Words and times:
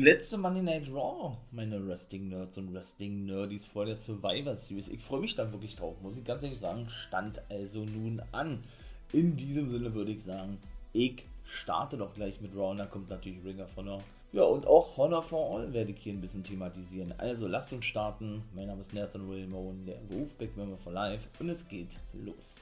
Letzte 0.00 0.38
Monday 0.38 0.60
Night 0.60 0.92
Raw, 0.92 1.36
meine 1.52 1.86
Wrestling-Nerds 1.86 2.58
und 2.58 2.74
Wrestling-Nerdies 2.74 3.66
vor 3.66 3.84
der 3.84 3.94
Survivor 3.94 4.56
Series. 4.56 4.88
Ich 4.88 5.00
freue 5.00 5.20
mich 5.20 5.36
da 5.36 5.52
wirklich 5.52 5.76
drauf, 5.76 5.94
muss 6.02 6.16
ich 6.16 6.24
ganz 6.24 6.42
ehrlich 6.42 6.58
sagen. 6.58 6.88
Stand 6.88 7.40
also 7.48 7.84
nun 7.84 8.20
an. 8.32 8.64
In 9.12 9.36
diesem 9.36 9.70
Sinne 9.70 9.94
würde 9.94 10.10
ich 10.10 10.24
sagen, 10.24 10.58
ich 10.92 11.22
starte 11.44 11.96
doch 11.96 12.12
gleich 12.12 12.40
mit 12.40 12.56
Raw 12.56 12.72
und 12.72 12.78
dann 12.78 12.90
kommt 12.90 13.08
natürlich 13.08 13.44
Ring 13.44 13.60
of 13.60 13.76
Honor. 13.76 14.02
Ja, 14.32 14.42
und 14.42 14.66
auch 14.66 14.96
Honor 14.96 15.22
for 15.22 15.54
All 15.54 15.72
werde 15.72 15.92
ich 15.92 15.98
hier 15.98 16.12
ein 16.12 16.20
bisschen 16.20 16.42
thematisieren. 16.42 17.14
Also 17.18 17.46
lasst 17.46 17.72
uns 17.72 17.84
starten. 17.84 18.42
Mein 18.52 18.66
Name 18.66 18.80
ist 18.80 18.94
Nathan 18.94 19.30
Wilmone, 19.30 19.84
der 19.86 20.00
Wolfpack 20.10 20.56
Member 20.56 20.76
for 20.76 20.92
Life 20.92 21.28
und 21.38 21.50
es 21.50 21.68
geht 21.68 22.00
los. 22.14 22.56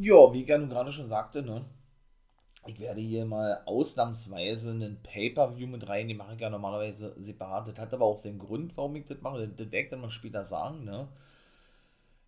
Ja, 0.00 0.32
wie 0.32 0.42
ich 0.42 0.48
ja 0.48 0.58
nun 0.58 0.70
gerade 0.70 0.90
schon 0.90 1.06
sagte, 1.06 1.40
ne? 1.40 1.64
Ich 2.66 2.80
werde 2.80 3.00
hier 3.00 3.24
mal 3.24 3.62
ausnahmsweise 3.64 4.70
einen 4.70 5.00
Pay-Per-View 5.02 5.68
mit 5.68 5.88
rein, 5.88 6.08
den 6.08 6.16
mache 6.16 6.34
ich 6.34 6.40
ja 6.40 6.50
normalerweise 6.50 7.14
separat. 7.18 7.68
Das 7.68 7.78
hat 7.78 7.94
aber 7.94 8.04
auch 8.04 8.18
seinen 8.18 8.38
Grund, 8.38 8.76
warum 8.76 8.96
ich 8.96 9.06
das 9.06 9.20
mache. 9.20 9.48
Das, 9.48 9.58
werde 9.58 9.78
ich 9.78 9.90
dann 9.90 10.00
mal 10.00 10.10
später 10.10 10.44
sagen, 10.44 10.84
ne? 10.84 11.08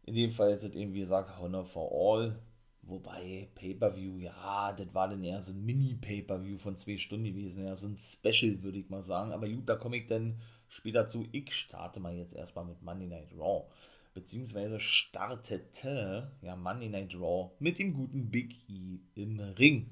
In 0.04 0.14
dem 0.14 0.30
Fall 0.30 0.52
ist 0.52 0.62
es 0.62 0.74
eben, 0.74 0.94
wie 0.94 1.00
gesagt, 1.00 1.38
Honor 1.38 1.64
for 1.64 1.90
All. 1.92 2.38
Wobei, 2.82 3.48
Pay-Per-View, 3.56 4.18
ja, 4.20 4.72
das 4.72 4.94
war 4.94 5.08
dann 5.08 5.22
eher 5.22 5.42
so 5.42 5.52
ein 5.52 5.64
Mini-Pay-Per-View 5.64 6.56
von 6.56 6.76
zwei 6.76 6.96
Stunden 6.96 7.26
gewesen. 7.26 7.66
Ja, 7.66 7.76
so 7.76 7.88
ein 7.88 7.98
Special, 7.98 8.62
würde 8.62 8.78
ich 8.78 8.88
mal 8.88 9.02
sagen. 9.02 9.32
Aber 9.32 9.48
gut, 9.48 9.68
da 9.68 9.76
komme 9.76 9.98
ich 9.98 10.06
dann 10.06 10.40
später 10.68 11.06
zu. 11.06 11.26
Ich 11.32 11.52
starte 11.52 12.00
mal 12.00 12.14
jetzt 12.14 12.34
erstmal 12.34 12.64
mit 12.64 12.80
Monday 12.82 13.08
Night 13.08 13.32
Raw. 13.36 13.66
Beziehungsweise 14.14 14.80
startete, 14.80 16.30
ja, 16.42 16.56
Monday 16.56 16.88
Night 16.88 17.14
Raw 17.14 17.50
mit 17.58 17.78
dem 17.78 17.92
guten 17.92 18.30
Big 18.30 18.54
E 18.70 19.00
im 19.14 19.38
Ring. 19.38 19.90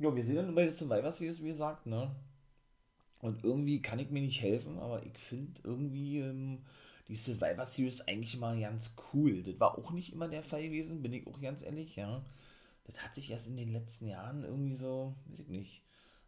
Ja, 0.00 0.16
wir 0.16 0.24
sehen 0.24 0.36
dann 0.36 0.54
bei 0.54 0.62
der 0.62 0.72
Survivor 0.72 1.12
Series, 1.12 1.42
wie 1.42 1.48
gesagt, 1.48 1.86
ne? 1.86 2.10
Und 3.20 3.44
irgendwie 3.44 3.82
kann 3.82 3.98
ich 3.98 4.10
mir 4.10 4.22
nicht 4.22 4.40
helfen, 4.40 4.78
aber 4.78 5.04
ich 5.04 5.18
finde 5.18 5.60
irgendwie 5.62 6.20
ähm, 6.20 6.62
die 7.08 7.14
Survivor 7.14 7.66
Series 7.66 8.00
eigentlich 8.08 8.38
mal 8.38 8.58
ganz 8.58 8.96
cool. 9.12 9.42
Das 9.42 9.60
war 9.60 9.76
auch 9.76 9.90
nicht 9.90 10.12
immer 10.14 10.26
der 10.26 10.42
Fall 10.42 10.62
gewesen, 10.62 11.02
bin 11.02 11.12
ich 11.12 11.26
auch 11.26 11.38
ganz 11.40 11.62
ehrlich, 11.62 11.96
ja. 11.96 12.24
Das 12.84 12.98
hat 13.04 13.14
sich 13.14 13.30
erst 13.30 13.46
in 13.48 13.58
den 13.58 13.72
letzten 13.72 14.08
Jahren 14.08 14.42
irgendwie 14.42 14.76
so, 14.76 15.14
weiß 15.26 15.40
ich 15.40 15.48
nicht, 15.48 15.82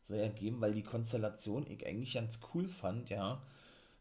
so 0.07 0.15
ergeben, 0.15 0.61
weil 0.61 0.75
die 0.75 0.83
Konstellation 0.83 1.67
ich 1.67 1.87
eigentlich 1.87 2.13
ganz 2.13 2.41
cool 2.55 2.69
fand, 2.69 3.09
ja. 3.09 3.43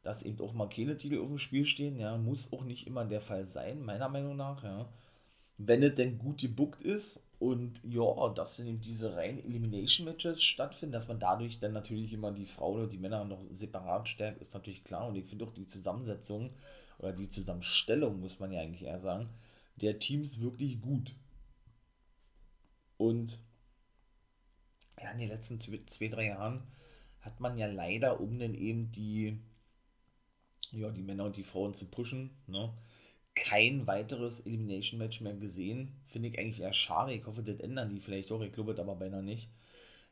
Dass 0.04 0.23
eben 0.23 0.42
auch 0.42 0.54
mal 0.54 0.67
keine 0.67 0.98
Titel 0.98 1.22
auf 1.22 1.28
dem 1.28 1.38
Spiel 1.38 1.66
stehen, 1.66 1.98
ja, 1.98 2.17
muss 2.17 2.52
auch 2.52 2.66
nicht 2.66 2.88
immer 2.88 3.06
der 3.06 3.22
Fall 3.22 3.48
sein, 3.48 3.82
meiner 3.82 4.10
Meinung 4.10 4.36
nach, 4.36 4.64
ja. 4.66 4.90
Wenn 5.64 5.84
es 5.84 5.95
denn 5.95 6.17
gut 6.17 6.42
gebuckt 6.42 6.81
ist 6.81 7.23
und 7.38 7.80
ja, 7.84 8.30
dass 8.30 8.58
dann 8.58 8.67
eben 8.67 8.81
diese 8.81 9.16
reinen 9.16 9.44
Elimination-Matches 9.44 10.42
stattfinden, 10.42 10.94
dass 10.94 11.08
man 11.08 11.20
dadurch 11.20 11.59
dann 11.59 11.73
natürlich 11.73 12.14
immer 12.14 12.31
die 12.31 12.45
Frauen 12.45 12.81
und 12.84 12.92
die 12.92 12.98
Männer 12.98 13.26
noch 13.26 13.44
separat 13.52 14.08
stärkt, 14.08 14.42
ist 14.42 14.54
natürlich 14.54 14.84
klar. 14.84 15.08
Und 15.08 15.16
ich 15.16 15.26
finde 15.26 15.45
auch 15.45 15.54
die 15.54 15.67
Zusammensetzung 15.67 16.52
oder 16.98 17.14
die 17.14 17.30
Zusammenstellung, 17.30 18.20
muss 18.20 18.39
man 18.39 18.52
ja 18.52 18.62
eigentlich 18.62 18.84
eher 18.84 19.00
sagen, 19.00 19.30
der 19.76 20.00
Teams 20.00 20.42
wirklich 20.42 20.82
gut. 20.82 21.14
Und 22.98 23.39
ja, 25.02 25.12
in 25.12 25.20
den 25.20 25.30
letzten 25.30 25.59
zwei, 25.59 26.08
drei 26.08 26.28
Jahren 26.28 26.64
hat 27.20 27.39
man 27.39 27.58
ja 27.58 27.67
leider, 27.67 28.20
um 28.20 28.39
dann 28.39 28.56
eben 28.56 28.92
die, 28.92 29.39
ja, 30.72 30.89
die 30.89 31.04
Männer 31.04 31.26
und 31.26 31.38
die 31.38 31.44
Frauen 31.44 31.73
zu 31.73 31.86
pushen, 31.86 32.32
ne, 32.48 32.73
kein 33.36 33.88
weiteres 33.88 34.42
Elimination-Match 34.42 35.22
mehr 35.22 35.34
gesehen. 35.36 35.94
Finde 36.06 36.30
ich 36.30 36.40
eigentlich 36.40 36.62
eher 36.62 36.74
schade. 36.74 37.14
Ich 37.14 37.26
hoffe, 37.26 37.44
das 37.44 37.60
ändern 37.60 37.90
die 37.90 38.00
vielleicht 38.00 38.32
auch. 38.32 38.42
Ich 38.42 38.52
glaube 38.54 38.76
aber 38.80 38.96
beinahe 38.96 39.23
nicht. 39.23 39.50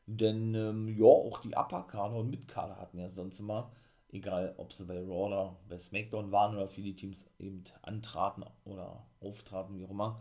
Denn, 0.08 0.56
ähm, 0.56 0.88
ja, 0.98 1.06
auch 1.06 1.39
die 1.42 1.56
Upper-Kader 1.56 2.16
und 2.17 2.30
Mid-Kader 2.31 2.78
hatten 2.78 2.98
ja 3.00 3.09
sonst 3.11 3.39
immer, 3.39 3.72
egal 4.11 4.56
ob 4.58 4.73
sie 4.73 4.86
bei 4.86 5.00
Raw 5.00 5.28
oder 5.28 5.58
bei 5.70 5.78
SmackDown 5.78 6.31
waren 6.31 6.56
oder 6.56 6.67
viele 6.67 6.95
Teams 6.95 7.30
eben 7.39 7.64
antraten 7.84 8.44
oder 8.66 9.06
auftraten, 9.22 9.78
wie 9.78 9.86
auch 9.86 9.92
immer, 9.92 10.20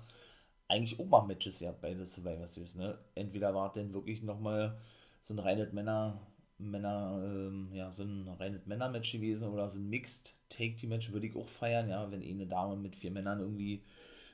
eigentlich 0.68 1.00
auch 1.00 1.06
mal 1.06 1.22
Matches 1.26 1.60
ja 1.60 1.72
bei 1.72 1.94
der 1.94 2.06
Survivor 2.06 2.46
Series. 2.46 2.74
Ne? 2.74 2.98
Entweder 3.14 3.54
war 3.54 3.72
denn 3.72 3.94
wirklich 3.94 4.22
nochmal 4.22 4.78
so 5.20 5.34
ein 5.34 5.38
reines 5.38 5.72
Männer- 5.72 6.20
Männer, 6.58 7.20
ähm, 7.24 7.70
ja, 7.72 7.90
so 7.90 8.02
ein 8.02 8.28
Männer-Match 8.66 9.12
gewesen 9.12 9.48
oder 9.48 9.70
ein 9.70 9.88
Mixed 9.88 10.34
Take-Team-Match 10.48 11.12
würde 11.12 11.28
ich 11.28 11.36
auch 11.36 11.46
feiern, 11.46 11.88
ja, 11.88 12.10
wenn 12.10 12.22
eh 12.22 12.30
eine 12.30 12.46
Dame 12.46 12.76
mit 12.76 12.96
vier 12.96 13.12
Männern 13.12 13.40
irgendwie 13.40 13.82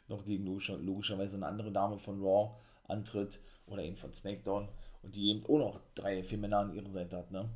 noch 0.09 0.25
gegen 0.25 0.47
logischer, 0.47 0.79
logischerweise 0.79 1.37
eine 1.37 1.47
andere 1.47 1.71
Dame 1.71 1.99
von 1.99 2.23
Raw 2.23 2.55
antritt 2.89 3.43
oder 3.67 3.83
eben 3.83 3.97
von 3.97 4.13
SmackDown 4.13 4.69
und 5.03 5.15
die 5.15 5.31
eben 5.31 5.45
auch 5.45 5.59
noch 5.59 5.81
drei, 5.95 6.23
vier 6.25 6.39
Männer 6.39 6.59
an 6.59 6.75
ihrer 6.75 6.91
Seite 6.91 7.19
hat, 7.19 7.31
ne. 7.31 7.49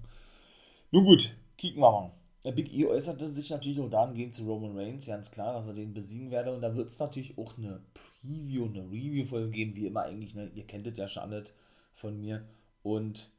Nun 0.91 1.05
gut, 1.05 1.35
kicken 1.57 1.81
wir 1.81 1.91
mal. 1.91 2.13
Der 2.45 2.53
Big 2.53 2.73
E 2.73 2.87
äußerte 2.87 3.29
sich 3.29 3.51
natürlich 3.51 3.81
auch 3.81 3.91
dahingehend 3.91 4.35
zu 4.35 4.47
Roman 4.47 4.77
Reigns, 4.77 5.07
ganz 5.07 5.31
klar, 5.31 5.55
dass 5.55 5.67
er 5.67 5.75
den 5.75 5.93
besiegen 5.93 6.31
werde 6.31 6.55
und 6.55 6.61
da 6.61 6.77
wird 6.77 6.89
es 6.89 6.99
natürlich 6.99 7.37
auch 7.37 7.59
eine 7.59 7.81
Preview, 7.95 8.67
eine 8.67 8.85
Review-Folge 8.85 9.51
geben, 9.51 9.77
wie 9.77 9.87
immer 9.87 10.03
eigentlich, 10.03 10.35
ne, 10.35 10.51
ihr 10.55 10.67
kennt 10.67 10.87
es 10.87 10.97
ja 10.97 11.09
schon 11.09 11.25
alles 11.25 11.53
von 11.95 12.19
mir 12.21 12.47
und 12.83 13.33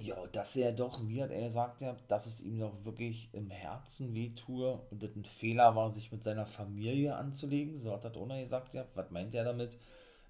ja, 0.00 0.26
dass 0.28 0.56
er 0.56 0.72
doch, 0.72 1.06
wie 1.06 1.22
hat 1.22 1.30
er 1.30 1.42
gesagt, 1.42 1.82
ja, 1.82 1.96
dass 2.08 2.26
es 2.26 2.40
ihm 2.40 2.58
doch 2.58 2.84
wirklich 2.84 3.28
im 3.32 3.50
Herzen 3.50 4.14
wehtue 4.14 4.80
und 4.90 5.02
das 5.02 5.14
ein 5.16 5.24
Fehler 5.24 5.74
war, 5.74 5.92
sich 5.92 6.12
mit 6.12 6.22
seiner 6.22 6.46
Familie 6.46 7.16
anzulegen. 7.16 7.80
So 7.80 7.92
hat 7.92 8.04
das 8.04 8.16
Ona 8.16 8.40
gesagt, 8.40 8.74
ja. 8.74 8.86
Was 8.94 9.10
meint 9.10 9.34
er 9.34 9.44
damit? 9.44 9.78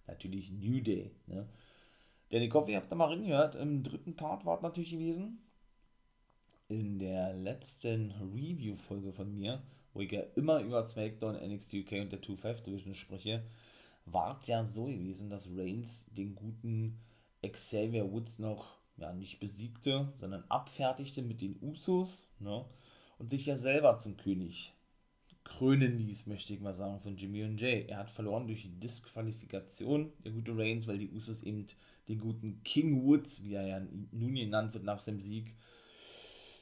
Natürlich 0.07 0.51
New 0.51 0.81
Day, 0.81 1.11
ne? 1.27 1.47
Denn 2.33 2.43
ich 2.43 2.53
hoffe, 2.53 2.71
ihr 2.71 2.77
habt 2.77 2.91
da 2.91 2.97
mal 2.97 3.09
reingehört. 3.09 3.55
Im 3.57 3.83
dritten 3.83 4.15
Part 4.15 4.45
war 4.45 4.57
es 4.57 4.63
natürlich 4.63 4.91
gewesen. 4.91 5.39
In 6.69 6.99
der 6.99 7.33
letzten 7.33 8.11
Review-Folge 8.11 9.13
von 9.13 9.35
mir, 9.35 9.63
wo 9.95 10.01
ich 10.01 10.13
ja 10.13 10.23
immer 10.37 10.61
über 10.61 10.85
SmackDown, 10.85 11.37
NXT 11.37 11.75
UK 11.75 11.93
und 12.03 12.13
der 12.13 12.21
2-5 12.21 12.63
Division 12.65 12.95
spreche, 12.95 13.43
war 14.05 14.39
es 14.41 14.49
ja 14.49 14.65
so 14.67 14.85
gewesen, 14.85 15.31
dass 15.31 15.49
Reigns 15.57 16.07
den 16.11 16.35
guten 16.35 16.99
Xavier 17.43 18.11
Woods 18.13 18.39
noch 18.39 18.78
ja, 18.99 19.13
nicht 19.13 19.41
besiegte, 19.41 20.13
sondern 20.17 20.45
abfertigte 20.49 21.23
mit 21.23 21.41
den 21.41 21.57
Usos 21.63 22.29
ne, 22.41 22.65
und 23.19 23.31
sich 23.31 23.47
ja 23.47 23.57
selber 23.57 23.97
zum 23.97 24.17
König 24.17 24.75
krönen 25.45 25.99
ließ, 25.99 26.27
möchte 26.27 26.53
ich 26.53 26.61
mal 26.61 26.75
sagen, 26.75 27.01
von 27.01 27.17
Jimmy 27.17 27.43
und 27.43 27.61
Jay. 27.61 27.87
Er 27.89 27.99
hat 27.99 28.11
verloren 28.11 28.47
durch 28.47 28.63
die 28.63 28.81
Disqualifikation, 28.81 30.13
der 30.23 30.33
gute 30.33 30.57
Reigns, 30.57 30.87
weil 30.87 30.99
die 30.99 31.11
Usos 31.11 31.43
eben 31.43 31.67
den 32.07 32.21
guten 32.21 32.63
King 32.65 33.05
Woods, 33.05 33.43
wie 33.43 33.55
er 33.55 33.67
ja 33.67 33.81
nun 34.13 34.35
genannt 34.35 34.75
wird 34.75 34.85
nach 34.85 35.01
seinem 35.01 35.21
Sieg, 35.21 35.55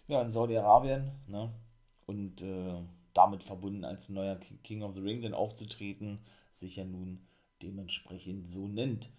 ja, 0.07 0.23
in 0.23 0.31
Saudi-Arabien, 0.31 1.11
ne, 1.27 1.53
und 2.07 2.43
äh, 2.43 2.81
damit 3.13 3.43
verbunden 3.43 3.85
als 3.85 4.09
neuer 4.09 4.39
King 4.63 4.83
of 4.83 4.95
the 4.95 5.01
Ring 5.01 5.21
dann 5.21 5.35
aufzutreten, 5.35 6.21
sich 6.53 6.77
ja 6.77 6.85
nun 6.85 7.27
dementsprechend 7.63 8.47
so 8.47 8.69
nennt 8.69 9.11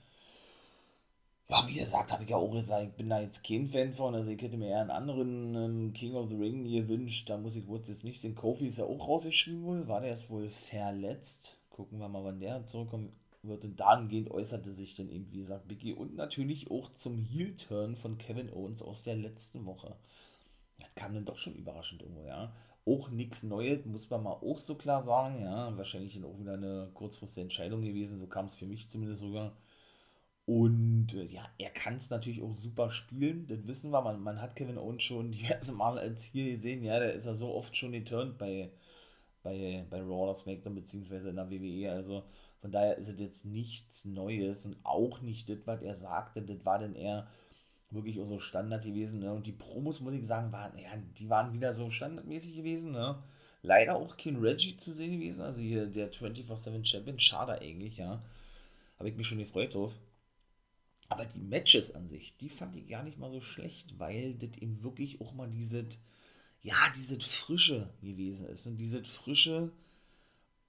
ja, 1.49 1.65
wie 1.67 1.75
gesagt, 1.75 2.11
habe 2.11 2.23
ich 2.23 2.29
ja 2.29 2.35
auch 2.35 2.51
gesagt, 2.51 2.83
ich 2.83 2.93
bin 2.93 3.09
da 3.09 3.21
jetzt 3.21 3.43
kein 3.45 3.67
Fan 3.67 3.93
von. 3.93 4.13
Also 4.15 4.29
ich 4.29 4.41
hätte 4.41 4.57
mir 4.57 4.67
eher 4.67 4.81
einen 4.81 4.91
anderen 4.91 5.55
ähm, 5.55 5.93
King 5.93 6.15
of 6.15 6.29
the 6.29 6.35
Ring 6.35 6.65
gewünscht. 6.65 7.29
Da 7.29 7.37
muss 7.37 7.55
ich 7.55 7.65
kurz 7.65 7.87
jetzt 7.87 8.03
nicht 8.03 8.19
sehen. 8.19 8.35
Kofi 8.35 8.67
ist 8.67 8.79
ja 8.79 8.85
auch 8.85 9.07
rausgeschrieben 9.07 9.63
wohl. 9.63 9.87
War 9.87 10.01
der 10.01 10.09
jetzt 10.09 10.29
wohl 10.29 10.49
verletzt? 10.49 11.57
Gucken 11.69 11.99
wir 11.99 12.09
mal, 12.09 12.23
wann 12.25 12.41
der 12.41 12.65
zurückkommen 12.65 13.13
wird. 13.43 13.63
Und 13.63 13.79
dahingehend 13.79 14.29
äußerte 14.29 14.73
sich 14.73 14.95
dann 14.95 15.09
eben, 15.09 15.31
wie 15.31 15.39
gesagt, 15.39 15.69
Biggie. 15.69 15.93
Und 15.93 16.15
natürlich 16.15 16.69
auch 16.69 16.91
zum 16.91 17.17
Heel-Turn 17.23 17.95
von 17.95 18.17
Kevin 18.17 18.51
Owens 18.51 18.81
aus 18.81 19.03
der 19.03 19.15
letzten 19.15 19.65
Woche. 19.65 19.95
Das 20.79 20.93
kam 20.95 21.13
dann 21.13 21.25
doch 21.25 21.37
schon 21.37 21.55
überraschend 21.55 22.01
irgendwo, 22.01 22.25
ja. 22.25 22.51
Auch 22.85 23.09
nichts 23.09 23.43
Neues, 23.43 23.85
muss 23.85 24.09
man 24.09 24.23
mal 24.23 24.33
auch 24.33 24.57
so 24.57 24.75
klar 24.75 25.01
sagen, 25.01 25.41
ja. 25.41 25.75
Wahrscheinlich 25.77 26.13
dann 26.15 26.25
auch 26.25 26.39
wieder 26.39 26.55
eine 26.55 26.89
kurzfristige 26.93 27.43
Entscheidung 27.43 27.83
gewesen. 27.83 28.19
So 28.19 28.27
kam 28.27 28.47
es 28.47 28.55
für 28.55 28.65
mich 28.65 28.89
zumindest 28.89 29.21
sogar. 29.21 29.53
Und 30.47 31.13
äh, 31.13 31.25
ja, 31.25 31.45
er 31.57 31.69
kann 31.71 31.97
es 31.97 32.09
natürlich 32.09 32.41
auch 32.41 32.55
super 32.55 32.89
spielen, 32.89 33.47
das 33.47 33.67
wissen 33.67 33.91
wir. 33.91 34.01
Man, 34.01 34.21
man 34.21 34.41
hat 34.41 34.55
Kevin 34.55 34.77
Owens 34.77 35.03
schon 35.03 35.31
diverse 35.33 35.73
Mal 35.73 35.99
als 35.99 36.23
hier 36.23 36.51
gesehen. 36.51 36.83
Ja, 36.85 36.99
der 36.99 37.13
ist 37.13 37.25
ja 37.25 37.35
so 37.35 37.53
oft 37.53 37.75
schon 37.75 37.91
geturnt 37.91 38.37
bei, 38.37 38.71
bei, 39.43 39.85
bei 39.89 39.99
Raw 39.99 40.23
oder 40.23 40.35
SmackDown, 40.35 40.73
beziehungsweise 40.75 41.29
in 41.31 41.35
der 41.35 41.51
WWE. 41.51 41.91
Also 41.91 42.23
von 42.61 42.71
daher 42.71 42.97
ist 42.97 43.09
es 43.09 43.19
jetzt 43.19 43.45
nichts 43.45 44.05
Neues 44.05 44.65
und 44.65 44.77
auch 44.83 45.19
nicht 45.21 45.49
das, 45.49 45.57
was 45.65 45.81
er 45.81 45.95
sagte. 45.95 46.41
Das 46.41 46.65
war 46.65 46.79
dann 46.79 46.95
eher 46.95 47.27
wirklich 47.89 48.17
auch 48.21 48.27
so 48.29 48.39
Standard 48.39 48.85
gewesen. 48.85 49.19
Ne? 49.19 49.33
Und 49.33 49.47
die 49.47 49.51
Promos, 49.51 49.99
muss 49.99 50.13
ich 50.13 50.25
sagen, 50.25 50.53
waren, 50.53 50.77
ja, 50.77 50.91
die 51.19 51.29
waren 51.29 51.51
wieder 51.51 51.73
so 51.73 51.91
standardmäßig 51.91 52.55
gewesen. 52.55 52.93
Ne? 52.93 53.21
Leider 53.63 53.97
auch 53.97 54.15
kein 54.15 54.37
Reggie 54.37 54.77
zu 54.77 54.93
sehen 54.93 55.11
gewesen. 55.11 55.41
Also 55.41 55.59
hier 55.59 55.87
der 55.87 56.09
24-7 56.09 56.85
Champion. 56.85 57.19
Schade 57.19 57.59
eigentlich, 57.59 57.97
ja. 57.97 58.23
Habe 58.97 59.09
ich 59.09 59.17
mich 59.17 59.27
schon 59.27 59.39
gefreut 59.39 59.75
drauf. 59.75 59.99
Aber 61.09 61.25
die 61.25 61.39
Matches 61.39 61.95
an 61.95 62.07
sich, 62.07 62.35
die 62.37 62.49
fand 62.49 62.75
ich 62.75 62.87
gar 62.87 63.03
nicht 63.03 63.17
mal 63.17 63.31
so 63.31 63.41
schlecht, 63.41 63.97
weil 63.97 64.33
das 64.35 64.57
eben 64.57 64.83
wirklich 64.83 65.21
auch 65.21 65.33
mal 65.33 65.49
dieses, 65.49 65.99
ja, 66.61 66.75
dieses 66.95 67.35
Frische 67.35 67.89
gewesen 68.01 68.47
ist. 68.47 68.67
Und 68.67 68.77
dieses 68.77 69.07
Frische, 69.07 69.71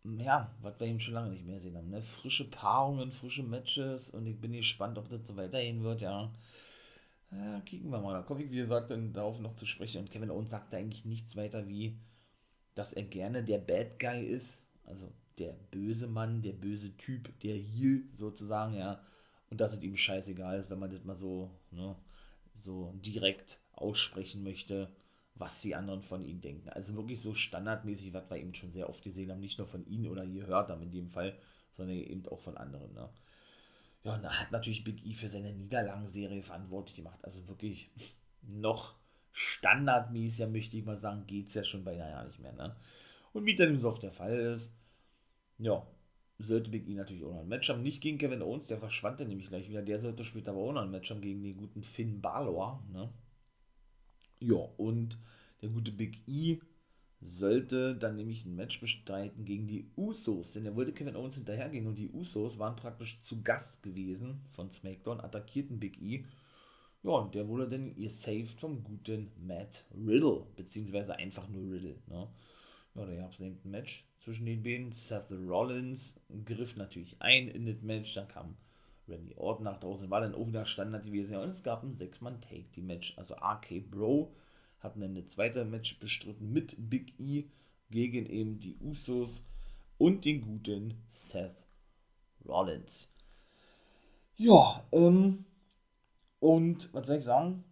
ja, 0.05 0.55
was 0.63 0.79
wir 0.79 0.87
eben 0.87 1.01
schon 1.01 1.15
lange 1.15 1.31
nicht 1.31 1.45
mehr 1.45 1.57
gesehen 1.57 1.77
haben, 1.77 1.91
ne? 1.91 2.03
Frische 2.03 2.49
Paarungen, 2.49 3.11
frische 3.11 3.43
Matches 3.43 4.11
und 4.11 4.27
ich 4.27 4.41
bin 4.41 4.53
gespannt, 4.53 4.97
ob 4.97 5.09
das 5.09 5.27
so 5.27 5.37
weitergehen 5.37 5.83
wird, 5.83 6.03
ja. 6.03 6.33
Ja, 7.31 7.61
kicken 7.61 7.91
wir 7.91 8.01
mal. 8.01 8.15
Da 8.15 8.23
komme 8.23 8.43
ich, 8.43 8.51
wie 8.51 8.57
gesagt, 8.57 8.91
dann 8.91 9.13
darauf 9.13 9.39
noch 9.39 9.55
zu 9.55 9.67
sprechen. 9.67 10.01
Und 10.01 10.11
Kevin 10.11 10.31
Owens 10.31 10.51
sagt 10.51 10.75
eigentlich 10.75 11.05
nichts 11.05 11.37
weiter 11.37 11.69
wie, 11.69 11.99
dass 12.75 12.93
er 12.95 13.03
gerne 13.03 13.45
der 13.45 13.59
Bad 13.59 13.99
Guy 13.99 14.25
ist. 14.25 14.63
Also 14.87 15.13
der 15.39 15.53
böse 15.71 16.07
Mann, 16.07 16.43
der 16.43 16.53
böse 16.53 16.97
Typ, 16.97 17.39
der 17.41 17.57
Heel 17.57 18.05
sozusagen, 18.15 18.75
ja. 18.75 19.03
Und 19.51 19.61
dass 19.61 19.73
es 19.73 19.83
ihm 19.83 19.97
scheißegal 19.97 20.59
ist, 20.59 20.71
wenn 20.71 20.79
man 20.79 20.91
das 20.91 21.05
mal 21.05 21.17
so, 21.17 21.51
ne, 21.71 21.97
so 22.55 22.93
direkt 22.97 23.61
aussprechen 23.73 24.43
möchte, 24.43 24.91
was 25.35 25.63
die 25.63 25.75
anderen 25.75 26.03
von 26.03 26.25
ihm 26.25 26.41
denken. 26.41 26.69
Also 26.71 26.95
wirklich 26.97 27.21
so 27.21 27.35
standardmäßig, 27.35 28.13
was 28.13 28.29
wir 28.29 28.39
eben 28.39 28.55
schon 28.55 28.73
sehr 28.73 28.89
oft 28.89 29.03
gesehen 29.03 29.31
haben, 29.31 29.41
nicht 29.41 29.59
nur 29.59 29.67
von 29.67 29.87
ihnen 29.87 30.09
oder 30.09 30.27
gehört 30.27 30.69
haben 30.69 30.83
in 30.83 30.91
dem 30.91 31.09
Fall, 31.09 31.39
sondern 31.73 31.97
eben 31.97 32.27
auch 32.27 32.41
von 32.41 32.57
anderen. 32.57 32.93
Ne? 32.93 33.09
Ja, 34.03 34.15
und 34.17 34.23
da 34.23 34.31
hat 34.31 34.53
natürlich 34.53 34.85
Big 34.85 35.05
E 35.07 35.15
für 35.15 35.29
seine 35.29 35.53
Niederlagenserie 35.53 36.43
verantwortlich 36.43 36.97
gemacht. 36.97 37.19
Also 37.23 37.47
wirklich 37.47 37.91
noch 38.43 38.97
standardmäßiger, 39.33 40.49
möchte 40.49 40.77
ich 40.77 40.85
mal 40.85 40.99
sagen, 40.99 41.27
geht 41.27 41.49
es 41.49 41.55
ja 41.55 41.65
schon 41.65 41.85
beinahe 41.85 42.11
ja 42.11 42.25
nicht 42.25 42.41
mehr. 42.41 42.53
Ne? 42.53 42.77
Und 43.33 43.47
wie 43.47 43.55
dann 43.55 43.79
so 43.79 43.89
oft 43.89 44.03
der 44.03 44.13
Fall 44.13 44.37
ist, 44.37 44.77
ja, 45.59 45.87
sollte 46.39 46.71
Big 46.71 46.89
E 46.89 46.95
natürlich 46.95 47.25
auch 47.25 47.33
noch 47.33 47.41
ein 47.41 47.49
Match 47.49 47.69
haben. 47.69 47.83
Nicht 47.83 48.01
gegen 48.01 48.19
Kevin 48.19 48.43
Owens, 48.43 48.69
der 48.69 48.79
verschwand 48.79 49.21
dann 49.21 49.29
nämlich 49.29 49.49
gleich 49.49 49.69
wieder. 49.69 49.83
Der 49.83 49.99
sollte 49.99 50.25
später 50.25 50.53
aber 50.53 50.61
auch 50.61 50.73
noch 50.73 50.83
ein 50.83 50.91
Match 50.91 51.11
haben 51.11 51.21
gegen 51.21 51.43
den 51.43 51.57
guten 51.57 51.83
Finn 51.83 52.21
Balor. 52.21 52.85
Ne? 52.93 53.13
Ja, 54.41 54.57
und 54.77 55.19
der 55.63 55.69
gute 55.71 55.91
Big 55.91 56.23
E 56.29 56.61
sollte 57.21 57.97
dann 57.97 58.15
nämlich 58.15 58.45
ein 58.47 58.55
Match 58.55 58.81
bestreiten 58.81 59.45
gegen 59.45 59.67
die 59.67 59.91
Usos, 59.97 60.53
denn 60.53 60.65
er 60.65 60.77
wollte 60.77 60.93
Kevin 60.93 61.17
Owens 61.17 61.35
hinterhergehen 61.35 61.89
und 61.89 61.97
die 61.97 62.11
Usos 62.11 62.61
waren 62.61 62.77
praktisch 62.77 63.19
zu 63.19 63.43
Gast 63.43 63.83
gewesen 63.83 64.41
von 64.53 64.71
SmackDown, 64.71 65.21
attackierten 65.21 65.81
Big 65.81 66.01
E. 66.01 66.25
Ja, 67.03 67.11
und 67.11 67.35
der 67.35 67.49
wurde 67.49 67.69
dann 67.69 67.97
gesaved 67.97 68.61
vom 68.61 68.85
guten 68.85 69.33
Matt 69.45 69.85
Riddle, 69.93 70.47
beziehungsweise 70.55 71.17
einfach 71.17 71.49
nur 71.49 71.73
Riddle. 71.73 71.97
Ne? 72.07 72.29
Ja, 72.95 73.07
da 73.07 73.15
gab 73.17 73.33
es 73.33 73.41
eben 73.41 73.59
ein 73.65 73.71
Match 73.71 74.08
zwischen 74.29 74.45
den 74.45 74.63
beiden. 74.63 74.93
Seth 74.93 75.31
Rollins 75.31 76.21
griff 76.45 76.77
natürlich 76.77 77.17
ein 77.21 77.49
in 77.49 77.65
das 77.65 77.81
Match, 77.81 78.13
dann 78.15 78.29
kam 78.29 78.57
Randy 79.09 79.35
Orton 79.37 79.65
nach 79.65 79.81
draußen, 79.81 80.11
war 80.11 80.21
dann 80.21 80.35
auch 80.35 80.47
wieder 80.47 80.67
Standard 80.67 81.07
gewesen. 81.07 81.35
Und 81.37 81.49
es 81.49 81.63
gab 81.63 81.83
ein 81.83 81.97
6-Mann-Take-Team-Match. 81.97 83.17
Also 83.17 83.37
RK 83.37 83.91
Bro 83.91 84.35
hatten 84.81 85.01
dann 85.01 85.13
eine 85.13 85.25
zweite 85.25 85.65
Match 85.65 85.99
bestritten 85.99 86.53
mit 86.53 86.77
Big 86.77 87.19
E 87.19 87.45
gegen 87.91 88.27
eben 88.27 88.61
die 88.61 88.77
Usos 88.83 89.49
und 89.97 90.27
den 90.27 90.43
guten 90.43 91.03
Seth 91.09 91.65
Rollins. 92.47 93.09
Ja, 94.37 94.85
ähm, 94.93 95.47
und 96.39 96.93
was 96.93 97.07
soll 97.07 97.17
ich 97.17 97.25
sagen? 97.25 97.65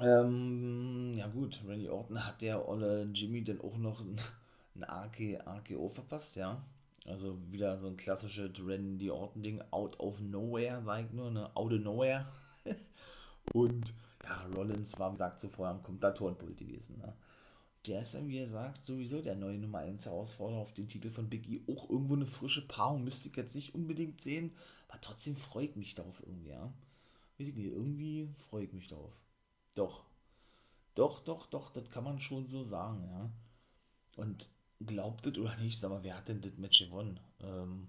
Ähm, 0.00 1.12
ja 1.14 1.26
gut, 1.26 1.62
Randy 1.68 1.90
Orton 1.90 2.24
hat 2.24 2.40
der 2.40 2.66
olle 2.66 3.10
Jimmy 3.12 3.44
dann 3.44 3.60
auch 3.60 3.76
noch 3.76 4.02
ein, 4.74 4.84
AKO 4.84 5.88
verpasst, 5.88 6.36
ja. 6.36 6.62
Also 7.04 7.36
wieder 7.50 7.78
so 7.78 7.88
ein 7.88 7.96
klassisches 7.96 8.52
Randy 8.64 9.10
Orton-Ding, 9.10 9.62
out 9.70 9.98
of 9.98 10.20
nowhere, 10.20 10.82
sag 10.84 11.06
ich 11.06 11.12
nur, 11.12 11.30
ne? 11.30 11.50
Out 11.56 11.72
of 11.72 11.80
nowhere. 11.80 12.26
und 13.54 13.92
ja, 14.24 14.46
Rollins 14.54 14.98
war, 14.98 15.10
wie 15.10 15.14
gesagt, 15.14 15.40
zuvor 15.40 15.68
am 15.68 15.82
Kommentatorenpult 15.82 16.56
gewesen. 16.56 16.98
Ne? 16.98 17.12
Der 17.86 18.02
ist 18.02 18.14
dann, 18.14 18.28
wie 18.28 18.38
er 18.38 18.48
sagt, 18.48 18.84
sowieso 18.84 19.20
der 19.20 19.34
neue 19.34 19.58
Nummer 19.58 19.78
1 19.78 20.06
Herausforderer 20.06 20.60
auf 20.60 20.72
den 20.74 20.88
Titel 20.88 21.10
von 21.10 21.28
Biggie. 21.28 21.64
Auch 21.68 21.90
irgendwo 21.90 22.14
eine 22.14 22.26
frische 22.26 22.66
Paarung 22.68 23.02
müsste 23.02 23.28
ich 23.28 23.36
jetzt 23.36 23.56
nicht 23.56 23.74
unbedingt 23.74 24.20
sehen, 24.20 24.52
aber 24.88 25.00
trotzdem 25.00 25.34
freue 25.36 25.66
ich 25.66 25.76
mich 25.76 25.94
darauf 25.96 26.22
irgendwie, 26.24 26.50
ja. 26.50 26.72
Weiß 27.38 27.48
ich 27.48 27.56
nicht, 27.56 27.72
irgendwie 27.72 28.28
freue 28.36 28.64
ich 28.64 28.72
mich 28.72 28.86
darauf. 28.86 29.12
Doch. 29.74 30.04
Doch, 30.94 31.20
doch, 31.20 31.46
doch, 31.46 31.70
das 31.72 31.88
kann 31.90 32.04
man 32.04 32.20
schon 32.20 32.46
so 32.46 32.62
sagen, 32.62 33.02
ja. 33.10 33.30
Und 34.16 34.48
glaubt 34.86 35.26
es 35.26 35.38
oder 35.38 35.56
nicht, 35.56 35.82
mal, 35.84 36.02
wer 36.02 36.16
hat 36.16 36.28
denn 36.28 36.40
das 36.40 36.56
Match 36.56 36.80
gewonnen? 36.80 37.20
Ähm, 37.40 37.88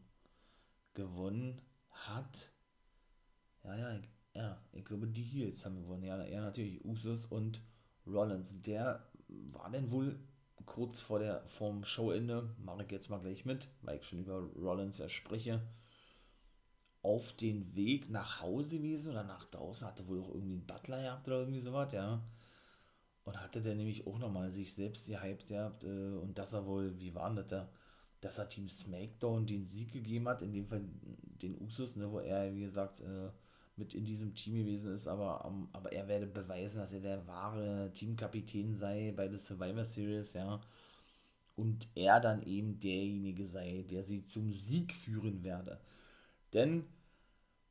gewonnen 0.94 1.62
hat. 1.92 2.51
Ja, 3.63 3.75
ja, 3.78 4.01
ja, 4.36 4.62
ich 4.74 4.86
glaube, 4.86 5.07
die 5.07 5.24
Heels 5.24 5.66
haben 5.66 5.81
gewonnen. 5.81 6.04
Ja, 6.04 6.24
ja, 6.25 6.42
natürlich 6.42 6.84
Usos 6.86 7.25
und 7.25 7.62
Rollins. 8.06 8.62
Der 8.62 9.07
war 9.28 9.69
denn 9.72 9.92
wohl 9.92 10.19
kurz 10.66 11.00
vor 11.00 11.19
der 11.19 11.44
vom 11.48 11.84
Showende, 11.84 12.56
mache 12.57 12.84
ich 12.84 12.92
jetzt 12.92 13.10
mal 13.10 13.19
gleich 13.19 13.45
mit, 13.45 13.68
weil 13.81 13.98
ich 13.98 14.06
schon 14.06 14.19
über 14.19 14.40
Rollins 14.40 14.98
ja 14.98 15.10
spreche, 15.10 15.62
auf 17.04 17.34
den 17.34 17.75
Weg 17.75 18.10
nach 18.10 18.42
Hause 18.42 18.78
gewesen 18.78 19.12
oder 19.12 19.24
nach 19.24 19.45
draußen, 19.45 19.86
hatte 19.88 20.07
wohl 20.07 20.22
auch 20.22 20.30
irgendwie 20.30 20.54
einen 20.54 20.66
Butler 20.66 21.01
gehabt 21.01 21.28
oder 21.28 21.40
irgendwie 21.40 21.60
sowas, 21.62 21.92
ja. 21.94 22.22
Und 23.25 23.42
hatte 23.42 23.62
der 23.62 23.75
nämlich 23.75 24.06
auch 24.06 24.20
nochmal 24.20 24.52
sich 24.52 24.74
selbst 24.74 25.08
gehypt 25.08 25.48
gehabt 25.48 25.84
äh, 25.84 26.18
und 26.18 26.38
dass 26.38 26.54
er 26.54 26.66
wohl, 26.66 27.00
wie 27.00 27.16
war 27.16 27.34
das 27.34 27.48
da, 27.48 27.70
dass 28.20 28.38
er 28.38 28.50
Team 28.50 28.68
SmackDown 28.68 29.46
den 29.46 29.66
Sieg 29.66 29.92
gegeben 29.94 30.28
hat, 30.28 30.42
in 30.42 30.52
dem 30.54 30.68
Fall 30.68 30.84
den 31.42 31.60
Usos, 31.62 31.96
ne, 31.96 32.12
wo 32.12 32.20
er, 32.20 32.54
wie 32.54 32.62
gesagt, 32.62 33.02
äh, 33.02 33.30
mit 33.75 33.94
in 33.94 34.06
diesem 34.06 34.36
Team 34.36 34.56
gewesen 34.56 34.94
ist, 34.94 35.08
aber, 35.08 35.46
um, 35.46 35.68
aber 35.74 35.92
er 35.92 36.08
werde 36.08 36.28
beweisen, 36.28 36.78
dass 36.80 36.94
er 36.94 37.02
der 37.02 37.25
wahre 37.28 37.92
Teamkapitän 37.94 38.75
sei 38.75 39.14
bei 39.16 39.28
der 39.28 39.40
Survivor 39.40 39.86
Series, 39.86 40.34
ja. 40.34 40.62
Und 41.56 41.88
er 41.96 42.19
dann 42.19 42.44
eben 42.44 42.80
derjenige 42.80 43.46
sei, 43.46 43.86
der 43.90 44.04
sie 44.04 44.24
zum 44.24 44.52
Sieg 44.52 44.94
führen 44.94 45.44
werde. 45.44 45.80
Denn, 46.54 46.86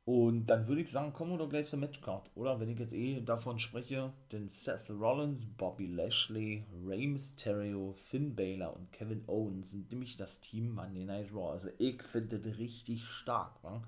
und 0.05 0.47
dann 0.47 0.67
würde 0.67 0.81
ich 0.81 0.91
sagen, 0.91 1.13
kommen 1.13 1.31
wir 1.31 1.37
doch 1.37 1.49
gleich 1.49 1.67
zur 1.67 1.79
Matchcard, 1.79 2.29
oder? 2.35 2.59
Wenn 2.59 2.69
ich 2.69 2.79
jetzt 2.79 2.93
eh 2.93 3.21
davon 3.21 3.59
spreche, 3.59 4.11
denn 4.33 4.49
Seth 4.49 4.89
Rollins, 4.89 5.45
Bobby 5.45 5.87
Lashley, 5.87 6.65
Rey 6.85 7.07
Mysterio, 7.07 7.93
Finn 7.93 8.35
Balor 8.35 8.75
und 8.75 8.91
Kevin 8.91 9.23
Owens 9.27 9.71
sind 9.71 9.89
nämlich 9.91 10.17
das 10.17 10.41
Team 10.41 10.75
Monday 10.75 11.05
Night 11.05 11.31
Raw. 11.33 11.51
Also 11.51 11.69
ich 11.77 12.03
finde 12.03 12.39
das 12.39 12.57
richtig 12.57 13.05
stark, 13.05 13.63
wa? 13.63 13.81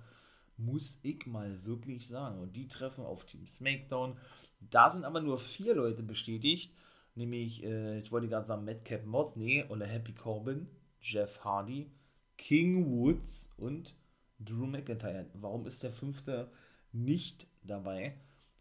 muss 0.57 0.99
ich 1.03 1.25
mal 1.25 1.65
wirklich 1.65 2.07
sagen. 2.07 2.39
Und 2.39 2.55
die 2.55 2.69
treffen 2.69 3.03
auf 3.05 3.25
Team 3.25 3.45
SmackDown. 3.45 4.17
Da 4.61 4.89
sind 4.89 5.03
aber 5.03 5.19
nur 5.19 5.37
vier 5.37 5.75
Leute 5.75 6.01
bestätigt, 6.01 6.73
nämlich, 7.15 7.63
äh, 7.63 7.95
jetzt 7.95 8.13
wollte 8.13 8.27
ich 8.27 8.31
gerade 8.31 8.47
sagen, 8.47 8.63
Madcap 8.63 9.05
Moss, 9.05 9.35
nee, 9.35 9.65
oder 9.65 9.85
Happy 9.85 10.13
Corbin, 10.13 10.67
Jeff 11.01 11.43
Hardy, 11.43 11.91
King 12.37 12.89
Woods 12.89 13.53
und 13.57 13.95
Drew 14.39 14.65
McIntyre. 14.65 15.25
Warum 15.33 15.65
ist 15.65 15.83
der 15.83 15.91
fünfte 15.91 16.51
nicht 16.91 17.47
dabei? 17.63 18.15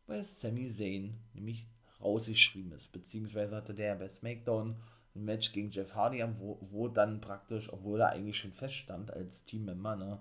Weil 0.06 0.24
Sami 0.24 0.68
Zayn 0.70 1.18
nämlich 1.32 1.66
rausgeschrieben 2.00 2.72
ist, 2.72 2.92
beziehungsweise 2.92 3.56
hatte 3.56 3.74
der 3.74 3.94
bei 3.94 4.08
SmackDown 4.08 4.76
ein 5.14 5.24
Match 5.24 5.52
gegen 5.52 5.70
Jeff 5.70 5.94
Hardy, 5.94 6.24
wo, 6.38 6.58
wo 6.60 6.88
dann 6.88 7.20
praktisch, 7.20 7.72
obwohl 7.72 8.00
er 8.00 8.10
eigentlich 8.10 8.36
schon 8.36 8.52
feststand 8.52 9.12
als 9.12 9.44
Teammember, 9.44 9.96
ne, 9.96 10.20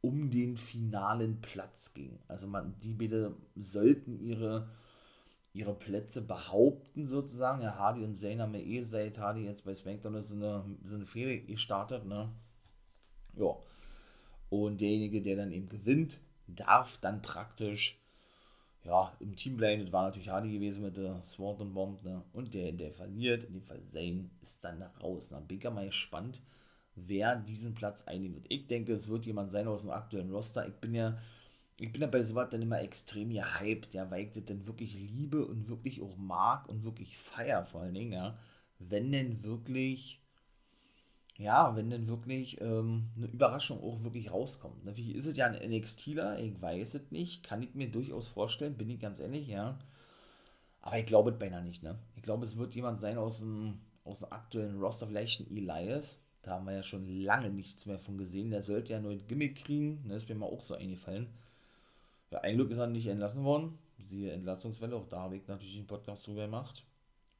um 0.00 0.30
den 0.30 0.56
finalen 0.56 1.40
Platz 1.40 1.94
ging. 1.94 2.18
Also 2.28 2.46
man, 2.46 2.78
die 2.80 2.92
beide 2.92 3.34
sollten 3.56 4.20
ihre, 4.20 4.68
ihre 5.52 5.74
Plätze 5.74 6.22
behaupten 6.22 7.06
sozusagen. 7.06 7.62
Ja, 7.62 7.76
Hardy 7.76 8.04
und 8.04 8.14
Zayn 8.14 8.40
haben 8.40 8.54
ja 8.54 8.60
eh 8.60 8.82
seit 8.82 9.18
Hardy 9.18 9.44
jetzt 9.44 9.64
bei 9.64 9.74
SmackDown 9.74 10.14
ist 10.14 10.32
eine, 10.32 10.64
ist 10.84 10.94
eine 10.94 11.06
Fehde 11.06 11.40
gestartet, 11.40 12.06
ne? 12.06 12.30
Ja. 13.34 13.56
Und 14.50 14.80
derjenige, 14.80 15.22
der 15.22 15.36
dann 15.36 15.52
eben 15.52 15.68
gewinnt, 15.68 16.20
darf 16.46 16.98
dann 17.00 17.22
praktisch 17.22 17.98
ja, 18.84 19.12
im 19.20 19.36
Team 19.36 19.56
bleiben. 19.56 19.82
Das 19.82 19.92
war 19.92 20.04
natürlich 20.04 20.28
Hardy 20.28 20.52
gewesen 20.52 20.82
mit 20.82 20.96
der 20.96 21.22
Sword 21.24 21.60
und 21.60 21.74
Bomb, 21.74 22.02
ne? 22.04 22.22
Und 22.32 22.54
der, 22.54 22.72
der 22.72 22.92
verliert, 22.92 23.44
in 23.44 23.54
dem 23.54 23.62
Fall 23.62 23.82
Zayn, 23.92 24.30
ist 24.40 24.64
dann 24.64 24.82
raus. 25.02 25.28
Na, 25.30 25.40
bin 25.40 25.58
ich 25.58 25.64
mal 25.64 25.86
gespannt, 25.86 26.40
wer 26.94 27.36
diesen 27.36 27.74
Platz 27.74 28.04
einnehmen 28.04 28.36
wird. 28.36 28.46
Ich 28.48 28.66
denke, 28.66 28.92
es 28.92 29.08
wird 29.08 29.26
jemand 29.26 29.52
sein 29.52 29.68
aus 29.68 29.82
dem 29.82 29.90
aktuellen 29.90 30.30
Roster. 30.30 30.66
Ich 30.66 30.74
bin 30.74 30.94
ja, 30.94 31.18
ich 31.78 31.92
bin 31.92 32.00
ja 32.02 32.08
bei 32.08 32.22
sowas 32.22 32.48
dann 32.50 32.62
immer 32.62 32.80
extrem 32.80 33.30
gehypt, 33.30 33.94
ja, 33.94 34.10
weil 34.10 34.24
ich 34.24 34.32
das 34.32 34.44
dann 34.46 34.66
wirklich 34.66 34.94
liebe 34.94 35.44
und 35.44 35.68
wirklich 35.68 36.00
auch 36.02 36.16
mag 36.16 36.68
und 36.68 36.84
wirklich 36.84 37.16
feier 37.18 37.64
vor 37.66 37.82
allen 37.82 37.94
Dingen, 37.94 38.12
ja. 38.12 38.38
Wenn 38.78 39.12
denn 39.12 39.42
wirklich, 39.42 40.20
ja, 41.38 41.74
wenn 41.76 41.90
denn 41.90 42.06
wirklich 42.08 42.60
ähm, 42.60 43.08
eine 43.16 43.26
Überraschung 43.26 43.82
auch 43.82 44.02
wirklich 44.02 44.30
rauskommt. 44.30 44.84
Natürlich 44.84 45.14
ist 45.14 45.26
es 45.26 45.36
ja 45.36 45.46
ein 45.46 45.70
NXTler, 45.70 46.38
ich 46.38 46.60
weiß 46.60 46.94
es 46.94 47.10
nicht, 47.10 47.42
kann 47.42 47.62
ich 47.62 47.74
mir 47.74 47.90
durchaus 47.90 48.28
vorstellen, 48.28 48.76
bin 48.76 48.90
ich 48.90 49.00
ganz 49.00 49.20
ehrlich, 49.20 49.48
ja. 49.48 49.78
Aber 50.82 50.98
ich 50.98 51.06
glaube 51.06 51.30
es 51.30 51.38
beinahe 51.38 51.62
nicht, 51.62 51.82
ne? 51.82 51.98
Ich 52.16 52.22
glaube, 52.22 52.44
es 52.44 52.56
wird 52.56 52.74
jemand 52.74 53.00
sein 53.00 53.18
aus 53.18 53.40
dem, 53.40 53.78
aus 54.04 54.20
dem 54.20 54.32
aktuellen 54.32 54.80
Roster, 54.80 55.06
vielleicht 55.06 55.40
ein 55.40 55.56
Elias, 55.56 56.20
da 56.42 56.54
haben 56.54 56.66
wir 56.66 56.72
ja 56.72 56.82
schon 56.82 57.06
lange 57.06 57.50
nichts 57.50 57.86
mehr 57.86 57.98
von 57.98 58.16
gesehen. 58.16 58.50
Der 58.50 58.62
sollte 58.62 58.94
ja 58.94 59.00
nur 59.00 59.12
ein 59.12 59.26
Gimmick 59.26 59.56
kriegen. 59.56 60.02
Das 60.08 60.22
ist 60.22 60.28
mir 60.28 60.34
mal 60.34 60.46
auch 60.46 60.62
so 60.62 60.74
eingefallen. 60.74 61.26
Ja, 62.30 62.40
ein 62.40 62.56
Glück 62.56 62.70
ist 62.70 62.78
er 62.78 62.86
nicht 62.86 63.06
entlassen 63.06 63.44
worden. 63.44 63.78
Siehe 63.98 64.32
Entlassungswelle. 64.32 64.96
Auch 64.96 65.06
da 65.08 65.20
habe 65.20 65.36
ich 65.36 65.46
natürlich 65.46 65.76
einen 65.76 65.86
Podcast 65.86 66.26
drüber 66.26 66.46
gemacht. 66.46 66.84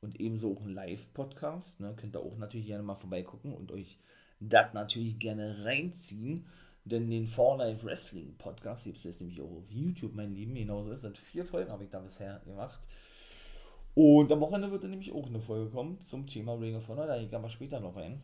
Und 0.01 0.21
ebenso 0.21 0.55
auch 0.55 0.63
einen 0.63 0.75
Live-Podcast. 0.75 1.81
Ne? 1.81 1.95
Könnt 1.97 2.15
ihr 2.15 2.21
auch 2.21 2.37
natürlich 2.37 2.67
gerne 2.67 2.83
mal 2.83 2.95
vorbeigucken 2.95 3.53
und 3.53 3.73
euch 3.73 3.99
das 4.41 4.73
natürlich 4.73 5.19
gerne 5.19 5.65
reinziehen. 5.65 6.47
Denn 6.85 7.11
den 7.11 7.27
For 7.27 7.59
Life 7.59 7.85
Wrestling 7.85 8.37
Podcast 8.39 8.85
gibt 8.85 8.97
es 8.97 9.05
jetzt 9.05 9.21
nämlich 9.21 9.41
auch 9.41 9.51
auf 9.51 9.71
YouTube, 9.71 10.15
mein 10.15 10.35
Lieben. 10.35 10.55
Genauso 10.55 10.91
ist 10.91 11.05
es. 11.05 11.19
Vier 11.19 11.45
Folgen 11.45 11.71
habe 11.71 11.85
ich 11.85 11.91
da 11.91 11.99
bisher 11.99 12.41
gemacht. 12.47 12.81
Und 13.95 14.31
am 14.31 14.41
Wochenende 14.41 14.71
wird 14.71 14.85
dann 14.85 14.91
nämlich 14.91 15.13
auch 15.13 15.27
eine 15.27 15.41
Folge 15.41 15.71
kommen 15.71 16.01
zum 16.01 16.27
Thema 16.27 16.55
Ring 16.55 16.77
of 16.77 16.89
Honor. 16.89 17.07
Da 17.07 17.19
gehe 17.19 17.27
ich 17.27 17.35
aber 17.35 17.51
später 17.51 17.81
noch 17.81 17.97
rein. 17.97 18.23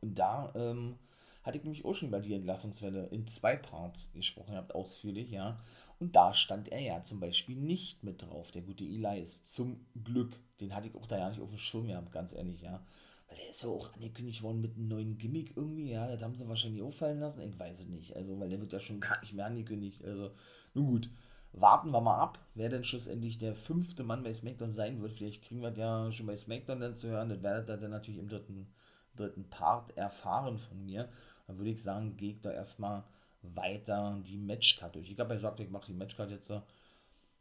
Und 0.00 0.18
da 0.18 0.52
ähm, 0.56 0.96
hatte 1.44 1.58
ich 1.58 1.64
nämlich 1.64 1.84
auch 1.84 1.94
schon 1.94 2.08
über 2.08 2.20
die 2.20 2.34
Entlassungswelle 2.34 3.06
in 3.08 3.26
zwei 3.26 3.56
Parts 3.56 4.12
gesprochen, 4.12 4.56
habt 4.56 4.74
ausführlich, 4.74 5.30
ja. 5.30 5.60
Und 6.00 6.16
da 6.16 6.34
stand 6.34 6.72
er 6.72 6.80
ja 6.80 7.02
zum 7.02 7.20
Beispiel 7.20 7.56
nicht 7.56 8.02
mit 8.02 8.22
drauf, 8.22 8.50
der 8.50 8.62
gute 8.62 8.84
Elias. 8.84 9.44
Zum 9.44 9.86
Glück. 10.02 10.36
Den 10.60 10.74
hatte 10.74 10.88
ich 10.88 10.94
auch 10.94 11.06
da 11.06 11.18
ja 11.18 11.28
nicht 11.28 11.40
auf 11.40 11.50
dem 11.50 11.58
Schirm 11.58 11.86
gehabt, 11.86 12.12
ganz 12.12 12.32
ehrlich, 12.32 12.62
ja. 12.62 12.84
Weil 13.28 13.36
der 13.36 13.50
ist 13.50 13.62
ja 13.62 13.68
auch 13.68 13.92
angekündigt 13.94 14.42
worden 14.42 14.60
mit 14.60 14.76
einem 14.76 14.88
neuen 14.88 15.18
Gimmick 15.18 15.56
irgendwie, 15.56 15.92
ja. 15.92 16.08
Das 16.08 16.22
haben 16.22 16.34
sie 16.34 16.48
wahrscheinlich 16.48 16.82
auffallen 16.82 17.20
lassen. 17.20 17.42
Ich 17.42 17.58
weiß 17.58 17.80
es 17.80 17.86
nicht. 17.86 18.16
Also, 18.16 18.40
weil 18.40 18.48
der 18.48 18.60
wird 18.60 18.72
ja 18.72 18.80
schon 18.80 19.00
gar 19.00 19.20
nicht 19.20 19.34
mehr 19.34 19.46
angekündigt. 19.46 20.04
Also, 20.04 20.32
nun 20.72 20.86
gut. 20.86 21.10
Warten 21.52 21.90
wir 21.90 22.00
mal 22.00 22.18
ab, 22.18 22.40
wer 22.54 22.68
denn 22.68 22.82
schlussendlich 22.82 23.38
der 23.38 23.54
fünfte 23.54 24.02
Mann 24.02 24.24
bei 24.24 24.34
SmackDown 24.34 24.72
sein 24.72 25.00
wird. 25.00 25.12
Vielleicht 25.12 25.44
kriegen 25.44 25.62
wir 25.62 25.70
das 25.70 25.78
ja 25.78 26.12
schon 26.12 26.26
bei 26.26 26.36
SmackDown 26.36 26.80
dann 26.80 26.96
zu 26.96 27.08
hören. 27.08 27.28
Das 27.28 27.42
werdet 27.42 27.68
ihr 27.68 27.76
dann 27.76 27.92
natürlich 27.92 28.18
im 28.18 28.28
dritten, 28.28 28.66
dritten 29.14 29.48
Part 29.50 29.96
erfahren 29.96 30.58
von 30.58 30.84
mir. 30.84 31.08
Dann 31.46 31.58
würde 31.58 31.70
ich 31.70 31.82
sagen, 31.82 32.16
gehe 32.16 32.32
ich 32.32 32.40
da 32.40 32.50
erstmal 32.50 33.04
weiter 33.42 34.20
die 34.26 34.36
Matchcard 34.36 34.94
durch. 34.94 35.10
Ich 35.10 35.18
habe 35.18 35.30
ja 35.30 35.36
gesagt, 35.36 35.60
ich 35.60 35.70
mache 35.70 35.86
die 35.86 35.98
Matchcard 35.98 36.30
jetzt. 36.30 36.50
Ja, 36.50 36.62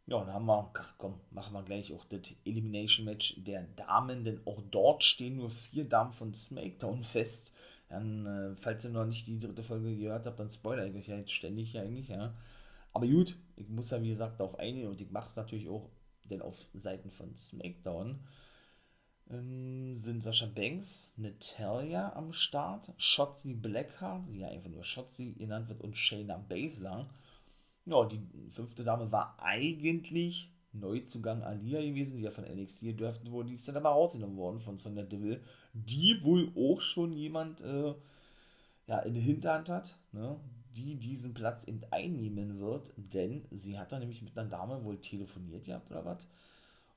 dann 0.05 0.33
haben 0.33 0.45
wir, 0.45 0.71
ach 0.73 0.93
komm, 0.97 1.15
machen 1.31 1.53
wir 1.53 1.63
gleich 1.63 1.93
auch 1.93 2.03
das 2.05 2.33
Elimination 2.43 3.05
Match 3.05 3.35
der 3.37 3.63
Damen, 3.77 4.25
denn 4.25 4.41
auch 4.45 4.61
dort 4.69 5.03
stehen 5.03 5.37
nur 5.37 5.49
vier 5.49 5.85
Damen 5.85 6.11
von 6.11 6.33
SmackDown 6.33 7.03
fest. 7.03 7.53
Dann, 7.87 8.25
äh, 8.25 8.55
falls 8.55 8.83
ihr 8.83 8.91
noch 8.91 9.05
nicht 9.05 9.27
die 9.27 9.39
dritte 9.39 9.63
Folge 9.63 9.95
gehört 9.95 10.25
habt, 10.25 10.39
dann 10.39 10.49
spoiler 10.49 10.85
ich 10.85 10.95
euch 10.95 11.07
ja 11.07 11.17
jetzt 11.17 11.31
ständig 11.31 11.77
eigentlich, 11.77 12.09
ja. 12.09 12.33
Aber 12.91 13.07
gut, 13.07 13.37
ich 13.55 13.69
muss 13.69 13.91
ja 13.91 14.01
wie 14.01 14.09
gesagt 14.09 14.39
darauf 14.39 14.59
eingehen 14.59 14.89
und 14.89 14.99
ich 14.99 15.09
mache 15.11 15.27
es 15.27 15.35
natürlich 15.35 15.69
auch, 15.69 15.89
denn 16.29 16.41
auf 16.41 16.57
Seiten 16.73 17.09
von 17.09 17.35
SmackDown 17.37 18.19
ähm, 19.29 19.95
sind 19.95 20.21
Sascha 20.21 20.47
Banks, 20.47 21.11
Natalia 21.17 22.13
am 22.13 22.33
Start, 22.33 22.91
Shotzi 22.97 23.53
Blackheart, 23.53 24.27
die 24.29 24.39
ja 24.39 24.49
einfach 24.49 24.69
nur 24.69 24.83
Shotzi 24.83 25.33
genannt 25.33 25.69
wird, 25.69 25.81
und 25.81 25.97
Shayna 25.97 26.37
Baszler. 26.37 27.09
Ja, 27.85 28.05
die 28.05 28.21
fünfte 28.49 28.83
Dame 28.83 29.11
war 29.11 29.37
eigentlich 29.39 30.53
Neuzugang 30.73 31.43
Alia 31.43 31.81
gewesen, 31.81 32.17
die 32.17 32.23
ja 32.23 32.31
von 32.31 32.45
NXT 32.45 32.81
gedürften 32.81 33.31
wurde. 33.31 33.49
Die 33.49 33.55
ist 33.55 33.67
dann 33.67 33.77
aber 33.77 33.89
rausgenommen 33.89 34.37
worden 34.37 34.59
von 34.59 34.77
Sonja 34.77 35.03
Deville, 35.03 35.41
die 35.73 36.19
wohl 36.23 36.51
auch 36.55 36.81
schon 36.81 37.13
jemand 37.13 37.61
äh, 37.61 37.93
ja, 38.87 38.99
in 38.99 39.13
der 39.13 39.23
Hinterhand 39.23 39.69
hat, 39.69 39.95
ne, 40.11 40.39
die 40.75 40.95
diesen 40.95 41.33
Platz 41.33 41.65
eben 41.65 41.81
einnehmen 41.91 42.59
wird, 42.59 42.91
denn 42.97 43.45
sie 43.51 43.77
hat 43.77 43.91
da 43.91 43.99
nämlich 43.99 44.21
mit 44.23 44.37
einer 44.37 44.49
Dame 44.49 44.83
wohl 44.83 44.99
telefoniert 44.99 45.65
gehabt 45.65 45.91
oder 45.91 46.05
was 46.05 46.27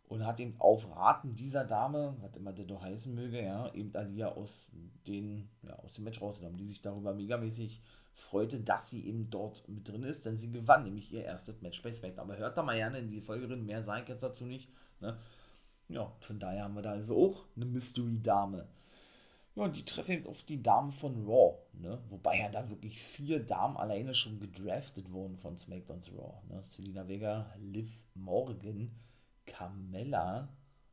und 0.09 0.25
hat 0.25 0.41
eben 0.41 0.55
auf 0.59 0.89
Raten 0.95 1.35
dieser 1.35 1.65
Dame, 1.65 2.17
was 2.21 2.37
immer 2.37 2.53
der 2.53 2.65
doch 2.65 2.83
heißen 2.83 3.15
möge, 3.15 3.43
ja, 3.43 3.73
eben 3.75 3.95
Alia 3.95 4.29
aus, 4.29 4.67
den, 5.07 5.49
ja, 5.63 5.77
aus 5.81 5.95
dem 5.95 6.05
Match 6.05 6.21
rausgenommen, 6.21 6.59
die 6.59 6.67
sich 6.67 6.81
darüber 6.81 7.13
megamäßig 7.13 7.83
freute, 8.15 8.61
dass 8.61 8.91
sie 8.91 9.07
eben 9.07 9.31
dort 9.31 9.69
mit 9.69 9.89
drin 9.89 10.03
ist, 10.03 10.25
denn 10.25 10.37
sie 10.37 10.51
gewann 10.51 10.85
nämlich 10.85 11.13
ihr 11.13 11.25
erstes 11.25 11.61
Match 11.61 11.83
bei 11.83 11.93
SmackDown. 11.93 12.31
Aber 12.31 12.39
hört 12.39 12.57
da 12.57 12.63
mal 12.63 12.77
gerne 12.77 12.99
in 12.99 13.11
die 13.11 13.21
Folge 13.21 13.49
drin, 13.49 13.67
mehr 13.67 13.83
sage 13.83 14.03
ich 14.03 14.09
jetzt 14.09 14.23
dazu 14.23 14.47
nicht. 14.47 14.71
Ne? 15.01 15.17
Ja, 15.89 16.13
von 16.21 16.39
daher 16.39 16.65
haben 16.65 16.75
wir 16.75 16.83
da 16.83 16.93
also 16.93 17.17
auch 17.17 17.45
eine 17.55 17.67
Mystery-Dame. 17.67 18.67
Ja, 19.55 19.65
und 19.65 19.77
die 19.77 19.85
treffen 19.85 20.13
eben 20.13 20.27
auf 20.27 20.43
die 20.43 20.63
Damen 20.63 20.93
von 20.93 21.25
Raw, 21.27 21.57
ne? 21.73 21.99
Wobei 22.11 22.39
ja 22.39 22.51
da 22.51 22.69
wirklich 22.69 23.01
vier 23.01 23.41
Damen 23.41 23.79
alleine 23.79 24.13
schon 24.13 24.39
gedraftet 24.39 25.11
wurden 25.13 25.39
von 25.39 25.57
SmackDowns 25.57 26.11
Raw. 26.13 26.43
Ne? 26.49 26.63
Selina 26.63 27.09
Vega, 27.09 27.51
Liv 27.59 28.05
Morgan, 28.15 28.91
Carmella, 29.47 30.49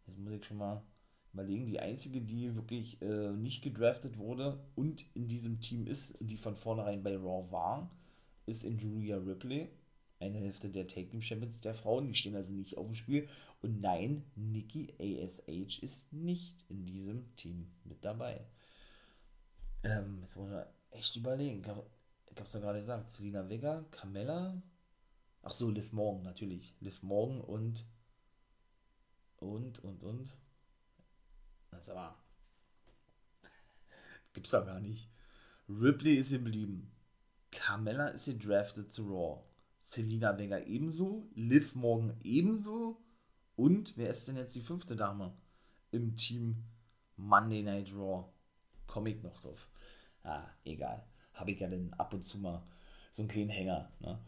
jetzt 0.08 0.20
muss 0.20 0.34
ich 0.34 0.46
schon 0.46 0.58
mal 0.58 0.84
überlegen, 1.34 1.66
die 1.66 1.80
einzige, 1.80 2.22
die 2.22 2.56
wirklich 2.56 3.02
äh, 3.02 3.32
nicht 3.32 3.64
gedraftet 3.64 4.18
wurde 4.18 4.64
und 4.76 5.06
in 5.16 5.28
diesem 5.28 5.60
Team 5.60 5.88
ist, 5.88 6.18
die 6.20 6.38
von 6.38 6.56
vornherein 6.56 7.04
bei 7.04 7.16
Raw 7.18 7.52
war, 7.52 7.90
ist 8.46 8.64
in 8.64 8.78
Julia 8.78 9.18
Ripley, 9.18 9.70
eine 10.20 10.40
Hälfte 10.40 10.70
der 10.70 10.88
Take 10.88 11.10
Team 11.10 11.22
Champions 11.22 11.62
der 11.62 11.74
Frauen, 11.74 12.08
die 12.08 12.16
stehen 12.16 12.36
also 12.36 12.54
nicht 12.54 12.78
auf 12.78 12.86
dem 12.86 12.96
Spiel. 12.96 13.28
Und 13.62 13.82
nein, 13.82 14.24
Nikki 14.36 14.94
ASH 15.00 15.80
ist 15.80 16.14
nicht 16.14 16.66
in 16.70 16.86
diesem 16.86 17.36
Team 17.36 17.68
mit 17.84 18.06
dabei. 18.06 18.46
Ähm, 19.84 20.20
jetzt 20.22 20.36
muss 20.36 20.50
man 20.50 20.66
echt 20.92 21.16
überlegen. 21.16 21.62
Ich 21.62 21.68
habe 21.68 21.86
es 22.46 22.54
ja 22.54 22.60
gerade 22.60 22.80
gesagt, 22.80 23.12
Selina 23.12 23.50
Vega, 23.50 23.84
Carmella, 23.92 24.62
ach 25.42 25.52
so, 25.52 25.70
Liv 25.70 25.92
Morgan 25.92 26.24
natürlich. 26.24 26.74
Liv 26.80 27.04
Morgan 27.04 27.42
und 27.42 27.86
und, 29.44 29.80
und, 29.80 30.04
und. 30.04 30.38
Das 31.72 31.90
aber. 31.90 32.16
Gibt's 34.34 34.52
doch 34.52 34.66
gar 34.66 34.80
nicht. 34.80 35.10
Ripley 35.70 36.16
ist 36.16 36.32
geblieben. 36.32 36.92
Carmella 37.52 38.08
ist 38.08 38.26
gedraftet 38.26 38.92
zu 38.92 39.08
Raw. 39.08 39.44
Selina 39.80 40.38
Vega 40.38 40.60
ebenso. 40.60 41.30
Liv 41.36 41.76
Morgan 41.76 42.20
ebenso. 42.24 43.02
Und 43.56 43.96
wer 43.98 44.10
ist 44.10 44.28
denn 44.28 44.38
jetzt 44.38 44.56
die 44.56 44.62
fünfte 44.62 44.96
Dame 44.96 45.34
im 45.92 46.16
Team 46.16 46.64
Monday 47.16 47.62
Night 47.62 47.94
Raw? 47.94 48.26
Komme 48.88 49.12
ich 49.12 49.22
noch 49.22 49.40
drauf. 49.40 49.70
Ah, 50.24 50.48
egal. 50.64 51.06
Habe 51.34 51.52
ich 51.52 51.60
ja 51.60 51.68
dann 51.68 51.94
ab 51.94 52.14
und 52.14 52.24
zu 52.24 52.40
mal 52.40 52.64
so 53.12 53.22
einen 53.22 53.30
kleinen 53.30 53.50
Hänger. 53.50 53.92
Ne? 54.00 54.20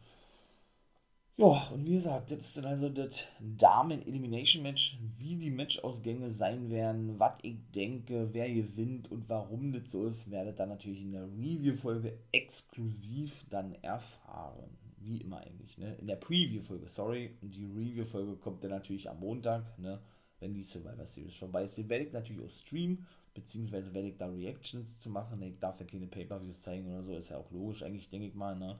Ja, 1.37 1.67
und 1.73 1.85
wie 1.85 1.95
gesagt, 1.95 2.31
jetzt 2.31 2.45
ist 2.45 2.57
dann 2.59 2.71
also 2.71 2.87
das 2.87 3.27
Damen-Elimination-Match, 3.41 4.99
wie 5.17 5.35
die 5.35 5.51
Matchausgänge 5.51 6.31
sein 6.31 6.69
werden, 6.69 7.19
was 7.19 7.33
ich 7.41 7.57
denke, 7.73 8.29
wer 8.31 8.49
gewinnt 8.53 9.11
und 9.11 9.27
warum 9.27 9.73
das 9.73 9.91
so 9.91 10.05
ist, 10.05 10.31
werdet 10.31 10.61
ihr 10.61 10.65
natürlich 10.65 11.01
in 11.01 11.11
der 11.11 11.25
Review-Folge 11.25 12.17
exklusiv 12.31 13.45
dann 13.49 13.75
erfahren. 13.81 14.77
Wie 14.99 15.17
immer 15.17 15.41
eigentlich, 15.41 15.77
ne? 15.77 15.95
In 15.95 16.07
der 16.07 16.15
Preview-Folge, 16.15 16.87
sorry. 16.87 17.31
Und 17.41 17.53
die 17.53 17.65
Review-Folge 17.65 18.37
kommt 18.37 18.63
dann 18.63 18.71
natürlich 18.71 19.09
am 19.09 19.19
Montag, 19.19 19.77
ne? 19.77 19.99
Wenn 20.39 20.53
die 20.53 20.63
Survivor 20.63 21.05
Series 21.05 21.35
vorbei 21.35 21.65
ist. 21.65 21.77
Den 21.77 21.89
werde 21.89 22.05
ich 22.05 22.13
natürlich 22.13 22.45
auch 22.45 22.49
streamen, 22.49 23.05
beziehungsweise 23.33 23.93
werde 23.93 24.07
ich 24.07 24.17
da 24.17 24.27
Reactions 24.27 25.01
zu 25.01 25.09
machen. 25.09 25.41
Ich 25.41 25.59
darf 25.59 25.81
ja 25.81 25.85
keine 25.85 26.07
Pay-Per-Views 26.07 26.61
zeigen 26.61 26.87
oder 26.87 27.03
so, 27.03 27.13
ist 27.13 27.29
ja 27.29 27.37
auch 27.37 27.51
logisch, 27.51 27.83
eigentlich, 27.83 28.09
denke 28.09 28.27
ich 28.27 28.35
mal, 28.35 28.55
ne? 28.55 28.79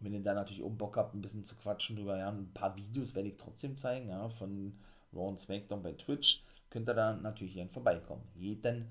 Wenn 0.00 0.14
ihr 0.14 0.22
da 0.22 0.34
natürlich 0.34 0.62
auch 0.62 0.70
Bock 0.70 0.96
habt, 0.96 1.14
ein 1.14 1.20
bisschen 1.20 1.44
zu 1.44 1.56
quatschen 1.56 1.96
drüber, 1.96 2.16
ja, 2.16 2.30
ein 2.30 2.52
paar 2.52 2.76
Videos 2.76 3.14
werde 3.14 3.28
ich 3.28 3.36
trotzdem 3.36 3.76
zeigen, 3.76 4.08
ja, 4.08 4.28
von 4.28 4.72
Raw 5.12 5.28
und 5.28 5.38
SmackDown 5.38 5.82
bei 5.82 5.92
Twitch, 5.92 6.42
könnt 6.70 6.88
ihr 6.88 6.94
da 6.94 7.14
natürlich 7.14 7.56
dann 7.56 7.68
vorbeikommen. 7.68 8.22
Jeden, 8.34 8.88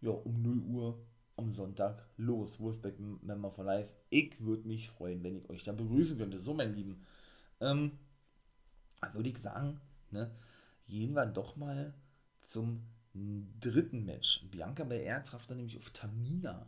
ja, 0.00 0.10
um 0.10 0.42
0 0.42 0.58
Uhr 0.74 0.98
am 1.36 1.50
Sonntag 1.50 2.04
los. 2.16 2.60
Wolfpack 2.60 2.98
Member 3.22 3.50
for 3.50 3.64
Life. 3.64 3.90
Ich 4.10 4.40
würde 4.40 4.68
mich 4.68 4.90
freuen, 4.90 5.22
wenn 5.22 5.36
ich 5.36 5.48
euch 5.48 5.64
da 5.64 5.72
begrüßen 5.72 6.18
könnte. 6.18 6.38
So, 6.38 6.54
mein 6.54 6.74
Lieben. 6.74 7.06
Ähm, 7.60 7.98
würde 9.12 9.30
ich 9.30 9.38
sagen, 9.38 9.80
ne, 10.10 10.30
gehen 10.86 11.14
wir 11.14 11.26
doch 11.26 11.56
mal 11.56 11.94
zum 12.42 12.82
dritten 13.14 14.04
Match. 14.04 14.44
Bianca 14.50 14.84
Belair 14.84 15.22
traf 15.22 15.46
dann 15.46 15.56
nämlich 15.56 15.78
auf 15.78 15.90
Tamina. 15.90 16.66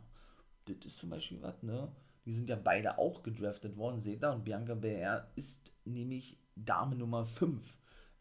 Das 0.65 0.77
ist 0.85 0.99
zum 0.99 1.09
Beispiel 1.09 1.41
was, 1.41 1.61
ne? 1.61 1.91
Die 2.25 2.33
sind 2.33 2.49
ja 2.49 2.55
beide 2.55 2.97
auch 2.97 3.23
gedraftet 3.23 3.75
worden, 3.77 3.99
seht 3.99 4.23
ihr. 4.23 4.31
Und 4.31 4.45
Bianca 4.45 4.75
Belair 4.75 5.31
ist 5.35 5.71
nämlich 5.85 6.37
Dame 6.55 6.95
Nummer 6.95 7.25
5, 7.25 7.61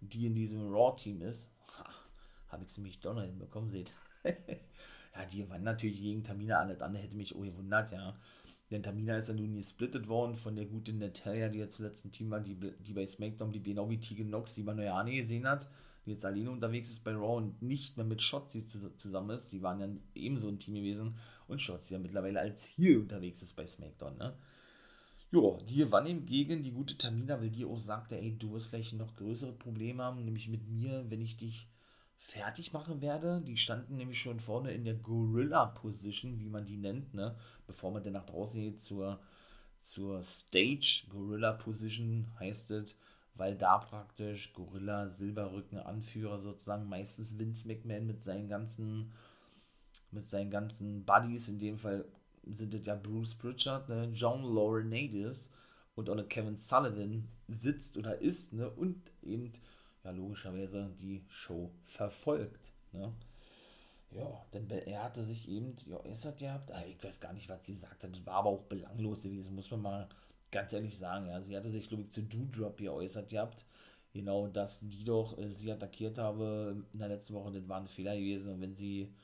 die 0.00 0.26
in 0.26 0.34
diesem 0.34 0.72
Raw-Team 0.72 1.22
ist. 1.22 1.48
Habe 2.48 2.64
ich 2.64 2.70
sie 2.70 2.80
mich 2.80 3.00
doch 3.00 3.14
noch 3.14 3.22
hinbekommen, 3.22 3.70
seht. 3.70 3.92
ja, 4.24 5.24
die 5.30 5.48
waren 5.48 5.62
natürlich 5.62 6.00
gegen 6.00 6.22
Tamina, 6.22 6.58
alles 6.58 6.80
andere 6.80 7.02
hätte 7.02 7.16
mich 7.16 7.34
auch 7.34 7.42
gewundert, 7.42 7.92
ja. 7.92 8.14
Denn 8.70 8.82
Tamina 8.82 9.16
ist 9.16 9.28
ja 9.28 9.34
nun 9.34 9.54
gesplittet 9.54 10.08
worden 10.08 10.34
von 10.34 10.56
der 10.56 10.66
guten 10.66 10.98
Natalia, 10.98 11.48
die 11.48 11.58
ja 11.58 11.68
zuletzt 11.68 12.04
im 12.04 12.12
Team 12.12 12.30
war, 12.30 12.40
die, 12.40 12.54
die 12.54 12.92
bei 12.92 13.06
SmackDown, 13.06 13.52
die 13.52 13.62
genau 13.62 13.88
wie 13.88 14.00
Tegan 14.00 14.30
Nox, 14.30 14.54
die 14.54 14.62
man 14.62 14.78
ja 14.78 15.02
nie 15.02 15.18
gesehen 15.18 15.46
hat 15.46 15.68
die 16.04 16.10
jetzt 16.10 16.24
alleine 16.24 16.50
unterwegs 16.50 16.90
ist 16.90 17.04
bei 17.04 17.12
Raw 17.12 17.36
und 17.36 17.62
nicht 17.62 17.96
mehr 17.96 18.06
mit 18.06 18.22
Shotzi 18.22 18.66
zusammen 18.66 19.30
ist. 19.30 19.52
Die 19.52 19.62
waren 19.62 19.80
ja 19.80 19.88
ebenso 20.14 20.48
ein 20.48 20.58
Team 20.58 20.74
gewesen 20.74 21.16
und 21.52 21.60
Shotzi 21.60 21.94
ja 21.94 21.98
mittlerweile 21.98 22.40
als 22.40 22.64
hier 22.64 22.98
unterwegs 22.98 23.42
ist 23.42 23.54
bei 23.54 23.66
SmackDown, 23.66 24.18
ne? 24.18 24.34
Jo, 25.30 25.58
die 25.66 25.76
gewann 25.76 26.06
ihm 26.06 26.26
gegen 26.26 26.62
die 26.62 26.72
gute 26.72 26.98
Tamina, 26.98 27.40
weil 27.40 27.48
die 27.48 27.64
auch 27.64 27.78
sagte, 27.78 28.18
ey, 28.18 28.36
du 28.38 28.52
wirst 28.52 28.70
gleich 28.70 28.92
noch 28.92 29.14
größere 29.16 29.52
Probleme 29.52 30.02
haben, 30.02 30.24
nämlich 30.24 30.48
mit 30.48 30.68
mir, 30.68 31.06
wenn 31.08 31.22
ich 31.22 31.38
dich 31.38 31.68
fertig 32.18 32.72
machen 32.72 33.00
werde. 33.00 33.40
Die 33.40 33.56
standen 33.56 33.96
nämlich 33.96 34.18
schon 34.18 34.40
vorne 34.40 34.72
in 34.72 34.84
der 34.84 34.94
Gorilla-Position, 34.94 36.38
wie 36.38 36.48
man 36.48 36.66
die 36.66 36.76
nennt, 36.76 37.14
ne? 37.14 37.34
Bevor 37.66 37.92
man 37.92 38.02
dann 38.02 38.12
nach 38.12 38.26
draußen 38.26 38.60
geht 38.60 38.80
zur, 38.80 39.20
zur 39.80 40.22
Stage. 40.22 41.04
Gorilla-Position 41.08 42.26
heißt 42.38 42.70
es, 42.72 42.94
weil 43.34 43.56
da 43.56 43.78
praktisch 43.78 44.52
Gorilla, 44.52 45.08
Silberrücken, 45.08 45.78
Anführer 45.78 46.40
sozusagen, 46.40 46.88
meistens 46.88 47.38
Vince 47.38 47.66
McMahon 47.66 48.06
mit 48.06 48.22
seinen 48.22 48.48
ganzen, 48.48 49.12
mit 50.12 50.28
seinen 50.28 50.50
ganzen 50.50 51.04
Buddies, 51.04 51.48
in 51.48 51.58
dem 51.58 51.78
Fall 51.78 52.04
sind 52.44 52.74
es 52.74 52.86
ja 52.86 52.94
Bruce 52.94 53.34
Pritchard, 53.34 53.88
ne, 53.88 54.10
John 54.12 54.42
Laurinaitis 54.42 55.50
und 55.94 56.08
auch 56.08 56.14
eine 56.14 56.24
Kevin 56.24 56.56
Sullivan 56.56 57.28
sitzt 57.48 57.96
oder 57.96 58.18
ist, 58.18 58.52
ne, 58.52 58.68
und 58.70 59.00
eben, 59.22 59.52
ja, 60.04 60.10
logischerweise 60.10 60.90
die 61.00 61.24
Show 61.28 61.70
verfolgt, 61.86 62.72
ne. 62.92 63.12
Ja, 64.10 64.44
denn 64.52 64.68
er 64.70 65.04
hatte 65.04 65.24
sich 65.24 65.48
eben 65.48 65.74
ja, 65.86 65.96
geäußert 65.96 66.38
gehabt, 66.38 66.70
ah, 66.72 66.84
ich 66.86 67.02
weiß 67.02 67.20
gar 67.20 67.32
nicht, 67.32 67.48
was 67.48 67.64
sie 67.64 67.74
sagte, 67.74 68.10
das 68.10 68.26
war 68.26 68.34
aber 68.34 68.50
auch 68.50 68.62
belanglos 68.64 69.22
gewesen, 69.22 69.54
muss 69.54 69.70
man 69.70 69.80
mal 69.80 70.08
ganz 70.50 70.72
ehrlich 70.74 70.98
sagen, 70.98 71.28
ja. 71.28 71.40
Sie 71.40 71.56
hatte 71.56 71.70
sich, 71.70 71.88
glaube 71.88 72.02
ich, 72.02 72.10
zu 72.10 72.22
Doodrop 72.22 72.76
geäußert 72.76 73.30
gehabt, 73.30 73.64
genau, 74.12 74.48
dass 74.48 74.80
die 74.80 75.04
doch 75.04 75.38
äh, 75.38 75.50
sie 75.50 75.72
attackiert 75.72 76.18
habe 76.18 76.84
in 76.92 76.98
der 76.98 77.08
letzten 77.08 77.34
Woche, 77.34 77.52
das 77.52 77.68
war 77.68 77.80
ein 77.80 77.88
Fehler 77.88 78.14
gewesen 78.16 78.52
und 78.52 78.60
wenn 78.60 78.74
sie 78.74 79.14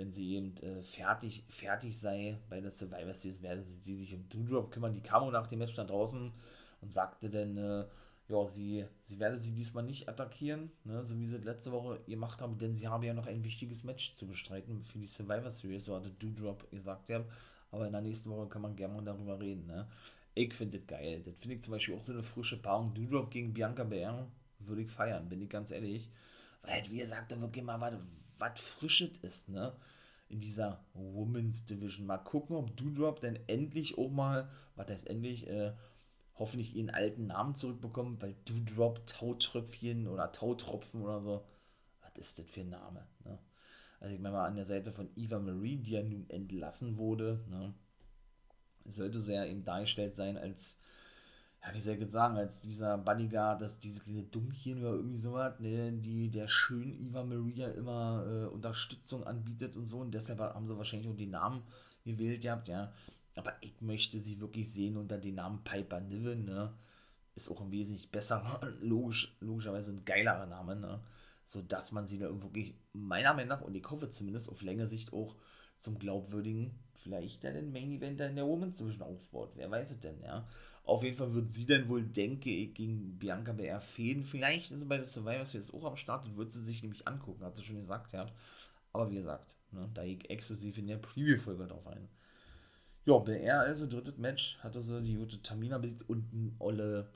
wenn 0.00 0.12
sie 0.12 0.34
eben 0.34 0.56
äh, 0.62 0.82
fertig, 0.82 1.44
fertig 1.50 1.98
sei 1.98 2.38
bei 2.48 2.58
der 2.60 2.70
Survivor 2.70 3.12
Series, 3.12 3.42
werde 3.42 3.62
sie, 3.62 3.96
sich 3.96 4.14
um 4.14 4.26
Doodrop 4.30 4.72
kümmern. 4.72 4.94
Die 4.94 5.02
kam 5.02 5.30
nach 5.30 5.46
dem 5.46 5.58
Match 5.58 5.74
da 5.74 5.84
draußen 5.84 6.32
und 6.80 6.90
sagte 6.90 7.28
dann, 7.28 7.58
äh, 7.58 7.84
ja, 8.28 8.46
sie, 8.46 8.86
sie 9.04 9.18
werde 9.18 9.36
sie 9.36 9.52
diesmal 9.52 9.84
nicht 9.84 10.08
attackieren, 10.08 10.70
ne, 10.84 11.04
so 11.04 11.18
wie 11.18 11.26
sie 11.26 11.36
letzte 11.36 11.72
Woche 11.72 12.00
gemacht 12.06 12.40
haben, 12.40 12.56
denn 12.56 12.74
sie 12.74 12.88
habe 12.88 13.04
ja 13.04 13.12
noch 13.12 13.26
ein 13.26 13.44
wichtiges 13.44 13.84
Match 13.84 14.14
zu 14.14 14.26
bestreiten 14.26 14.84
für 14.84 14.98
die 14.98 15.06
Survivor 15.06 15.50
Series, 15.50 15.84
so 15.84 15.94
hatte 15.94 16.10
Doodrop 16.10 16.70
gesagt, 16.70 17.10
ja. 17.10 17.22
Aber 17.70 17.86
in 17.86 17.92
der 17.92 18.00
nächsten 18.00 18.30
Woche 18.30 18.48
kann 18.48 18.62
man 18.62 18.76
gerne 18.76 18.94
mal 18.94 19.04
darüber 19.04 19.38
reden, 19.38 19.66
ne. 19.66 19.86
Ich 20.34 20.54
finde 20.54 20.78
das 20.78 20.86
geil. 20.86 21.22
Das 21.26 21.38
finde 21.38 21.56
ich 21.56 21.62
zum 21.62 21.72
Beispiel 21.72 21.94
auch 21.94 22.02
so 22.02 22.12
eine 22.12 22.22
frische 22.22 22.62
Paarung. 22.62 22.94
Doodrop 22.94 23.30
gegen 23.30 23.52
Bianca 23.52 23.84
Belair 23.84 24.26
würde 24.60 24.82
ich 24.82 24.90
feiern, 24.90 25.28
bin 25.28 25.42
ich 25.42 25.50
ganz 25.50 25.70
ehrlich. 25.72 26.08
Weil, 26.62 26.82
wie 26.88 26.98
gesagt, 26.98 27.32
da 27.32 27.40
wirklich 27.40 27.64
mal 27.64 27.80
was 27.80 27.94
was 28.40 28.58
Frisches 28.60 29.16
ist, 29.22 29.48
ne? 29.48 29.72
In 30.28 30.40
dieser 30.40 30.84
Women's 30.94 31.66
Division. 31.66 32.06
Mal 32.06 32.18
gucken, 32.18 32.56
ob 32.56 32.76
Doudrop 32.76 33.20
denn 33.20 33.38
endlich 33.48 33.98
auch 33.98 34.10
mal, 34.10 34.48
was 34.76 34.88
heißt 34.88 35.06
endlich, 35.08 35.48
äh, 35.48 35.72
hoffentlich 36.36 36.74
ihren 36.74 36.90
alten 36.90 37.26
Namen 37.26 37.54
zurückbekommt, 37.54 38.22
weil 38.22 38.34
Doudrop, 38.44 39.04
Tautröpfchen 39.06 40.08
oder 40.08 40.32
Tautropfen 40.32 41.02
oder 41.02 41.20
so, 41.20 41.44
was 42.00 42.16
ist 42.16 42.38
das 42.38 42.46
für 42.46 42.60
ein 42.60 42.70
Name, 42.70 43.06
ne? 43.24 43.38
Also 44.00 44.14
ich 44.14 44.20
meine 44.20 44.34
mal 44.34 44.46
an 44.46 44.56
der 44.56 44.64
Seite 44.64 44.92
von 44.92 45.10
Eva 45.14 45.38
Marie, 45.38 45.76
die 45.76 45.90
ja 45.90 46.02
nun 46.02 46.28
entlassen 46.30 46.96
wurde, 46.96 47.44
ne? 47.50 47.74
Sollte 48.86 49.20
ja 49.30 49.44
eben 49.44 49.64
dargestellt 49.64 50.14
sein 50.14 50.38
als 50.38 50.80
ja, 51.62 51.74
wie 51.74 51.80
soll 51.80 51.94
ich 51.94 52.00
jetzt 52.00 52.12
sagen, 52.12 52.38
als 52.38 52.62
dieser 52.62 52.96
Bodyguard, 52.96 53.60
dass 53.60 53.78
diese 53.78 54.00
kleine 54.00 54.22
Dummchen 54.22 54.80
oder 54.80 54.94
irgendwie 54.94 55.18
sowas, 55.18 55.60
ne, 55.60 55.92
die 55.92 56.30
der 56.30 56.48
schönen 56.48 56.98
Eva 57.06 57.22
Maria 57.22 57.68
immer 57.68 58.24
äh, 58.26 58.46
Unterstützung 58.46 59.24
anbietet 59.24 59.76
und 59.76 59.86
so. 59.86 59.98
Und 59.98 60.12
deshalb 60.12 60.40
haben 60.40 60.66
sie 60.66 60.76
wahrscheinlich 60.76 61.10
auch 61.10 61.16
den 61.16 61.30
Namen 61.30 61.62
gewählt 62.04 62.42
gehabt, 62.42 62.68
ja. 62.68 62.92
Aber 63.36 63.52
ich 63.60 63.80
möchte 63.80 64.18
sie 64.20 64.40
wirklich 64.40 64.72
sehen 64.72 64.96
unter 64.96 65.18
dem 65.18 65.34
Namen 65.34 65.62
Piper 65.62 66.00
Niven, 66.00 66.46
ne. 66.46 66.72
Ist 67.34 67.50
auch 67.50 67.60
ein 67.60 67.70
wesentlich 67.70 68.10
besserer, 68.10 68.60
logisch, 68.80 69.36
logischerweise 69.40 69.92
ein 69.92 70.04
geilerer 70.06 70.46
Name, 70.46 70.76
ne. 70.76 71.00
So 71.44 71.60
dass 71.60 71.92
man 71.92 72.06
sie 72.06 72.18
da 72.18 72.30
wirklich, 72.42 72.74
meiner 72.94 73.34
Meinung 73.34 73.48
nach, 73.48 73.60
und 73.60 73.74
ich 73.74 73.88
hoffe 73.90 74.08
zumindest 74.08 74.48
auf 74.48 74.62
längere 74.62 74.86
Sicht 74.86 75.12
auch 75.12 75.36
zum 75.76 75.98
glaubwürdigen, 75.98 76.78
vielleicht 76.94 77.44
dann 77.44 77.54
den 77.54 77.72
Main 77.72 77.90
Eventer 77.92 78.28
in 78.28 78.36
der 78.36 78.46
Women's 78.46 78.78
Division 78.78 79.02
aufbaut. 79.02 79.52
Wer 79.56 79.70
weiß 79.70 79.90
es 79.90 80.00
denn, 80.00 80.20
ja. 80.22 80.46
Auf 80.90 81.04
jeden 81.04 81.16
Fall 81.16 81.32
wird 81.34 81.48
sie 81.48 81.66
dann 81.66 81.88
wohl, 81.88 82.02
denke 82.02 82.50
ich, 82.50 82.74
gegen 82.74 83.16
Bianca 83.16 83.52
BR 83.52 83.80
fäden. 83.80 84.24
Vielleicht 84.24 84.72
ist 84.72 84.80
sie 84.80 84.86
bei 84.86 84.96
der 84.96 85.06
Survivor 85.06 85.46
Series 85.46 85.72
auch 85.72 85.84
am 85.84 85.94
Start 85.94 86.26
und 86.26 86.36
wird 86.36 86.50
sie 86.50 86.64
sich 86.64 86.82
nämlich 86.82 87.06
angucken, 87.06 87.44
hat 87.44 87.54
sie 87.54 87.62
schon 87.62 87.78
gesagt, 87.78 88.12
ja. 88.12 88.26
Aber 88.92 89.08
wie 89.08 89.14
gesagt, 89.14 89.46
ne, 89.70 89.88
da 89.94 90.02
ich 90.02 90.28
exklusiv 90.28 90.78
in 90.78 90.88
der 90.88 90.96
Preview-Folge 90.96 91.68
drauf 91.68 91.86
ein. 91.86 92.08
Ja, 93.06 93.18
BR 93.18 93.60
also, 93.60 93.86
drittes 93.86 94.18
Match, 94.18 94.58
hatte 94.64 94.80
sie 94.80 95.00
die 95.00 95.14
gute 95.14 95.40
Tamina 95.40 95.78
besiegt 95.78 96.08
und 96.08 96.32
ein 96.32 96.56
Olle. 96.58 97.08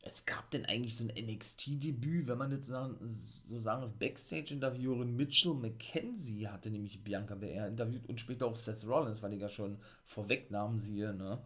Es 0.00 0.24
gab 0.24 0.50
denn 0.50 0.64
eigentlich 0.64 0.96
so 0.96 1.06
ein 1.06 1.14
NXT-Debüt, 1.22 2.28
wenn 2.28 2.38
man 2.38 2.50
jetzt 2.50 2.68
so 2.68 3.58
sagen, 3.60 3.92
Backstage-Interviewerin 3.98 5.14
Mitchell 5.14 5.52
McKenzie 5.52 6.48
hatte 6.48 6.70
nämlich 6.70 7.04
Bianca 7.04 7.34
BR 7.34 7.68
interviewt 7.68 8.08
und 8.08 8.20
später 8.20 8.46
auch 8.46 8.56
Seth 8.56 8.86
Rollins, 8.86 9.20
weil 9.20 9.34
ich 9.34 9.42
ja 9.42 9.50
schon 9.50 9.76
vorwegnahmen 10.06 10.78
siehe, 10.78 11.12
ne? 11.12 11.42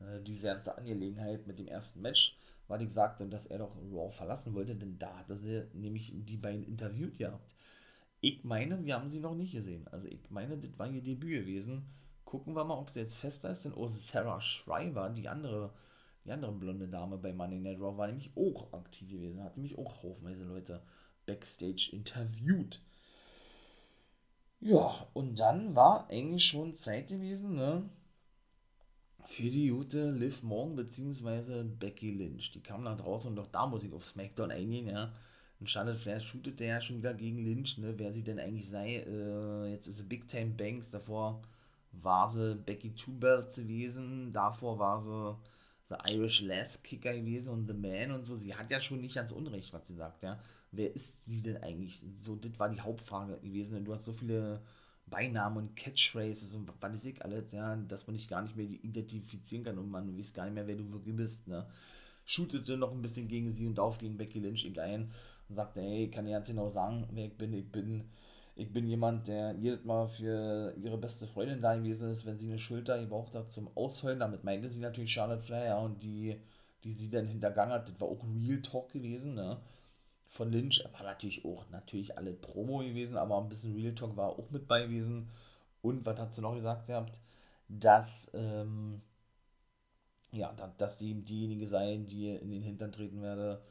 Äh, 0.00 0.22
diese 0.22 0.46
ganze 0.46 0.76
Angelegenheit 0.76 1.46
mit 1.46 1.58
dem 1.58 1.68
ersten 1.68 2.02
Match, 2.02 2.38
weil 2.68 2.82
ich 2.82 2.92
sagte, 2.92 3.26
dass 3.26 3.46
er 3.46 3.58
doch 3.58 3.76
Raw 3.92 4.10
verlassen 4.10 4.54
wollte, 4.54 4.74
denn 4.74 4.98
da 4.98 5.18
hatte 5.18 5.36
sie 5.36 5.66
nämlich 5.72 6.12
die 6.14 6.36
beiden 6.36 6.64
interviewt 6.64 7.18
gehabt. 7.18 7.54
Ich 8.20 8.42
meine, 8.42 8.84
wir 8.84 8.94
haben 8.94 9.08
sie 9.08 9.20
noch 9.20 9.34
nicht 9.34 9.52
gesehen. 9.52 9.86
Also 9.88 10.08
ich 10.08 10.30
meine, 10.30 10.56
das 10.56 10.78
war 10.78 10.88
ihr 10.88 11.02
Debüt 11.02 11.40
gewesen. 11.42 11.86
Gucken 12.24 12.56
wir 12.56 12.64
mal, 12.64 12.78
ob 12.78 12.90
sie 12.90 13.00
jetzt 13.00 13.18
fester 13.18 13.50
ist, 13.50 13.64
denn 13.64 13.74
oh, 13.74 13.86
Sarah 13.86 14.40
Schreiber, 14.40 15.10
die 15.10 15.28
andere, 15.28 15.74
die 16.24 16.32
andere 16.32 16.52
blonde 16.52 16.88
Dame 16.88 17.18
bei 17.18 17.32
Money 17.32 17.60
Night 17.60 17.80
Raw, 17.80 17.98
war 17.98 18.06
nämlich 18.06 18.30
auch 18.34 18.72
aktiv 18.72 19.10
gewesen, 19.10 19.44
hat 19.44 19.56
nämlich 19.56 19.76
auch 19.78 20.02
haufenweise 20.02 20.44
Leute 20.44 20.82
Backstage 21.26 21.90
interviewt. 21.92 22.80
Ja, 24.60 25.06
und 25.12 25.38
dann 25.38 25.74
war 25.76 26.08
eigentlich 26.08 26.44
schon 26.44 26.74
Zeit 26.74 27.08
gewesen, 27.08 27.54
ne? 27.54 27.88
Für 29.26 29.50
die 29.50 29.68
gute 29.68 30.10
Liv 30.10 30.42
Morgan 30.42 30.76
bzw. 30.76 31.64
Becky 31.64 32.10
Lynch. 32.10 32.52
Die 32.52 32.60
kam 32.60 32.84
nach 32.84 32.96
draußen 32.96 33.30
und 33.30 33.38
auch 33.38 33.48
da 33.48 33.66
muss 33.66 33.84
ich 33.84 33.92
auf 33.92 34.04
SmackDown 34.04 34.50
eingehen, 34.50 34.88
ja. 34.88 35.12
Und 35.60 35.70
Charlotte 35.70 35.98
Flair 35.98 36.20
shootet 36.20 36.60
ja 36.60 36.80
schon 36.80 36.98
wieder 36.98 37.14
gegen 37.14 37.44
Lynch, 37.44 37.78
ne, 37.78 37.94
wer 37.96 38.12
sie 38.12 38.22
denn 38.22 38.38
eigentlich 38.38 38.68
sei. 38.68 38.96
Äh, 38.96 39.70
jetzt 39.70 39.86
ist 39.86 39.96
sie 39.96 40.02
Big 40.02 40.28
Time 40.28 40.52
Banks, 40.56 40.90
davor 40.90 41.42
war 41.92 42.28
sie 42.28 42.56
Becky 42.56 42.94
Two 42.94 43.18
gewesen, 43.18 44.32
davor 44.32 44.78
war 44.78 45.02
sie 45.02 45.36
The 45.88 46.10
Irish 46.10 46.42
Last 46.42 46.84
Kicker 46.84 47.14
gewesen 47.14 47.50
und 47.50 47.66
The 47.66 47.74
Man 47.74 48.10
und 48.12 48.24
so. 48.24 48.36
Sie 48.36 48.54
hat 48.54 48.70
ja 48.70 48.80
schon 48.80 49.00
nicht 49.00 49.14
ganz 49.14 49.30
unrecht, 49.30 49.72
was 49.72 49.86
sie 49.86 49.94
sagt, 49.94 50.22
ja. 50.22 50.38
Wer 50.72 50.94
ist 50.94 51.26
sie 51.26 51.40
denn 51.40 51.58
eigentlich? 51.58 52.02
So, 52.16 52.34
das 52.34 52.58
war 52.58 52.68
die 52.68 52.80
Hauptfrage 52.80 53.38
gewesen. 53.38 53.84
Du 53.84 53.94
hast 53.94 54.06
so 54.06 54.12
viele 54.12 54.60
Beinamen 55.06 55.58
und 55.58 55.76
Catchphrases 55.76 56.54
und 56.54 56.68
was 56.68 56.80
weiß 56.80 57.04
ich 57.04 57.22
alles, 57.24 57.52
ja, 57.52 57.76
dass 57.76 58.06
man 58.06 58.16
dich 58.16 58.28
gar 58.28 58.42
nicht 58.42 58.56
mehr 58.56 58.66
identifizieren 58.66 59.64
kann 59.64 59.78
und 59.78 59.90
man 59.90 60.16
weiß 60.16 60.34
gar 60.34 60.44
nicht 60.44 60.54
mehr, 60.54 60.66
wer 60.66 60.76
du 60.76 60.90
wirklich 60.92 61.16
bist, 61.16 61.48
ne. 61.48 61.66
Shootete 62.26 62.78
noch 62.78 62.92
ein 62.92 63.02
bisschen 63.02 63.28
gegen 63.28 63.50
sie 63.50 63.66
und 63.66 63.78
auf 63.78 63.98
gegen 63.98 64.16
Becky 64.16 64.38
Lynch 64.40 64.64
eben 64.64 64.78
ein 64.78 65.10
und 65.48 65.54
sagte, 65.54 65.82
hey, 65.82 66.10
kann 66.10 66.24
dir 66.24 66.32
ganz 66.32 66.48
genau 66.48 66.68
sagen, 66.70 67.06
wer 67.12 67.26
ich 67.26 67.36
bin. 67.36 67.52
Ich 67.52 67.70
bin, 67.70 68.04
ich 68.56 68.72
bin 68.72 68.86
jemand, 68.86 69.28
der 69.28 69.54
jedes 69.56 69.84
Mal 69.84 70.08
für 70.08 70.74
ihre 70.82 70.96
beste 70.96 71.26
Freundin 71.26 71.60
da 71.60 71.76
gewesen 71.76 72.10
ist, 72.10 72.24
wenn 72.24 72.38
sie 72.38 72.46
eine 72.48 72.58
Schulter 72.58 72.98
gebraucht 72.98 73.34
hat 73.34 73.52
zum 73.52 73.68
Ausheulen. 73.76 74.20
Damit 74.20 74.42
meinte 74.42 74.70
sie 74.70 74.80
natürlich 74.80 75.12
Charlotte 75.12 75.42
Flair, 75.42 75.66
ja, 75.66 75.78
und 75.78 76.02
die, 76.02 76.40
die 76.82 76.92
sie 76.92 77.10
dann 77.10 77.26
hintergangen 77.26 77.74
hat, 77.74 77.88
das 77.88 78.00
war 78.00 78.08
auch 78.08 78.24
Real 78.24 78.62
Talk 78.62 78.90
gewesen, 78.90 79.34
ne 79.34 79.58
von 80.34 80.50
Lynch 80.50 80.84
war 80.92 81.04
natürlich 81.04 81.44
auch 81.44 81.70
natürlich 81.70 82.18
alle 82.18 82.32
Promo 82.32 82.78
gewesen, 82.78 83.16
aber 83.16 83.40
ein 83.40 83.48
bisschen 83.48 83.76
Real 83.76 83.94
Talk 83.94 84.16
war 84.16 84.30
auch 84.30 84.50
mit 84.50 84.66
bei 84.66 84.82
gewesen. 84.82 85.30
Und 85.80 86.04
was 86.04 86.18
hat 86.18 86.34
sie 86.34 86.42
noch 86.42 86.56
gesagt 86.56 86.88
gehabt? 86.88 87.20
Dass, 87.68 88.32
ähm, 88.34 89.00
ja, 90.32 90.52
dass 90.76 90.98
sie 90.98 91.10
eben 91.10 91.24
diejenige 91.24 91.68
sei, 91.68 91.98
die 91.98 92.30
in 92.30 92.50
den 92.50 92.62
Hintern 92.62 92.90
treten 92.90 93.22
werde 93.22 93.62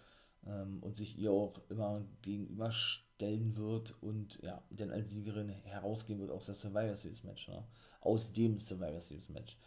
ähm, 0.46 0.82
und 0.82 0.96
sich 0.96 1.18
ihr 1.18 1.34
auch 1.34 1.60
immer 1.68 2.06
gegenüberstellen 2.22 3.58
wird 3.58 4.02
und 4.02 4.42
ja, 4.42 4.64
dann 4.70 4.92
als 4.92 5.12
Siegerin 5.12 5.50
herausgehen 5.50 6.22
wird 6.22 6.32
aus 6.32 6.46
der 6.46 6.56
Survivor 6.56 6.96
Series 6.96 7.26
Match, 7.26 7.50
ne? 7.50 7.62
aus 8.00 8.32
dem 8.32 8.58
Survivor 8.58 9.02
Series 9.02 9.28
Match. 9.28 9.58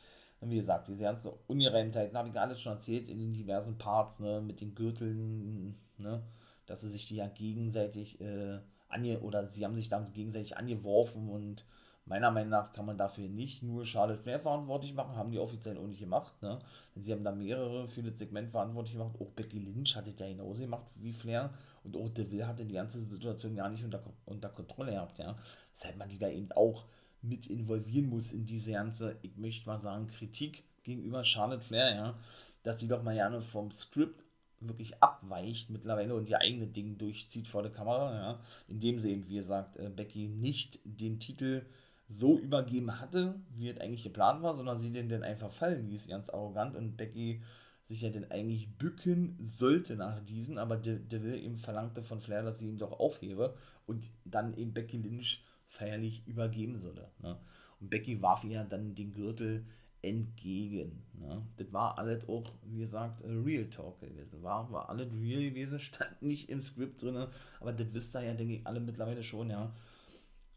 Wie 0.41 0.57
gesagt, 0.57 0.89
diese 0.89 1.03
ganzen 1.03 1.33
Ungereimtheiten 1.47 2.17
habe 2.17 2.31
ich 2.31 2.41
alles 2.41 2.59
schon 2.59 2.75
erzählt 2.75 3.11
in 3.11 3.19
den 3.19 3.35
diversen 3.35 3.77
Parts, 3.77 4.19
ne, 4.21 4.41
mit 4.41 4.61
den 4.61 4.75
Gürteln, 4.75 5.75
ne, 5.99 6.23
dass 6.67 6.83
sie 6.83 6.91
sich 6.91 7.07
die 7.07 7.17
ja 7.17 7.29
gegenseitig 7.29 8.21
äh, 8.21 8.59
ange 8.89 9.21
oder 9.21 9.49
sie 9.49 9.65
haben 9.65 9.77
sich 9.77 9.89
damit 9.89 10.13
gegenseitig 10.15 10.57
angeworfen 10.57 11.29
und 11.29 11.65
meiner 12.07 12.31
Meinung 12.31 12.51
nach 12.51 12.73
kann 12.73 12.87
man 12.87 12.97
dafür 12.97 13.29
nicht 13.29 13.63
nur 13.63 13.85
Charlotte 13.85 14.23
Flair 14.23 14.39
verantwortlich 14.39 14.95
machen, 14.95 15.17
haben 15.17 15.33
die 15.33 15.41
offiziell 15.41 15.77
auch 15.77 15.89
nicht 15.89 15.99
gemacht, 15.99 16.41
ne? 16.41 16.61
Denn 16.95 17.03
sie 17.03 17.13
haben 17.13 17.25
da 17.25 17.33
mehrere 17.33 17.89
für 17.89 18.03
das 18.03 18.19
Segment 18.19 18.51
verantwortlich 18.51 18.93
gemacht. 18.97 19.17
Auch 19.21 19.31
Becky 19.31 19.59
Lynch 19.59 19.97
hatte 19.97 20.15
ja 20.17 20.29
genauso 20.29 20.61
gemacht 20.61 20.87
wie 20.95 21.13
Flair 21.13 21.51
und 21.83 21.97
auch 21.97 22.09
Deville 22.11 22.47
hatte 22.47 22.65
die 22.65 22.75
ganze 22.75 23.01
Situation 23.03 23.57
gar 23.57 23.69
nicht 23.69 23.85
unter, 23.85 24.03
unter 24.25 24.49
Kontrolle 24.51 24.93
gehabt, 24.93 25.19
ja. 25.19 25.37
Deshalb 25.75 25.97
man 25.97 26.09
die 26.09 26.19
da 26.19 26.29
eben 26.29 26.53
auch 26.53 26.85
mit 27.23 27.49
involvieren 27.49 28.09
muss 28.09 28.31
in 28.31 28.47
diese 28.47 28.73
ganze, 28.73 29.17
ich 29.23 29.37
möchte 29.37 29.67
mal 29.67 29.81
sagen, 29.81 30.07
Kritik 30.07 30.63
gegenüber 30.85 31.25
Charlotte 31.25 31.63
Flair, 31.63 31.95
ja, 31.95 32.15
dass 32.63 32.79
sie 32.79 32.89
doch 32.89 33.03
mal 33.03 33.15
gerne 33.15 33.41
vom 33.41 33.73
Skript 33.73 34.23
wirklich 34.61 35.03
abweicht 35.03 35.71
mittlerweile 35.71 36.14
und 36.14 36.29
ihr 36.29 36.40
eigene 36.40 36.66
Ding 36.66 36.99
durchzieht 36.99 37.49
vor 37.49 37.62
der 37.62 37.73
Kamera, 37.73 38.14
ja, 38.14 38.40
indem 38.69 38.99
sie 38.99 39.12
eben, 39.12 39.29
wie 39.29 39.37
gesagt, 39.37 39.77
äh, 39.77 39.90
Becky 39.90 40.29
nicht 40.29 40.81
den 40.85 41.21
Titel 41.21 41.66
so 42.09 42.38
übergeben 42.38 43.01
hatte, 43.01 43.35
wie 43.55 43.69
es 43.69 43.79
eigentlich 43.81 44.05
geplant 44.05 44.42
war, 44.42 44.55
sondern 44.55 44.79
sie 44.79 44.92
den 44.92 45.09
dann 45.09 45.25
einfach 45.25 45.51
fallen 45.51 45.88
ließ, 45.88 46.09
ganz 46.09 46.31
arrogant 46.31 46.77
und 46.77 46.97
Becky 46.97 47.42
sich 47.83 48.03
ja 48.03 48.11
dann 48.11 48.31
eigentlich 48.31 48.69
bücken 48.79 49.38
sollte 49.40 49.97
nach 49.97 50.21
diesen, 50.25 50.59
aber 50.59 50.77
De 50.77 50.99
Deville 50.99 51.38
eben 51.38 51.57
verlangte 51.57 52.03
von 52.03 52.21
Flair, 52.21 52.42
dass 52.42 52.59
sie 52.59 52.69
ihn 52.69 52.79
doch 52.79 52.99
aufhebe 52.99 53.55
und 53.87 54.11
dann 54.25 54.55
eben 54.55 54.73
Becky 54.73 54.97
Lynch 54.97 55.45
feierlich 55.69 56.27
übergeben 56.27 56.79
solle. 56.79 57.11
Ne? 57.21 57.37
Und 57.81 57.90
Becky 57.90 58.23
warf 58.23 58.45
ihr 58.45 58.64
dann 58.64 58.95
den 58.95 59.14
Gürtel 59.14 59.64
entgegen. 60.07 61.03
Ne? 61.19 61.42
Das 61.57 61.73
war 61.73 61.99
alles 61.99 62.29
auch, 62.29 62.53
wie 62.64 62.79
gesagt, 62.79 63.23
Real 63.25 63.69
Talk 63.71 64.01
gewesen. 64.01 64.42
War, 64.42 64.71
war 64.71 64.88
alles 64.88 65.09
real 65.12 65.42
gewesen, 65.51 65.79
stand 65.79 66.23
nicht 66.23 66.49
im 66.49 66.62
Skript 66.62 67.03
drin, 67.03 67.27
aber 67.61 67.73
das 67.73 67.92
wisst 67.92 68.14
ihr 68.16 68.23
ja, 68.23 68.35
denke 68.35 68.55
ich, 68.55 68.66
alle 68.66 68.81
mittlerweile 68.81 69.23
schon, 69.23 69.51
ja. 69.51 69.73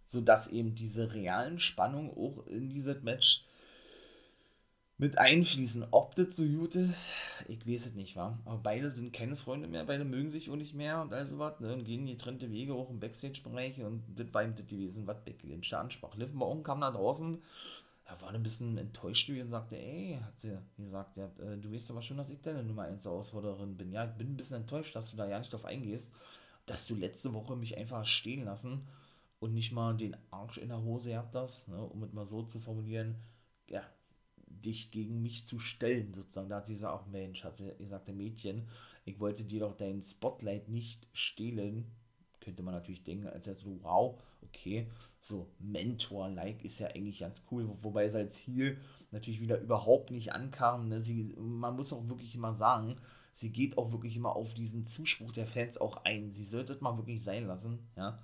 Sodass 0.06 0.50
eben 0.50 0.76
diese 0.76 1.14
realen 1.14 1.60
Spannungen 1.60 2.12
auch 2.12 2.46
in 2.48 2.70
dieses 2.70 3.02
Match 3.04 3.46
mit 5.00 5.18
einfließen. 5.18 5.88
Ob 5.92 6.16
das 6.16 6.36
so 6.36 6.44
gut 6.46 6.76
ist, 6.76 7.14
ich 7.48 7.66
weiß 7.66 7.88
es 7.88 7.94
nicht, 7.96 8.16
wa? 8.18 8.38
Aber 8.44 8.58
beide 8.58 8.90
sind 8.90 9.14
keine 9.14 9.38
Freunde 9.38 9.68
mehr, 9.68 9.86
beide 9.86 10.04
mögen 10.04 10.30
sich 10.30 10.50
auch 10.50 10.58
nicht 10.58 10.76
mehr 10.76 11.02
und 11.02 11.14
all 11.14 11.26
sowas, 11.26 11.60
ne? 11.62 11.74
Und 11.74 11.86
gehen 11.86 12.06
getrennte 12.06 12.52
Wege 12.52 12.74
auch 12.74 12.90
im 12.90 13.00
Backstage-Bereich 13.00 13.82
und 13.82 14.04
das 14.16 14.34
war 14.34 14.44
eben 14.44 14.56
das 14.56 14.68
gewesen, 14.68 15.08
was 15.08 15.24
Becky 15.24 15.48
Lynch 15.48 15.74
ansprach. 15.74 16.16
Liv 16.16 16.34
Morgan 16.34 16.64
kam 16.64 16.82
da 16.82 16.92
draußen 16.92 17.42
er 18.10 18.20
war 18.22 18.34
ein 18.34 18.42
bisschen 18.42 18.78
enttäuscht 18.78 19.28
gewesen, 19.28 19.50
sagte, 19.50 19.78
ey, 19.78 20.20
hat 20.24 20.40
sie 20.40 20.58
gesagt, 20.78 21.16
ja, 21.16 21.26
äh, 21.40 21.58
du 21.58 21.72
weißt 21.72 21.92
aber 21.92 22.02
schon, 22.02 22.18
dass 22.18 22.30
ich 22.32 22.42
deine 22.42 22.64
Nummer 22.64 22.84
1 22.84 23.06
Herausforderin 23.06 23.78
bin. 23.78 23.92
Ja, 23.92 24.06
ich 24.06 24.18
bin 24.18 24.34
ein 24.34 24.38
bisschen 24.38 24.62
enttäuscht, 24.62 24.96
dass 24.96 25.12
du 25.12 25.18
da 25.18 25.28
ja 25.28 25.38
nicht 25.38 25.54
drauf 25.54 25.66
eingehst, 25.66 26.12
dass 26.66 26.88
du 26.88 26.96
letzte 26.96 27.34
Woche 27.34 27.56
mich 27.56 27.78
einfach 27.78 28.06
stehen 28.06 28.46
lassen 28.46 28.88
und 29.40 29.54
nicht 29.54 29.72
mal 29.72 29.96
den 29.96 30.18
Arsch 30.32 30.58
in 30.58 30.70
der 30.70 30.82
Hose 30.82 31.10
gehabt 31.10 31.36
hast, 31.36 31.68
ne, 31.68 31.78
um 31.82 32.04
es 32.04 32.12
mal 32.12 32.26
so 32.26 32.42
zu 32.44 32.60
formulieren, 32.60 33.16
ja, 33.68 33.84
dich 34.48 34.90
gegen 34.90 35.22
mich 35.22 35.46
zu 35.46 35.60
stellen, 35.60 36.14
sozusagen. 36.14 36.50
Da 36.50 36.58
hat 36.58 36.66
sie 36.66 36.74
gesagt, 36.74 36.94
auch 36.94 37.08
Mensch, 37.08 37.44
hat 37.44 37.58
sie 37.58 37.72
gesagt, 37.78 38.08
der 38.08 38.16
Mädchen, 38.16 38.68
ich 39.06 39.20
wollte 39.20 39.44
dir 39.44 39.60
doch 39.60 39.78
dein 39.78 40.02
Spotlight 40.02 40.68
nicht 40.68 41.08
stehlen. 41.14 41.86
Könnte 42.42 42.64
man 42.64 42.74
natürlich 42.74 43.04
denken, 43.04 43.28
als 43.28 43.46
er 43.46 43.56
so, 43.56 43.80
wow, 43.84 44.20
okay, 44.42 44.88
so 45.22 45.52
Mentor-like 45.60 46.64
ist 46.64 46.80
ja 46.80 46.88
eigentlich 46.88 47.20
ganz 47.20 47.44
cool, 47.52 47.70
wobei 47.82 48.06
es 48.06 48.16
als 48.16 48.38
Heal 48.38 48.78
natürlich 49.12 49.42
wieder 49.42 49.60
überhaupt 49.60 50.12
nicht 50.12 50.32
ankam. 50.34 50.88
Ne? 50.88 51.02
Sie, 51.02 51.36
man 51.38 51.76
muss 51.76 51.94
auch 51.94 52.08
wirklich 52.08 52.36
immer 52.36 52.54
sagen, 52.56 52.98
sie 53.34 53.52
geht 53.52 53.78
auch 53.78 53.92
wirklich 53.92 54.16
immer 54.16 54.36
auf 54.36 54.54
diesen 54.54 54.86
Zuspruch 54.86 55.32
der 55.32 55.48
Fans 55.48 55.80
auch 55.80 56.06
ein. 56.06 56.32
Sie 56.32 56.46
sollte 56.46 56.74
es 56.74 56.82
mal 56.82 56.98
wirklich 56.98 57.24
sein 57.24 57.46
lassen, 57.46 57.80
ja. 57.96 58.20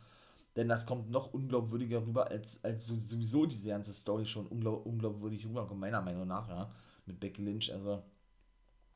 Denn 0.55 0.69
das 0.69 0.85
kommt 0.85 1.09
noch 1.09 1.33
unglaubwürdiger 1.33 2.07
rüber, 2.07 2.29
als, 2.29 2.63
als 2.63 2.87
sowieso 2.87 3.45
diese 3.45 3.67
ganze 3.67 3.91
Story 3.91 4.25
schon 4.25 4.47
unglaub, 4.47 4.85
unglaubwürdig 4.85 5.45
rüberkommt, 5.45 5.81
meiner 5.81 6.01
Meinung 6.01 6.27
nach, 6.27 6.47
ja. 6.47 6.71
Mit 7.05 7.19
Becky 7.19 7.41
Lynch. 7.41 7.73
Also, 7.73 8.03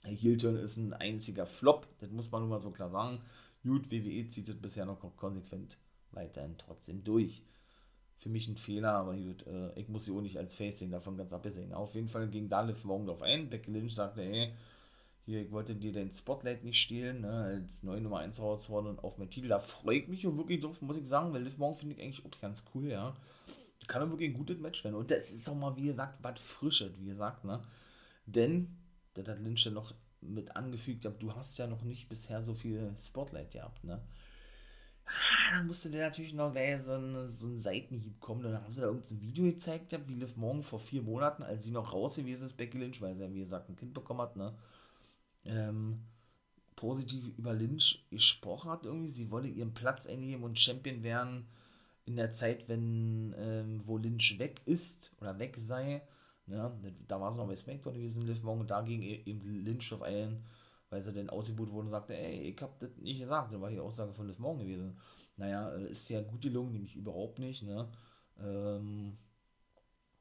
Heel-Turn 0.06 0.56
ist 0.56 0.78
ein 0.78 0.94
einziger 0.94 1.46
Flop, 1.46 1.86
das 2.00 2.12
muss 2.12 2.32
man 2.32 2.44
nun 2.44 2.50
mal 2.50 2.62
so 2.62 2.72
klar 2.72 2.90
sagen. 2.90 3.20
Gut, 3.62 3.92
WWE 3.92 4.26
zieht 4.28 4.48
das 4.48 4.56
bisher 4.56 4.86
noch 4.86 5.02
konsequent 5.18 5.78
weiterhin 6.12 6.58
trotzdem 6.58 7.04
durch 7.04 7.44
für 8.20 8.30
mich 8.30 8.48
ein 8.50 8.58
Fehler, 8.58 8.94
aber 8.94 9.16
gut, 9.16 9.48
äh, 9.48 9.72
ich 9.80 9.88
muss 9.88 10.06
sie 10.06 10.12
auch 10.12 10.22
nicht 10.22 10.38
als 10.38 10.54
Face 10.54 10.80
sehen, 10.80 10.92
davon 10.92 11.18
ganz 11.18 11.32
abgesehen. 11.32 11.74
Auf 11.74 11.96
jeden 11.96 12.10
Fall 12.10 12.28
ging 12.28 12.50
da 12.50 12.62
Liv 12.62 12.84
Morgan 12.84 13.08
drauf 13.08 13.22
ein. 13.22 13.50
Becky 13.50 13.72
Lynch 13.72 13.96
sagte, 13.96 14.22
hey, 14.22 14.54
hier, 15.26 15.42
ich 15.42 15.52
wollte 15.52 15.74
dir 15.74 15.94
dein 15.94 16.12
Spotlight 16.12 16.66
nicht 16.66 16.80
stehlen, 16.82 17.22
ne, 17.22 17.32
als 17.32 17.84
neue 17.84 18.02
Nummer 18.02 18.20
1 18.20 18.38
herausfordern 18.40 19.00
auf 19.00 19.18
mein 19.18 19.30
Titel. 19.30 19.48
Da 19.48 19.60
freue 19.60 20.00
ich 20.00 20.08
mich 20.10 20.28
auch 20.28 20.36
wirklich 20.36 20.60
drauf, 20.60 20.82
muss 20.82 20.98
ich 20.98 21.08
sagen, 21.08 21.32
weil 21.34 21.44
Liv 21.44 21.58
Morgan 21.58 21.80
finde 21.80 21.96
ich 21.96 22.02
eigentlich 22.02 22.26
auch 22.26 22.42
ganz 22.42 22.66
cool, 22.76 22.90
ja. 22.90 23.16
Kann 23.88 24.04
auch 24.04 24.10
wirklich 24.10 24.32
ein 24.32 24.38
gutes 24.38 24.60
Match 24.60 24.84
werden. 24.84 24.96
Und 24.96 25.10
das 25.10 25.32
ist 25.32 25.48
auch 25.48 25.56
mal, 25.56 25.76
wie 25.78 25.86
gesagt, 25.86 26.20
was 26.22 26.40
Frisches, 26.42 26.92
wie 27.00 27.08
gesagt, 27.08 27.46
ne. 27.46 27.64
Denn, 28.26 28.78
das 29.14 29.28
hat 29.28 29.40
Lynch 29.40 29.64
ja 29.64 29.72
noch 29.72 29.94
mit 30.20 30.58
angefügt, 30.58 31.08
du 31.20 31.34
hast 31.34 31.58
ja 31.58 31.68
noch 31.68 31.84
nicht 31.84 32.10
bisher 32.10 32.44
so 32.44 32.54
viel 32.54 32.94
Spotlight 32.98 33.52
gehabt, 33.52 33.86
ne 33.86 34.02
ah, 35.10 35.56
dann 35.56 35.68
musste 35.68 35.90
der 35.90 36.08
natürlich 36.08 36.34
noch 36.34 36.52
gleich 36.52 36.82
so 36.82 36.94
ein, 36.94 37.28
so 37.28 37.48
ein 37.48 37.58
Seitenhieb 37.58 38.20
kommen. 38.20 38.44
Dann 38.44 38.62
haben 38.62 38.72
sie 38.72 38.82
da 38.82 38.88
irgendein 38.88 39.22
Video 39.22 39.46
gezeigt, 39.46 39.98
wie 40.08 40.16
Liv 40.16 40.38
Morgan 40.38 40.64
vor 40.64 40.80
vier 40.80 41.02
Monaten, 41.02 41.44
als 41.44 41.64
sie 41.64 41.72
noch 41.72 41.94
raus 41.94 42.16
gewesen 42.16 42.46
ist, 42.46 42.58
Becky 42.58 42.78
Lynch, 42.78 43.02
weil 43.02 43.16
sie 43.16 43.24
ja, 43.24 43.34
wie 43.34 43.40
gesagt, 43.40 43.70
ein 43.70 43.76
Kind 43.76 43.94
bekommen 43.94 44.22
hat, 44.22 44.36
ne? 44.36 44.54
Ähm, 45.46 46.00
positiv 46.76 47.26
über 47.38 47.54
Lynch 47.54 48.06
gesprochen 48.10 48.72
hat 48.72 48.86
irgendwie. 48.86 49.10
Sie 49.10 49.32
wolle 49.32 49.48
ihren 49.48 49.74
Platz 49.74 50.08
einnehmen 50.08 50.44
und 50.44 50.60
Champion 50.60 51.04
werden 51.04 51.46
in 52.06 52.16
der 52.16 52.32
Zeit, 52.32 52.68
wenn, 52.68 53.36
ähm, 53.38 53.82
wo 53.86 53.98
Lynch 53.98 54.40
weg 54.40 54.62
ist 54.66 55.12
oder 55.20 55.38
weg 55.40 55.56
sei. 55.58 56.02
Ne? 56.48 56.72
da 57.08 57.22
war 57.22 57.32
es 57.32 57.38
noch 57.38 57.48
bei 57.48 57.56
SmackDown 57.56 57.94
gewesen, 57.94 58.26
Liv 58.26 58.42
Morgan, 58.42 58.66
da 58.66 58.82
ging 58.82 59.04
e-, 59.04 59.22
eben 59.26 59.64
Lynch 59.64 59.94
auf 59.94 60.02
einen 60.02 60.44
weil 60.90 61.02
sie 61.02 61.14
dann 61.14 61.30
ausgebucht 61.30 61.72
wurde 61.72 61.88
und 61.88 61.92
sagte, 61.92 62.16
ey, 62.18 62.52
ich 62.52 62.62
hab 62.62 62.80
das 62.80 62.96
nicht 62.98 63.20
gesagt. 63.20 63.54
Das 63.54 63.62
war 63.62 63.70
die 63.70 63.80
Aussage 63.80 64.14
von 64.14 64.28
Liv 64.28 64.40
Morgan 64.40 64.66
gewesen. 64.66 65.00
Naja, 65.38 65.74
äh, 65.76 65.92
ist 65.92 66.10
ja 66.10 66.22
gut 66.22 66.42
gelungen, 66.42 66.74
nämlich 66.74 66.96
überhaupt 66.96 67.40
nicht, 67.40 67.64
ne? 67.64 67.90
Ähm, 68.40 69.18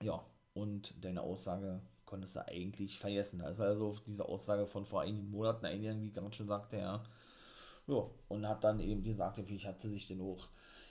ja, 0.03 0.25
und 0.55 0.95
deine 1.05 1.23
Aussage 1.23 1.81
konntest 2.05 2.37
du 2.37 2.47
eigentlich 2.47 2.99
vergessen. 2.99 3.41
Also, 3.43 3.65
also 3.65 3.97
diese 4.07 4.25
Aussage 4.29 4.67
von 4.67 4.87
vor 4.87 5.03
einigen 5.03 5.31
Monaten 5.31 5.67
eingegangen, 5.67 6.03
wie 6.03 6.11
ganz 6.13 6.37
schon 6.37 6.49
sagte, 6.49 6.79
ja. 6.79 7.03
Ja, 7.87 8.05
und 8.29 8.47
hat 8.49 8.65
dann 8.65 8.81
eben 8.81 9.03
gesagt, 9.03 9.39
wie 9.49 9.59
hat 9.61 9.81
sie 9.81 9.91
sich 9.91 10.07
denn 10.09 10.21
auch, 10.21 10.49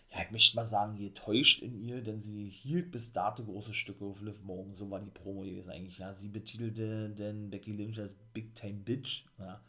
ja, 0.09 0.21
ich 0.21 0.31
möchte 0.31 0.55
mal 0.55 0.65
sagen, 0.65 0.95
getäuscht 0.95 1.61
in 1.61 1.75
ihr, 1.75 2.01
denn 2.01 2.19
sie 2.19 2.47
hielt 2.49 2.91
bis 2.91 3.11
dato 3.11 3.43
große 3.43 3.73
Stücke 3.73 4.05
auf 4.05 4.21
Liv 4.21 4.41
Morgan. 4.43 4.73
So 4.73 4.89
war 4.89 4.99
die 4.99 5.09
Promo 5.09 5.41
gewesen 5.41 5.69
eigentlich. 5.69 5.97
Ja, 5.97 6.13
sie 6.13 6.29
betitelte 6.29 7.09
denn 7.09 7.49
Becky 7.49 7.73
Lynch 7.73 7.99
als 7.99 8.15
Big 8.33 8.55
Time 8.55 8.79
Bitch. 8.79 9.25
Ja, 9.37 9.61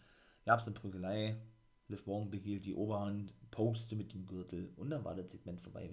gab 0.44 0.60
es 0.60 0.66
eine 0.66 0.76
Prügelei. 0.76 1.36
Liv 1.88 2.06
Morgan 2.06 2.30
behielt 2.30 2.66
die 2.66 2.74
Oberhand, 2.74 3.32
poste 3.50 3.96
mit 3.96 4.12
dem 4.12 4.26
Gürtel 4.26 4.70
und 4.76 4.90
dann 4.90 5.04
war 5.04 5.14
das 5.14 5.30
Segment 5.30 5.60
vorbei. 5.60 5.88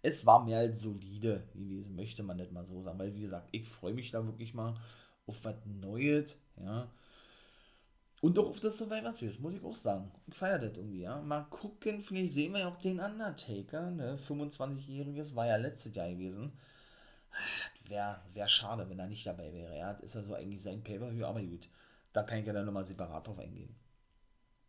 Es 0.00 0.24
war 0.24 0.44
mehr 0.44 0.58
als 0.58 0.82
solide 0.82 1.42
gewesen, 1.52 1.94
möchte 1.94 2.22
man 2.22 2.36
nicht 2.36 2.52
mal 2.52 2.64
so 2.64 2.82
sagen, 2.82 2.98
weil 2.98 3.14
wie 3.14 3.22
gesagt, 3.22 3.48
ich 3.52 3.68
freue 3.68 3.92
mich 3.92 4.10
da 4.10 4.24
wirklich 4.24 4.54
mal 4.54 4.76
auf 5.26 5.44
was 5.44 5.56
Neues, 5.66 6.40
ja. 6.56 6.90
Und 8.22 8.38
auch 8.38 8.50
auf 8.50 8.60
das 8.60 8.78
Survivor 8.78 9.12
Series, 9.12 9.40
muss 9.40 9.54
ich 9.54 9.64
auch 9.64 9.74
sagen. 9.74 10.12
Ich 10.28 10.36
feiere 10.36 10.60
das 10.60 10.76
irgendwie, 10.76 11.00
ja. 11.00 11.20
Mal 11.20 11.42
gucken, 11.50 12.00
vielleicht 12.02 12.34
sehen 12.34 12.52
wir 12.52 12.60
ja 12.60 12.68
auch 12.68 12.78
den 12.78 13.00
Undertaker, 13.00 13.90
ne? 13.90 14.16
25-jähriges, 14.16 15.34
war 15.34 15.48
ja 15.48 15.56
letztes 15.56 15.96
Jahr 15.96 16.08
gewesen. 16.08 16.52
Wäre 17.88 18.20
wär 18.32 18.46
schade, 18.46 18.88
wenn 18.88 19.00
er 19.00 19.08
nicht 19.08 19.26
dabei 19.26 19.52
wäre. 19.52 19.76
Ja, 19.76 19.94
das 19.94 20.04
ist 20.04 20.14
ja 20.14 20.22
so 20.22 20.34
eigentlich 20.34 20.62
sein 20.62 20.84
Pay-Per-View, 20.84 21.26
aber 21.26 21.42
gut. 21.42 21.68
Da 22.12 22.22
kann 22.22 22.38
ich 22.38 22.46
ja 22.46 22.52
dann 22.52 22.64
nochmal 22.64 22.84
separat 22.84 23.26
drauf 23.26 23.40
eingehen. 23.40 23.74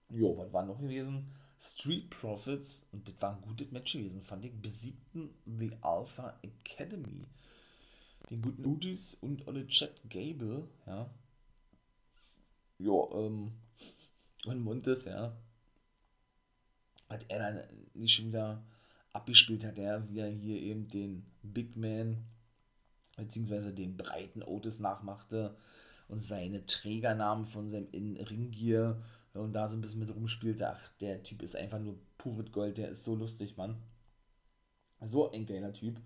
Jo, 0.10 0.36
was 0.36 0.52
war 0.52 0.66
noch 0.66 0.80
gewesen? 0.80 1.32
Street 1.60 2.10
Profits, 2.10 2.88
und 2.92 3.08
das 3.08 3.22
war 3.22 3.36
ein 3.36 3.42
gutes 3.44 3.72
Match 3.72 3.94
gewesen, 3.94 4.24
fand 4.24 4.46
ich, 4.46 4.60
besiegten 4.60 5.30
The 5.46 5.78
Alpha 5.82 6.40
Academy. 6.42 7.28
Den 8.32 8.42
guten 8.42 8.66
Udis 8.66 9.14
und 9.14 9.48
alle 9.48 9.68
Chad 9.68 9.94
Gable, 10.10 10.68
ja. 10.88 11.08
Jo, 12.78 13.10
ähm, 13.14 13.54
und 14.46 14.64
Montes, 14.64 15.06
ja. 15.06 15.36
Hat 17.10 17.26
er 17.30 17.40
dann 17.40 17.64
nicht 17.94 18.16
schon 18.16 18.28
wieder 18.28 18.64
abgespielt, 19.14 19.64
hat 19.64 19.78
er 19.78 20.10
wieder 20.10 20.28
hier 20.28 20.60
eben 20.60 20.88
den 20.88 21.26
Big 21.44 21.76
Man, 21.76 22.26
beziehungsweise 23.16 23.74
den 23.74 23.96
breiten 23.96 24.42
Otis 24.42 24.80
nachmachte 24.80 25.56
und 26.08 26.22
seine 26.22 26.66
Trägernamen 26.66 27.46
von 27.46 27.70
seinem 27.72 27.90
In-Ring-Gear 27.92 29.02
und 29.34 29.54
da 29.54 29.68
so 29.68 29.78
ein 29.78 29.82
bisschen 29.82 30.00
mit 30.00 30.14
rumspielte. 30.14 30.70
Ach, 30.70 30.90
der 31.00 31.24
Typ 31.24 31.42
ist 31.42 31.56
einfach 31.56 31.80
nur 31.80 31.98
pures 32.18 32.52
Gold, 32.52 32.78
der 32.78 32.90
ist 32.90 33.04
so 33.04 33.16
lustig, 33.16 33.58
Mann. 33.58 33.78
So 35.02 35.32
ein 35.32 35.46
geiler 35.46 35.74
Typ. 35.74 36.00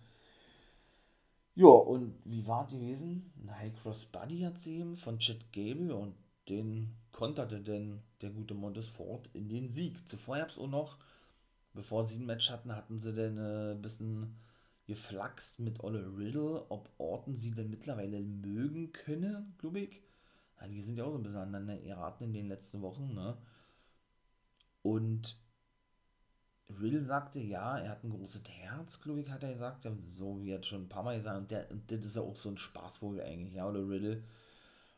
Ja, 1.55 1.67
und 1.67 2.13
wie 2.25 2.45
war 2.45 2.67
die 2.67 2.79
gewesen? 2.79 3.31
Ein 3.41 3.57
High 3.57 3.75
Cross 3.75 4.05
Buddy 4.05 4.41
hat 4.41 4.59
sie 4.59 4.79
eben 4.79 4.95
von 4.95 5.19
Chad 5.19 5.51
Gable 5.51 5.95
und 5.95 6.13
den 6.49 6.95
konterte 7.11 7.61
denn 7.61 8.01
der 8.21 8.29
gute 8.29 8.53
Montesfort 8.53 9.29
in 9.33 9.49
den 9.49 9.69
Sieg. 9.69 10.07
Zuvor 10.07 10.37
gab 10.37 10.49
es 10.49 10.59
auch 10.59 10.67
noch, 10.67 10.97
bevor 11.73 12.05
sie 12.05 12.19
ein 12.19 12.25
Match 12.25 12.49
hatten, 12.49 12.75
hatten 12.75 12.99
sie 12.99 13.13
denn 13.13 13.37
ein 13.37 13.77
äh, 13.77 13.79
bisschen 13.81 14.37
geflaxt 14.85 15.59
mit 15.59 15.83
Olle 15.83 16.05
Riddle, 16.17 16.65
ob 16.69 16.89
Orton 16.97 17.35
sie 17.35 17.51
denn 17.51 17.69
mittlerweile 17.69 18.21
mögen 18.21 18.91
könne, 18.93 19.45
glaube 19.57 19.81
ich. 19.81 20.01
Ja, 20.59 20.67
die 20.67 20.81
sind 20.81 20.97
ja 20.97 21.03
auch 21.03 21.11
so 21.11 21.17
ein 21.17 21.23
bisschen 21.23 21.39
aneinander 21.39 21.77
geraten 21.77 22.25
in 22.25 22.33
den 22.33 22.47
letzten 22.47 22.81
Wochen, 22.81 23.13
ne? 23.13 23.37
Und 24.81 25.37
Riddle 26.69 27.03
sagte, 27.03 27.39
ja, 27.39 27.77
er 27.79 27.91
hat 27.91 28.03
ein 28.03 28.09
großes 28.09 28.43
Herz, 28.47 29.01
glaube 29.01 29.21
ich, 29.21 29.29
hat 29.29 29.43
er 29.43 29.51
gesagt, 29.51 29.85
ja, 29.85 29.91
so 30.05 30.41
wie 30.41 30.51
er 30.51 30.63
schon 30.63 30.83
ein 30.83 30.89
paar 30.89 31.03
Mal 31.03 31.17
gesagt 31.17 31.37
und, 31.37 31.51
der, 31.51 31.69
und 31.71 31.91
das 31.91 32.05
ist 32.05 32.15
ja 32.15 32.21
auch 32.21 32.35
so 32.35 32.49
ein 32.49 32.57
Spaßvogel 32.57 33.21
eigentlich, 33.21 33.53
ja, 33.55 33.67
oder 33.67 33.87
Riddle. 33.87 34.23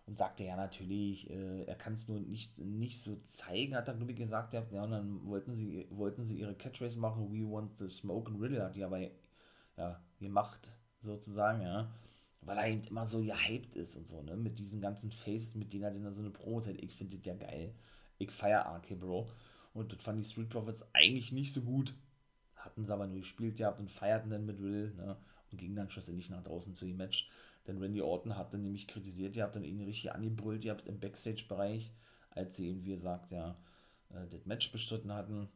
Und 0.09 0.15
sagte 0.15 0.43
ja 0.43 0.55
natürlich, 0.55 1.29
äh, 1.29 1.65
er 1.65 1.75
kann 1.75 1.93
es 1.93 2.07
nur 2.07 2.19
nicht, 2.19 2.57
nicht 2.57 2.99
so 2.99 3.17
zeigen, 3.17 3.75
hat 3.75 3.87
er, 3.87 3.93
glaube 3.93 4.11
ich, 4.11 4.17
gesagt, 4.17 4.53
ja, 4.55 4.61
und 4.61 4.91
dann 4.91 5.23
wollten 5.25 5.53
sie, 5.53 5.85
wollten 5.91 6.25
sie 6.25 6.39
ihre 6.39 6.55
Catchphrase 6.55 6.97
machen, 6.97 7.31
we 7.31 7.47
want 7.47 7.77
the 7.77 7.89
smoke, 7.89 8.31
und 8.31 8.41
Riddle 8.41 8.63
hat 8.63 8.75
die 8.75 8.83
aber 8.83 8.99
ja, 9.77 10.01
gemacht, 10.19 10.71
sozusagen, 11.03 11.61
ja 11.61 11.93
weil 12.41 12.57
er 12.57 12.67
eben 12.67 12.83
immer 12.83 13.05
so 13.05 13.21
gehypt 13.21 13.75
ist 13.75 13.95
und 13.95 14.07
so, 14.07 14.21
ne? 14.21 14.35
Mit 14.35 14.59
diesen 14.59 14.81
ganzen 14.81 15.11
Faces, 15.11 15.55
mit 15.55 15.73
denen 15.73 15.83
er 15.83 15.91
dann 15.91 16.13
so 16.13 16.21
eine 16.21 16.29
Promo 16.29 16.65
hat. 16.65 16.81
Ich 16.81 16.93
finde 16.93 17.17
das 17.17 17.25
ja 17.25 17.35
geil. 17.35 17.73
Ich 18.17 18.31
feiere 18.31 18.65
RK 18.65 18.95
Bro. 18.95 19.29
Und 19.73 19.93
das 19.93 20.01
fand 20.01 20.19
die 20.19 20.29
Street 20.29 20.49
Profits 20.49 20.87
eigentlich 20.93 21.31
nicht 21.31 21.53
so 21.53 21.61
gut. 21.61 21.93
Hatten 22.55 22.85
sie 22.85 22.93
aber 22.93 23.07
nur 23.07 23.19
gespielt 23.19 23.57
gehabt 23.57 23.79
und 23.79 23.91
feierten 23.91 24.31
dann 24.31 24.45
mit 24.45 24.61
Will, 24.61 24.93
ne? 24.95 25.17
und 25.51 25.57
ging 25.57 25.75
dann 25.75 25.89
schlussendlich 25.89 26.29
nach 26.29 26.43
draußen 26.43 26.75
zu 26.75 26.85
dem 26.85 26.97
Match. 26.97 27.29
Denn 27.69 27.77
Randy 27.77 28.01
Orton 28.01 28.35
hatte 28.35 28.57
nämlich 28.57 28.87
kritisiert, 28.87 29.35
ihr 29.35 29.43
habt 29.43 29.55
dann 29.55 29.63
ihn 29.63 29.79
richtig 29.81 30.11
angebrüllt, 30.11 30.65
ihr 30.65 30.71
habt 30.71 30.87
im 30.87 30.99
Backstage-Bereich, 30.99 31.93
als 32.31 32.55
sie 32.55 32.67
eben, 32.67 32.83
wie 32.83 32.89
gesagt, 32.89 33.31
ja, 33.31 33.55
äh, 34.09 34.27
das 34.27 34.47
Match 34.47 34.71
bestritten 34.71 35.13
hatten. 35.13 35.47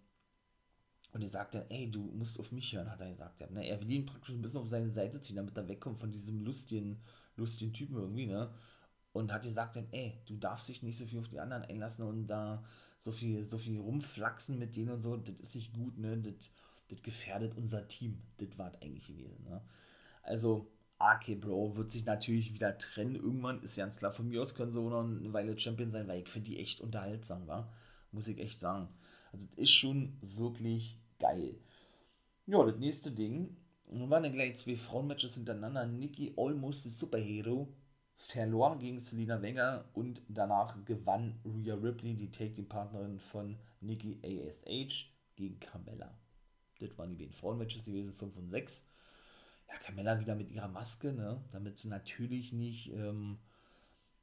Und 1.11 1.23
er 1.23 1.27
sagte, 1.27 1.65
ey, 1.69 1.89
du 1.89 2.03
musst 2.03 2.39
auf 2.39 2.51
mich 2.51 2.71
hören, 2.71 2.91
hat 2.91 3.01
er 3.01 3.09
gesagt. 3.09 3.41
Ja, 3.41 3.49
ne? 3.49 3.67
Er 3.67 3.81
will 3.81 3.89
ihn 3.89 4.05
praktisch 4.05 4.35
ein 4.35 4.43
bisschen 4.43 4.61
auf 4.61 4.67
seine 4.67 4.91
Seite 4.91 5.19
ziehen, 5.21 5.37
damit 5.37 5.57
er 5.57 5.67
wegkommt 5.67 5.97
von 5.97 6.11
diesem 6.11 6.39
lustigen, 6.41 7.01
lustigen 7.35 7.73
Typen 7.73 7.95
irgendwie, 7.95 8.27
ne? 8.27 8.53
Und 9.11 9.33
hat 9.33 9.41
gesagt, 9.41 9.75
ey, 9.91 10.21
du 10.27 10.37
darfst 10.37 10.69
dich 10.69 10.83
nicht 10.83 10.99
so 10.99 11.07
viel 11.07 11.19
auf 11.19 11.29
die 11.29 11.39
anderen 11.39 11.63
einlassen 11.63 12.05
und 12.05 12.27
da 12.27 12.63
so 12.99 13.11
viel, 13.11 13.43
so 13.47 13.57
viel 13.57 13.79
rumflaxen 13.79 14.59
mit 14.59 14.75
denen 14.75 14.91
und 14.91 15.01
so, 15.01 15.17
das 15.17 15.35
ist 15.39 15.55
nicht 15.55 15.73
gut, 15.73 15.97
ne? 15.97 16.15
Das, 16.19 16.51
das 16.89 17.01
gefährdet 17.01 17.57
unser 17.57 17.87
Team. 17.87 18.21
Das 18.37 18.55
war 18.59 18.71
eigentlich 18.81 19.07
gewesen, 19.07 19.43
ne? 19.45 19.63
Also, 20.21 20.72
AK 21.03 21.41
Bro 21.41 21.75
wird 21.75 21.91
sich 21.91 22.05
natürlich 22.05 22.53
wieder 22.53 22.77
trennen 22.77 23.15
irgendwann, 23.15 23.61
ist 23.63 23.75
ganz 23.75 23.97
klar. 23.97 24.13
Von 24.13 24.29
mir 24.29 24.41
aus 24.41 24.55
können 24.55 24.71
sie 24.71 24.79
auch 24.79 24.89
noch 24.89 25.03
eine 25.03 25.33
Weile 25.33 25.57
Champion 25.57 25.91
sein, 25.91 26.07
weil 26.07 26.21
ich 26.21 26.29
finde 26.29 26.51
die 26.51 26.59
echt 26.59 26.81
unterhaltsam, 26.81 27.47
war. 27.47 27.71
Muss 28.11 28.27
ich 28.27 28.39
echt 28.39 28.59
sagen. 28.59 28.87
Also, 29.31 29.45
das 29.47 29.57
ist 29.57 29.71
schon 29.71 30.17
wirklich 30.21 30.99
geil. 31.19 31.55
Ja, 32.45 32.63
das 32.63 32.77
nächste 32.77 33.11
Ding. 33.11 33.57
Nun 33.91 34.09
waren 34.09 34.23
dann 34.23 34.31
gleich 34.31 34.55
zwei 34.55 34.75
Frauenmatches 34.75 35.35
hintereinander. 35.35 35.85
Nikki 35.85 36.33
Almost 36.37 36.83
the 36.83 36.89
Superhero 36.89 37.73
verlor 38.15 38.79
gegen 38.79 38.99
Selena 38.99 39.41
Wenger 39.41 39.85
und 39.93 40.21
danach 40.29 40.85
gewann 40.85 41.39
Rhea 41.43 41.75
Ripley, 41.75 42.15
die 42.15 42.31
Take-Team-Partnerin 42.31 43.19
von 43.19 43.57
Nikki 43.81 44.19
ASH, 44.23 45.11
gegen 45.35 45.59
Carmella. 45.59 46.17
Das 46.79 46.97
waren 46.97 47.09
die 47.09 47.15
beiden 47.15 47.33
Frauenmatches 47.33 47.85
gewesen, 47.85 48.13
5 48.13 48.37
und 48.37 48.49
6. 48.49 48.87
Ja, 49.73 49.79
Carmella 49.85 50.19
wieder 50.19 50.35
mit 50.35 50.51
ihrer 50.51 50.67
Maske, 50.67 51.11
ne, 51.11 51.41
damit 51.51 51.79
sie 51.79 51.89
natürlich 51.89 52.53
nicht, 52.53 52.93
ähm, 52.93 53.39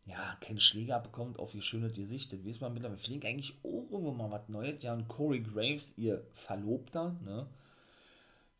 ja, 0.06 0.36
keine 0.40 0.60
Schläge 0.60 0.94
abbekommt 0.94 1.38
auf 1.38 1.54
ihr 1.54 1.62
schönes 1.62 1.92
Gesicht. 1.92 2.32
Das 2.32 2.44
weiß 2.44 2.60
man 2.60 2.72
mittlerweile. 2.72 2.98
Flink 2.98 3.24
eigentlich 3.24 3.56
auch 3.62 3.90
irgendwo 3.90 4.12
mal 4.12 4.30
was 4.30 4.48
Neues. 4.48 4.82
Ja, 4.82 4.94
und 4.94 5.08
Corey 5.08 5.40
Graves, 5.40 5.98
ihr 5.98 6.24
Verlobter, 6.32 7.16
ne, 7.24 7.48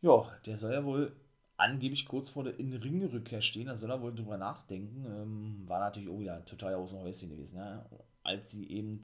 ja, 0.01 0.29
der 0.45 0.57
soll 0.57 0.73
ja 0.73 0.83
wohl 0.83 1.15
angeblich 1.57 2.07
kurz 2.07 2.29
vor 2.29 2.43
der 2.43 2.59
In-Ring-Rückkehr 2.59 3.41
stehen, 3.41 3.67
da 3.67 3.77
soll 3.77 3.91
er 3.91 4.01
wohl 4.01 4.15
drüber 4.15 4.37
nachdenken. 4.37 5.05
Ähm, 5.05 5.69
war 5.69 5.79
natürlich 5.79 6.09
auch 6.09 6.19
wieder 6.19 6.43
total 6.45 6.73
aus 6.73 6.89
dem 6.89 6.99
Häuschen 6.99 7.29
gewesen, 7.29 7.57
ja? 7.57 7.85
als 8.23 8.51
sie 8.51 8.69
eben, 8.69 8.99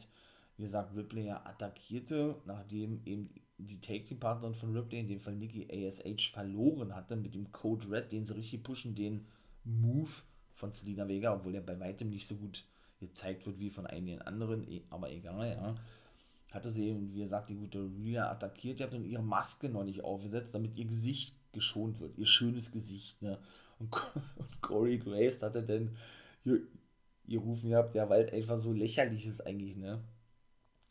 wie 0.57 0.63
gesagt, 0.63 0.95
Ripley 0.95 1.25
ja 1.25 1.45
attackierte, 1.45 2.35
nachdem 2.45 3.01
eben 3.05 3.29
die 3.57 3.79
Take-Team-Partnerin 3.79 4.53
von 4.53 4.75
Ripley, 4.75 4.99
in 4.99 5.07
dem 5.07 5.19
Fall 5.19 5.35
Nikki 5.35 5.67
ASH, 5.71 6.31
verloren 6.31 6.95
hatte 6.95 7.15
mit 7.15 7.33
dem 7.33 7.51
Code 7.51 7.89
Red, 7.89 8.11
den 8.11 8.25
sie 8.25 8.35
richtig 8.35 8.63
pushen, 8.63 8.95
den 8.95 9.25
Move 9.63 10.11
von 10.53 10.71
Selena 10.71 11.07
Vega, 11.07 11.33
obwohl 11.33 11.55
er 11.55 11.61
bei 11.61 11.79
weitem 11.79 12.09
nicht 12.09 12.27
so 12.27 12.35
gut 12.35 12.65
gezeigt 12.99 13.45
wird 13.45 13.59
wie 13.59 13.69
von 13.69 13.85
einigen 13.85 14.21
anderen, 14.21 14.69
e, 14.69 14.81
aber 14.89 15.11
egal, 15.11 15.49
ja. 15.49 15.75
Hatte 16.51 16.71
sie 16.71 16.87
eben, 16.87 17.13
wie 17.13 17.19
gesagt, 17.19 17.49
die 17.49 17.55
gute 17.55 17.79
Rhea 17.79 18.29
attackiert, 18.31 18.79
ihr 18.79 18.85
habt 18.85 18.95
und 18.95 19.05
ihre 19.05 19.23
Maske 19.23 19.69
noch 19.69 19.83
nicht 19.83 20.03
aufgesetzt, 20.03 20.55
damit 20.55 20.77
ihr 20.77 20.85
Gesicht 20.85 21.35
geschont 21.51 21.99
wird, 21.99 22.17
ihr 22.17 22.25
schönes 22.25 22.71
Gesicht, 22.71 23.21
ne? 23.21 23.39
Und, 23.79 23.93
und 24.37 24.61
Corey 24.61 24.97
Grace 24.97 25.41
hatte 25.43 25.61
dann 25.61 25.95
ihr, 26.45 26.61
ihr 27.27 27.39
rufen 27.39 27.71
gehabt, 27.71 27.95
der 27.95 28.09
Wald 28.09 28.33
einfach 28.33 28.57
so 28.57 28.71
lächerlich 28.71 29.25
ist 29.25 29.45
eigentlich, 29.45 29.75
ne? 29.75 30.01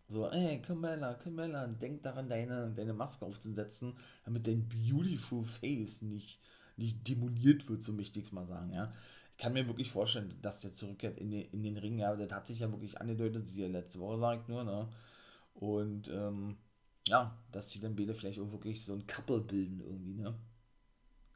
So, 0.08 0.30
ey, 0.30 0.62
Camilla, 0.62 1.14
Camilla, 1.14 1.66
denk 1.66 2.02
daran, 2.02 2.28
deine, 2.28 2.72
deine 2.74 2.92
Maske 2.94 3.26
aufzusetzen, 3.26 3.94
damit 4.24 4.46
dein 4.46 4.68
beautiful 4.68 5.42
face 5.42 6.02
nicht, 6.02 6.40
nicht 6.76 7.08
demoniert 7.08 7.68
wird, 7.68 7.82
so 7.82 7.92
möchte 7.92 8.20
ich 8.20 8.26
es 8.26 8.32
mal 8.32 8.46
sagen, 8.46 8.72
ja. 8.72 8.92
Ich 9.32 9.38
kann 9.42 9.52
mir 9.52 9.66
wirklich 9.66 9.90
vorstellen, 9.90 10.34
dass 10.42 10.60
der 10.60 10.72
zurückkehrt 10.72 11.18
in 11.18 11.30
den, 11.30 11.50
in 11.50 11.62
den 11.62 11.76
Ring, 11.76 11.98
ja, 11.98 12.14
das 12.16 12.32
hat 12.32 12.46
sich 12.46 12.60
ja 12.60 12.70
wirklich 12.70 13.00
angedeutet, 13.00 13.46
sie 13.48 13.62
ja 13.62 13.68
letzte 13.68 13.98
Woche 14.00 14.18
sagt 14.18 14.48
nur, 14.48 14.64
ne. 14.64 14.88
Und, 15.54 16.08
ähm, 16.08 16.56
ja, 17.08 17.36
dass 17.52 17.70
sie 17.70 17.80
dann 17.80 17.96
beide 17.96 18.14
vielleicht 18.14 18.40
auch 18.40 18.52
wirklich 18.52 18.84
so 18.84 18.94
ein 18.94 19.06
Couple 19.06 19.40
bilden 19.40 19.80
irgendwie, 19.80 20.14
ne 20.14 20.34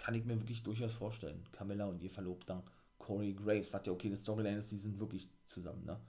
kann 0.00 0.14
ich 0.14 0.24
mir 0.24 0.40
wirklich 0.40 0.62
durchaus 0.62 0.94
vorstellen. 0.94 1.44
Camilla 1.52 1.84
und 1.84 2.02
ihr 2.02 2.10
Verlobter 2.10 2.64
Corey 2.98 3.34
Graves, 3.34 3.72
was 3.72 3.84
ja 3.84 3.92
okay, 3.92 4.08
das 4.08 4.20
Storyline 4.20 4.58
ist, 4.58 4.72
die 4.72 4.78
sind 4.78 4.98
wirklich 4.98 5.28
zusammen, 5.44 5.84
ne? 5.84 6.00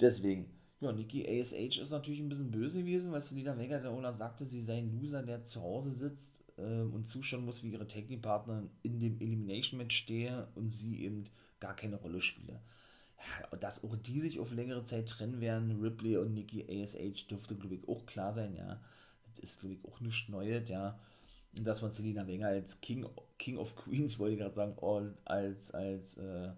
Deswegen, 0.00 0.46
ja, 0.82 0.92
Nikki 0.92 1.26
ASH 1.26 1.78
ist 1.78 1.90
natürlich 1.90 2.20
ein 2.20 2.28
bisschen 2.28 2.50
böse 2.50 2.80
gewesen, 2.80 3.12
weil 3.12 3.22
Selina 3.22 3.58
Vega 3.58 3.78
der 3.78 3.92
Owner 3.92 4.12
sagte, 4.12 4.46
sie 4.46 4.60
sei 4.60 4.78
ein 4.78 5.00
Loser, 5.00 5.22
der 5.22 5.42
zu 5.42 5.62
Hause 5.62 5.92
sitzt 5.92 6.42
äh, 6.58 6.80
und 6.80 7.06
zuschauen 7.06 7.44
muss, 7.44 7.62
wie 7.62 7.70
ihre 7.70 7.86
Technikpartnerin 7.86 8.70
in 8.82 9.00
dem 9.00 9.20
Elimination 9.20 9.78
Match 9.78 9.96
stehe 9.96 10.48
und 10.54 10.70
sie 10.70 11.04
eben 11.04 11.26
gar 11.60 11.76
keine 11.76 11.96
Rolle 11.96 12.20
spiele. 12.20 12.60
Ja, 13.18 13.56
dass 13.56 13.84
auch 13.84 13.94
die 13.96 14.20
sich 14.20 14.40
auf 14.40 14.52
längere 14.52 14.84
Zeit 14.84 15.08
trennen 15.08 15.40
werden, 15.40 15.80
Ripley 15.80 16.16
und 16.16 16.34
Nikki 16.34 16.64
ASH, 16.68 17.26
dürfte, 17.28 17.54
glaube 17.54 17.76
ich, 17.76 17.88
auch 17.88 18.04
klar 18.06 18.34
sein, 18.34 18.54
ja. 18.56 18.80
Das 19.28 19.38
ist, 19.38 19.60
glaube 19.60 19.76
ich, 19.76 19.84
auch 19.84 20.00
nichts 20.00 20.28
Neues, 20.28 20.68
ja 20.68 20.98
dass 21.52 21.82
man 21.82 21.92
Selina 21.92 22.26
Wenger 22.26 22.48
als 22.48 22.80
King, 22.80 23.06
King 23.38 23.58
of 23.58 23.76
Queens, 23.76 24.18
wollte 24.18 24.34
ich 24.34 24.40
gerade 24.40 24.54
sagen, 24.54 25.14
als, 25.24 25.70
als, 25.72 26.16
äh, 26.16 26.50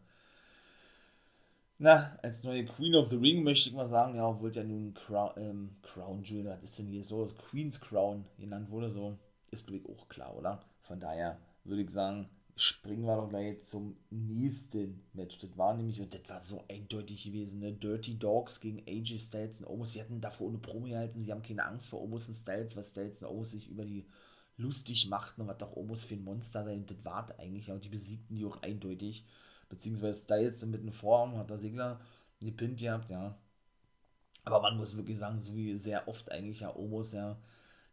na, 1.79 2.19
als 2.23 2.43
neue 2.45 2.65
Queen 2.65 2.95
of 2.95 3.09
the 3.09 3.17
Ring 3.17 3.43
möchte 3.43 3.69
ich 3.69 3.75
mal 3.75 3.89
sagen, 3.89 4.17
ja, 4.17 4.27
obwohl 4.27 4.53
der 4.53 4.65
nun 4.65 4.95
Crown, 4.95 5.33
ähm, 5.37 5.77
Crown 5.83 6.23
Jewel, 6.23 6.47
was 6.47 6.63
ist 6.63 6.79
denn 6.79 6.87
hier 6.87 7.05
so, 7.05 7.27
Queen's 7.51 7.81
Crown 7.81 8.25
genannt 8.39 8.71
wurde, 8.71 8.91
so, 8.91 9.19
ist 9.51 9.67
glaube 9.67 9.83
ich 9.83 9.89
auch 9.89 10.09
klar, 10.09 10.37
oder? 10.37 10.61
Von 10.83 11.01
daher 11.01 11.39
würde 11.65 11.83
ich 11.83 11.91
sagen, 11.91 12.29
springen 12.57 13.05
wir 13.05 13.17
doch 13.17 13.29
gleich 13.29 13.65
zum 13.65 13.97
nächsten 14.11 15.03
Match. 15.13 15.39
Das 15.39 15.57
war 15.57 15.75
nämlich, 15.75 16.01
und 16.01 16.15
das 16.15 16.29
war 16.29 16.41
so 16.41 16.65
eindeutig 16.69 17.25
gewesen, 17.25 17.59
ne? 17.61 17.73
Dirty 17.73 18.19
Dogs 18.19 18.61
gegen 18.61 18.83
AJ 18.87 19.19
Styles 19.19 19.61
und 19.61 19.67
Omos. 19.67 19.93
Sie 19.93 20.01
hatten 20.01 20.21
davor 20.21 20.49
ohne 20.49 20.59
Promo 20.59 20.87
gehalten, 20.87 21.23
sie 21.23 21.33
haben 21.33 21.43
keine 21.43 21.65
Angst 21.65 21.89
vor 21.89 22.03
Omos 22.03 22.29
und 22.29 22.37
Styles, 22.37 22.77
weil 22.77 22.85
Styles 22.85 23.23
und 23.23 23.29
Omos 23.29 23.51
sich 23.51 23.69
über 23.69 23.85
die 23.85 24.07
lustig 24.57 25.09
machten 25.09 25.43
und 25.43 25.49
was 25.49 25.59
doch 25.59 25.75
Omos 25.75 26.05
für 26.05 26.15
ein 26.15 26.23
Monster 26.23 26.65
sein, 26.65 26.87
das 26.87 27.05
war 27.05 27.29
eigentlich, 27.39 27.71
und 27.71 27.85
die 27.85 27.89
besiegten 27.89 28.37
die 28.37 28.45
auch 28.45 28.63
eindeutig, 28.63 29.27
beziehungsweise 29.75 30.23
Styles 30.23 30.65
mit 30.67 30.81
einem 30.81 30.93
Vorarm 30.93 31.37
hat 31.37 31.51
der 31.51 31.59
Segler 31.59 32.01
gepinnt 32.41 32.79
gehabt, 32.79 33.11
ja. 33.11 33.37
Aber 34.45 34.61
man 34.61 34.77
muss 34.77 34.97
wirklich 34.97 35.19
sagen, 35.19 35.41
so 35.41 35.55
wie 35.57 35.77
sehr 35.77 36.07
oft 36.07 36.31
eigentlich 36.31 36.61
ja 36.61 36.75
Omos 36.77 37.13
ja 37.13 37.37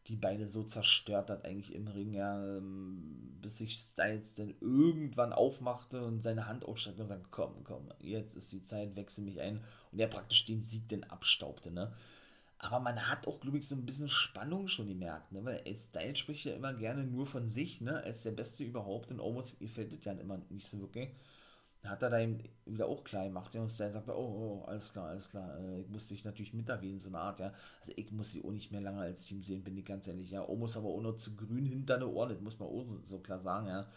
die 0.08 0.15
Beine 0.15 0.48
so 0.48 0.63
zerstört 0.63 1.30
hat, 1.30 1.46
eigentlich 1.46 1.74
im 1.74 1.88
Ring, 1.88 2.13
ja, 2.13 2.44
ähm, 2.44 3.38
bis 3.41 3.60
sich 3.60 3.78
Styles 3.78 4.36
dann 4.36 4.54
irgendwann 4.60 5.32
aufmachte 5.32 6.04
und 6.04 6.22
seine 6.22 6.48
Hand 6.48 6.65
ausstreckte 6.65 7.04
und 7.04 7.10
sagte, 7.10 7.28
komm, 7.32 7.63
komm, 7.63 7.88
jetzt 8.00 8.36
ist 8.36 8.52
die 8.52 8.63
Zeit, 8.63 8.96
wechsel 8.96 9.24
mich 9.24 9.39
ein 9.41 9.62
und 9.91 10.00
er 10.00 10.08
praktisch 10.08 10.46
den 10.46 10.63
Sieg 10.63 10.89
dann 10.89 11.04
abstaubte, 11.04 11.72
ne. 11.72 11.91
Aber 12.63 12.80
man 12.80 13.08
hat 13.10 13.26
auch, 13.26 13.39
glaube 13.39 13.58
ich, 13.58 13.67
so 13.67 13.74
ein 13.74 13.88
bisschen 13.88 14.08
Spannung 14.08 14.67
schon 14.67 14.88
gemerkt, 14.88 15.32
ne? 15.32 15.44
weil 15.44 15.76
Style 15.76 16.15
spricht 16.15 16.46
ja 16.46 16.54
immer 16.54 16.76
gerne 16.76 17.04
nur 17.04 17.26
von 17.26 17.50
sich, 17.50 17.82
ne? 17.82 18.04
als 18.04 18.22
der 18.22 18.32
Beste 18.32 18.63
überhaupt 18.63 19.10
und 19.10 19.20
Omos 19.20 19.58
gefällt 19.58 19.91
das 19.91 20.06
ja 20.06 20.12
immer 20.13 20.39
nicht 20.52 20.70
so 20.70 20.80
wirklich. 20.80 21.10
Hat 21.84 22.04
er 22.04 22.12
da 22.12 22.20
eben 22.20 22.38
wieder 22.65 22.86
auch 22.86 23.04
klar 23.04 23.24
gemacht, 23.24 23.56
ja, 23.56 23.62
und 23.62 23.72
Style 23.72 23.91
sagt, 23.91 24.08
oh, 24.08 24.13
oh, 24.13 24.65
alles 24.67 24.94
klar, 24.94 25.10
alles 25.10 25.30
klar, 25.30 25.58
äh, 25.60 25.82
ich 25.82 25.89
muss 25.89 26.08
dich 26.08 26.24
natürlich 26.24 26.54
mit 26.54 26.70
erwähnen, 26.70 27.00
so 27.00 27.10
eine 27.10 27.17
Art, 27.17 27.39
ja. 27.39 27.54
Also 27.80 27.94
ich 27.96 28.12
muss 28.12 28.32
sie 28.32 28.44
auch 28.44 28.52
nicht 28.52 28.72
mehr 28.72 28.82
lange 28.82 29.02
als 29.02 29.24
Team 29.24 29.44
sehen, 29.44 29.63
bin 29.63 29.76
ich 29.78 29.86
ganz 29.86 30.08
ehrlich, 30.08 30.30
ja. 30.30 30.48
Omos 30.48 30.78
aber 30.78 30.89
auch 30.89 31.02
noch 31.02 31.15
zu 31.15 31.36
grün 31.36 31.65
hinter 31.65 31.98
der 31.98 32.10
Ohren, 32.10 32.30
das 32.30 32.39
muss 32.39 32.60
man 32.60 32.70
auch 32.70 32.84
so, 32.84 33.02
so 33.08 33.20
klar 33.20 33.39
sagen, 33.39 33.67
ja. 33.67 33.88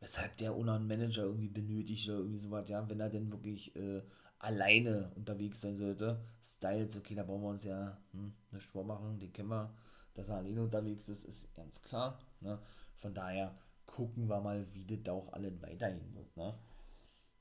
Weshalb 0.00 0.36
der 0.36 0.54
ohne 0.54 0.74
einen 0.74 0.86
Manager 0.86 1.22
irgendwie 1.22 1.48
benötigt 1.48 2.08
oder 2.08 2.18
irgendwie 2.18 2.38
sowas, 2.38 2.68
ja, 2.68 2.88
wenn 2.88 3.00
er 3.00 3.08
denn 3.08 3.32
wirklich 3.32 3.74
äh, 3.74 4.02
alleine 4.38 5.10
unterwegs 5.16 5.60
sein 5.60 5.78
sollte. 5.78 6.20
Styles, 6.42 6.96
okay, 6.96 7.14
da 7.14 7.22
brauchen 7.22 7.42
wir 7.42 7.48
uns 7.50 7.64
ja 7.64 7.98
hm, 8.12 8.32
nicht 8.52 8.66
vormachen, 8.66 9.18
den 9.18 9.32
kennen 9.32 9.48
wir, 9.48 9.74
dass 10.14 10.28
er 10.28 10.36
alleine 10.36 10.62
unterwegs 10.62 11.08
ist, 11.08 11.24
ist 11.24 11.54
ganz 11.54 11.82
klar. 11.82 12.18
Ne? 12.40 12.58
Von 12.96 13.14
daher 13.14 13.54
gucken 13.86 14.28
wir 14.28 14.40
mal, 14.40 14.66
wie 14.72 14.84
das 14.84 15.02
da 15.02 15.12
auch 15.12 15.32
allen 15.32 15.60
weiterhin 15.62 16.14
wird. 16.14 16.36
Ne? 16.36 16.54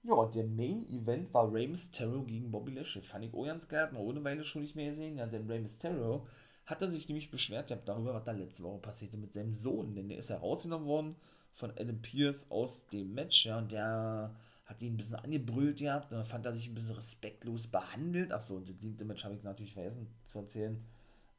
Ja, 0.03 0.25
der 0.25 0.45
Main 0.45 0.87
Event 0.89 1.33
war 1.33 1.51
Rey 1.51 1.67
Mysterio 1.67 2.23
gegen 2.23 2.51
Bobby 2.51 2.71
Lashley. 2.71 3.01
Fand 3.01 3.25
ich 3.25 3.33
auch 3.33 3.45
ganz 3.45 3.67
geil, 3.67 3.89
noch 3.91 3.99
ohne 3.99 4.23
Weile 4.23 4.43
schon 4.43 4.61
nicht 4.61 4.75
mehr 4.75 4.89
gesehen. 4.89 5.17
Ja, 5.17 5.25
denn 5.25 5.49
Rey 5.49 5.59
Mysterio 5.59 6.25
hat 6.65 6.81
er 6.81 6.89
sich 6.89 7.07
nämlich 7.07 7.31
beschwert 7.31 7.67
gehabt 7.67 7.87
darüber, 7.87 8.13
was 8.13 8.23
da 8.23 8.31
letzte 8.31 8.63
Woche 8.63 8.79
passierte 8.79 9.17
mit 9.17 9.33
seinem 9.33 9.53
Sohn. 9.53 9.95
Denn 9.95 10.09
der 10.09 10.17
ist 10.17 10.29
herausgenommen 10.29 10.87
worden 10.87 11.15
von 11.53 11.71
Adam 11.71 12.01
Pierce 12.01 12.51
aus 12.51 12.87
dem 12.87 13.13
Match. 13.13 13.45
Ja, 13.45 13.57
und 13.57 13.71
der 13.71 14.35
hat 14.67 14.81
ihn 14.81 14.93
ein 14.93 14.97
bisschen 14.97 15.15
angebrüllt 15.15 15.79
gehabt, 15.79 16.11
dann 16.11 16.25
fand 16.25 16.45
er 16.45 16.51
sich 16.51 16.67
ein 16.67 16.75
bisschen 16.75 16.95
respektlos 16.95 17.67
behandelt. 17.67 18.31
Achso, 18.33 18.55
und 18.55 18.69
das 18.69 18.79
siebte 18.79 19.05
Match 19.05 19.23
habe 19.23 19.35
ich 19.35 19.43
natürlich 19.43 19.73
vergessen 19.73 20.07
zu 20.25 20.39
erzählen. 20.39 20.83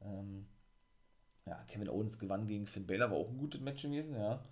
Ähm, 0.01 0.45
ja, 1.45 1.63
Kevin 1.67 1.89
Owens 1.89 2.17
gewann 2.17 2.47
gegen 2.47 2.65
Finn 2.65 2.87
Balor, 2.87 3.11
war 3.11 3.17
auch 3.17 3.29
ein 3.29 3.37
gutes 3.37 3.61
Match 3.61 3.83
gewesen, 3.83 4.15
ja. 4.15 4.43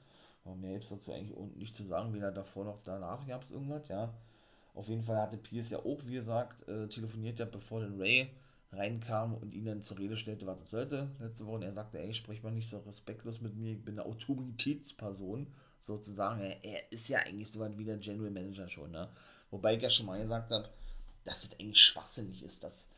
Aber 0.47 0.55
mehr 0.55 0.79
gibt 0.79 0.89
dazu 0.89 1.11
eigentlich 1.11 1.37
nicht 1.55 1.75
zu 1.75 1.83
sagen, 1.83 2.13
weder 2.13 2.31
davor 2.31 2.63
noch 2.63 2.79
danach 2.85 3.27
gab 3.27 3.43
es 3.43 3.51
irgendwas, 3.51 3.87
ja. 3.89 4.13
Auf 4.73 4.87
jeden 4.87 5.03
Fall 5.03 5.17
hatte 5.17 5.37
Pierce 5.37 5.71
ja 5.71 5.79
auch, 5.79 5.99
wie 6.05 6.13
gesagt, 6.13 6.67
äh, 6.69 6.87
telefoniert 6.87 7.39
ja, 7.39 7.45
bevor 7.45 7.81
den 7.81 7.99
Ray 7.99 8.29
reinkam 8.71 9.33
und 9.35 9.53
ihn 9.53 9.65
dann 9.65 9.81
zur 9.81 9.97
Rede 9.97 10.15
stellte, 10.15 10.45
was 10.45 10.59
er 10.59 10.65
sollte 10.65 11.09
letzte 11.19 11.45
Woche. 11.45 11.55
Und 11.55 11.63
er 11.63 11.73
sagte, 11.73 11.99
ey, 11.99 12.13
sprich 12.13 12.43
mal 12.43 12.51
nicht 12.51 12.69
so 12.69 12.77
respektlos 12.79 13.41
mit 13.41 13.55
mir, 13.57 13.73
ich 13.73 13.83
bin 13.83 13.99
eine 13.99 14.07
Autoritätsperson 14.07 15.47
sozusagen. 15.81 16.41
Er, 16.41 16.63
er 16.63 16.91
ist 16.91 17.09
ja 17.09 17.19
eigentlich 17.19 17.51
so 17.51 17.59
weit 17.59 17.77
wie 17.77 17.85
der 17.85 17.97
General 17.97 18.31
Manager 18.31 18.69
schon, 18.69 18.91
ne? 18.91 19.09
Wobei 19.51 19.75
ich 19.75 19.81
ja 19.81 19.89
schon 19.89 20.05
mal 20.05 20.21
gesagt 20.21 20.51
habe, 20.51 20.69
dass 21.25 21.43
es 21.43 21.59
eigentlich 21.59 21.79
schwachsinnig 21.79 22.43
ist, 22.43 22.63
dass, 22.63 22.89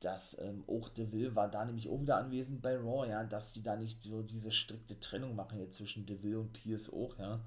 dass 0.00 0.40
ähm, 0.40 0.64
auch 0.66 0.88
Deville 0.88 1.36
war 1.36 1.48
da 1.48 1.64
nämlich 1.64 1.88
auch 1.88 2.00
wieder 2.00 2.16
anwesend 2.16 2.62
bei 2.62 2.76
Raw, 2.76 3.08
ja, 3.08 3.24
dass 3.24 3.52
die 3.52 3.62
da 3.62 3.76
nicht 3.76 4.02
so 4.02 4.22
diese 4.22 4.50
strikte 4.50 4.98
Trennung 4.98 5.36
machen 5.36 5.58
jetzt 5.60 5.76
zwischen 5.76 6.06
Deville 6.06 6.40
und 6.40 6.52
Pierce 6.52 6.92
auch, 6.92 7.18
ja. 7.18 7.40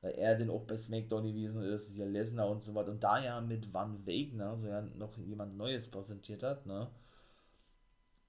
Weil 0.00 0.12
er 0.12 0.36
denn 0.36 0.50
auch 0.50 0.64
bei 0.64 0.76
SmackDown 0.76 1.24
gewesen 1.24 1.62
ist, 1.62 1.96
ja 1.96 2.06
Lesnar 2.06 2.48
und 2.48 2.62
so 2.62 2.74
weiter. 2.74 2.90
Und 2.90 3.02
da 3.02 3.18
ja 3.22 3.40
mit 3.40 3.74
Van 3.74 4.06
Wegner 4.06 4.56
so 4.56 4.66
ja 4.68 4.80
noch 4.80 5.16
jemand 5.18 5.56
Neues 5.56 5.88
präsentiert 5.90 6.42
hat, 6.42 6.66
ne? 6.66 6.88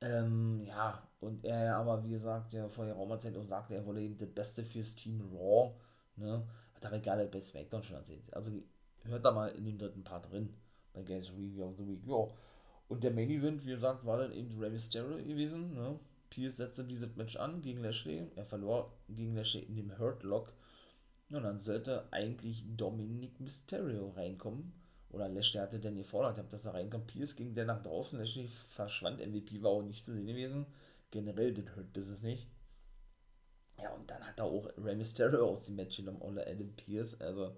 Ähm, 0.01 0.61
ja, 0.65 1.01
und 1.19 1.43
er 1.45 1.75
aber, 1.75 2.03
wie 2.03 2.11
gesagt, 2.11 2.53
ja 2.53 2.69
vorher 2.69 2.95
Raumerzeit 2.95 3.35
auch 3.37 3.43
sagte, 3.43 3.75
er 3.75 3.85
wolle 3.85 4.01
eben 4.01 4.17
das 4.17 4.29
Beste 4.29 4.63
fürs 4.63 4.95
Team 4.95 5.21
Raw, 5.33 5.73
ne? 6.15 6.47
Hat 6.73 6.85
aber 6.85 6.97
egal 6.97 7.27
bei 7.27 7.41
SmackDown 7.41 7.83
schon 7.83 7.97
erzählt. 7.97 8.33
Also 8.33 8.51
hört 9.03 9.25
da 9.25 9.31
mal 9.31 9.49
in 9.49 9.65
dem 9.65 9.77
dritten 9.77 10.03
Part 10.03 10.31
drin, 10.31 10.53
bei 10.93 11.03
Guys 11.03 11.29
Review 11.31 11.63
of 11.65 11.75
the 11.77 11.87
Week, 11.87 12.05
ja. 12.05 12.27
Und 12.89 13.03
der 13.03 13.11
Main 13.11 13.29
Event, 13.29 13.65
wie 13.65 13.71
gesagt, 13.71 14.05
war 14.05 14.17
dann 14.17 14.33
eben 14.33 14.59
Rey 14.59 14.69
Mysterio 14.69 15.17
gewesen, 15.17 15.73
ne? 15.73 15.97
Pierce 16.29 16.57
setzte 16.57 16.83
dieses 16.83 17.15
Match 17.15 17.37
an 17.37 17.61
gegen 17.61 17.81
Lashley. 17.81 18.27
Er 18.35 18.45
verlor 18.45 18.93
gegen 19.07 19.35
Lashley 19.35 19.63
in 19.63 19.75
dem 19.75 19.97
Hurt 19.97 20.23
Lock. 20.23 20.53
Und 21.31 21.43
dann 21.43 21.59
sollte 21.59 22.11
eigentlich 22.11 22.63
Dominic 22.75 23.39
Mysterio 23.39 24.09
reinkommen 24.09 24.73
oder 25.09 25.27
Lashley 25.27 25.59
hatte 25.59 25.79
dann 25.79 25.97
gefordert, 25.97 26.51
dass 26.51 26.65
er 26.65 26.73
reinkommt. 26.73 27.07
Pierce 27.07 27.35
ging 27.35 27.53
der 27.55 27.65
nach 27.65 27.81
draußen, 27.81 28.19
Lashley 28.19 28.47
verschwand, 28.47 29.19
MVP 29.19 29.61
war 29.63 29.71
auch 29.71 29.81
nicht 29.81 30.05
zu 30.05 30.13
sehen 30.13 30.27
gewesen. 30.27 30.65
Generell, 31.11 31.53
das 31.53 31.75
hört 31.75 31.93
Business 31.93 32.21
nicht. 32.21 32.47
Ja, 33.81 33.91
und 33.93 34.09
dann 34.09 34.23
hat 34.23 34.37
er 34.37 34.45
auch 34.45 34.69
Rey 34.77 34.95
Mysterio 34.95 35.47
aus 35.47 35.65
dem 35.65 35.75
Match 35.75 35.97
genommen, 35.97 36.21
oder 36.21 36.45
Adam 36.47 36.75
Pierce, 36.75 37.19
also, 37.21 37.55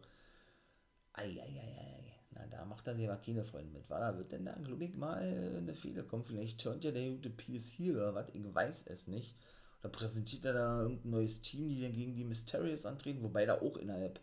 eieieiei, 1.13 2.00
na, 2.49 2.57
da 2.57 2.65
macht 2.65 2.87
er 2.87 2.95
sich 2.95 3.07
aber 3.09 3.21
keine 3.21 3.43
Freunde 3.43 3.71
mit, 3.71 3.89
war 3.89 3.99
da 3.99 4.17
wird 4.17 4.31
denn 4.31 4.45
da, 4.45 4.53
glaube 4.53 4.83
ich, 4.83 4.95
mal 4.95 5.17
eine 5.17 5.73
Fehler 5.73 6.03
kommen, 6.03 6.23
vielleicht 6.23 6.61
turnt 6.61 6.83
ja 6.83 6.91
der 6.91 7.09
gute 7.11 7.29
Pierce 7.29 7.69
hier 7.69 7.95
oder 7.95 8.15
was, 8.15 8.29
ich 8.33 8.43
weiß 8.43 8.87
es 8.87 9.07
nicht, 9.07 9.35
oder 9.79 9.89
präsentiert 9.89 10.45
er 10.45 10.53
da 10.53 10.81
irgendein 10.81 11.11
neues 11.11 11.41
Team, 11.41 11.69
die 11.69 11.81
dann 11.81 11.93
gegen 11.93 12.15
die 12.15 12.23
Mysterios 12.23 12.85
antreten, 12.85 13.23
wobei 13.23 13.45
da 13.45 13.61
auch 13.61 13.77
innerhalb 13.77 14.19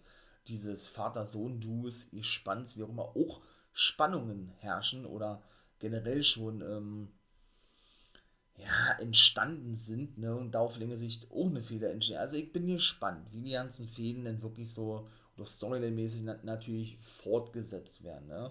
dieses 0.46 0.88
Vater-Sohn-Duos, 0.88 2.12
ihr 2.12 2.24
Spanns, 2.24 2.76
wie 2.76 2.82
auch 2.82 2.88
immer, 2.88 3.16
auch 3.16 3.42
Spannungen 3.72 4.48
herrschen 4.58 5.06
oder 5.06 5.42
generell 5.78 6.22
schon 6.22 6.62
ähm, 6.62 7.08
ja, 8.58 8.98
entstanden 8.98 9.76
sind 9.76 10.18
ne, 10.18 10.34
und 10.34 10.52
da 10.52 10.60
auf 10.60 10.78
längere 10.78 10.98
Sicht 10.98 11.30
auch 11.30 11.46
eine 11.46 11.62
Fehler 11.62 11.90
entstehen. 11.90 12.18
Also 12.18 12.36
ich 12.36 12.52
bin 12.52 12.66
gespannt, 12.66 13.26
wie 13.32 13.42
die 13.42 13.52
ganzen 13.52 13.88
Fäden 13.88 14.24
denn 14.24 14.42
wirklich 14.42 14.72
so 14.72 15.06
oder 15.36 15.46
Storyline-mäßig 15.46 16.22
natürlich 16.42 16.98
fortgesetzt 16.98 18.02
werden. 18.04 18.26
Ne? 18.26 18.50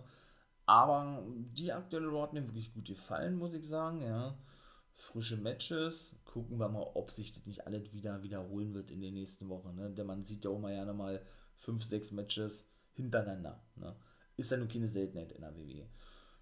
Aber 0.66 1.24
die 1.54 1.72
aktuelle 1.72 2.08
Raw 2.08 2.30
mir 2.32 2.46
wirklich 2.46 2.74
gut 2.74 2.86
gefallen, 2.86 3.38
muss 3.38 3.54
ich 3.54 3.68
sagen. 3.68 4.02
Ja. 4.02 4.38
Frische 4.94 5.38
Matches. 5.38 6.16
Gucken 6.26 6.60
wir 6.60 6.70
mal, 6.70 6.88
ob 6.94 7.12
sich 7.12 7.34
das 7.34 7.46
nicht 7.46 7.68
alles 7.68 7.94
wieder 7.94 8.24
wiederholen 8.24 8.74
wird 8.74 8.92
in 8.92 9.02
den 9.02 9.14
nächsten 9.14 9.50
Wochen. 9.50 9.76
Ne? 9.76 9.90
Denn 9.92 10.08
man 10.08 10.24
sieht 10.24 10.46
ja 10.46 10.52
auch 10.52 10.60
mal 10.60 10.74
gerne 10.74 10.94
mal 10.94 11.22
5, 11.58 11.84
6 11.84 12.12
Matches 12.14 12.66
hintereinander. 12.94 13.62
Ne? 13.76 13.96
Ist 14.38 14.52
ja 14.52 14.58
nun 14.58 14.70
keine 14.70 14.88
Seltenheit 14.88 15.32
in 15.34 15.42
der 15.42 15.56
WWE. 15.56 15.88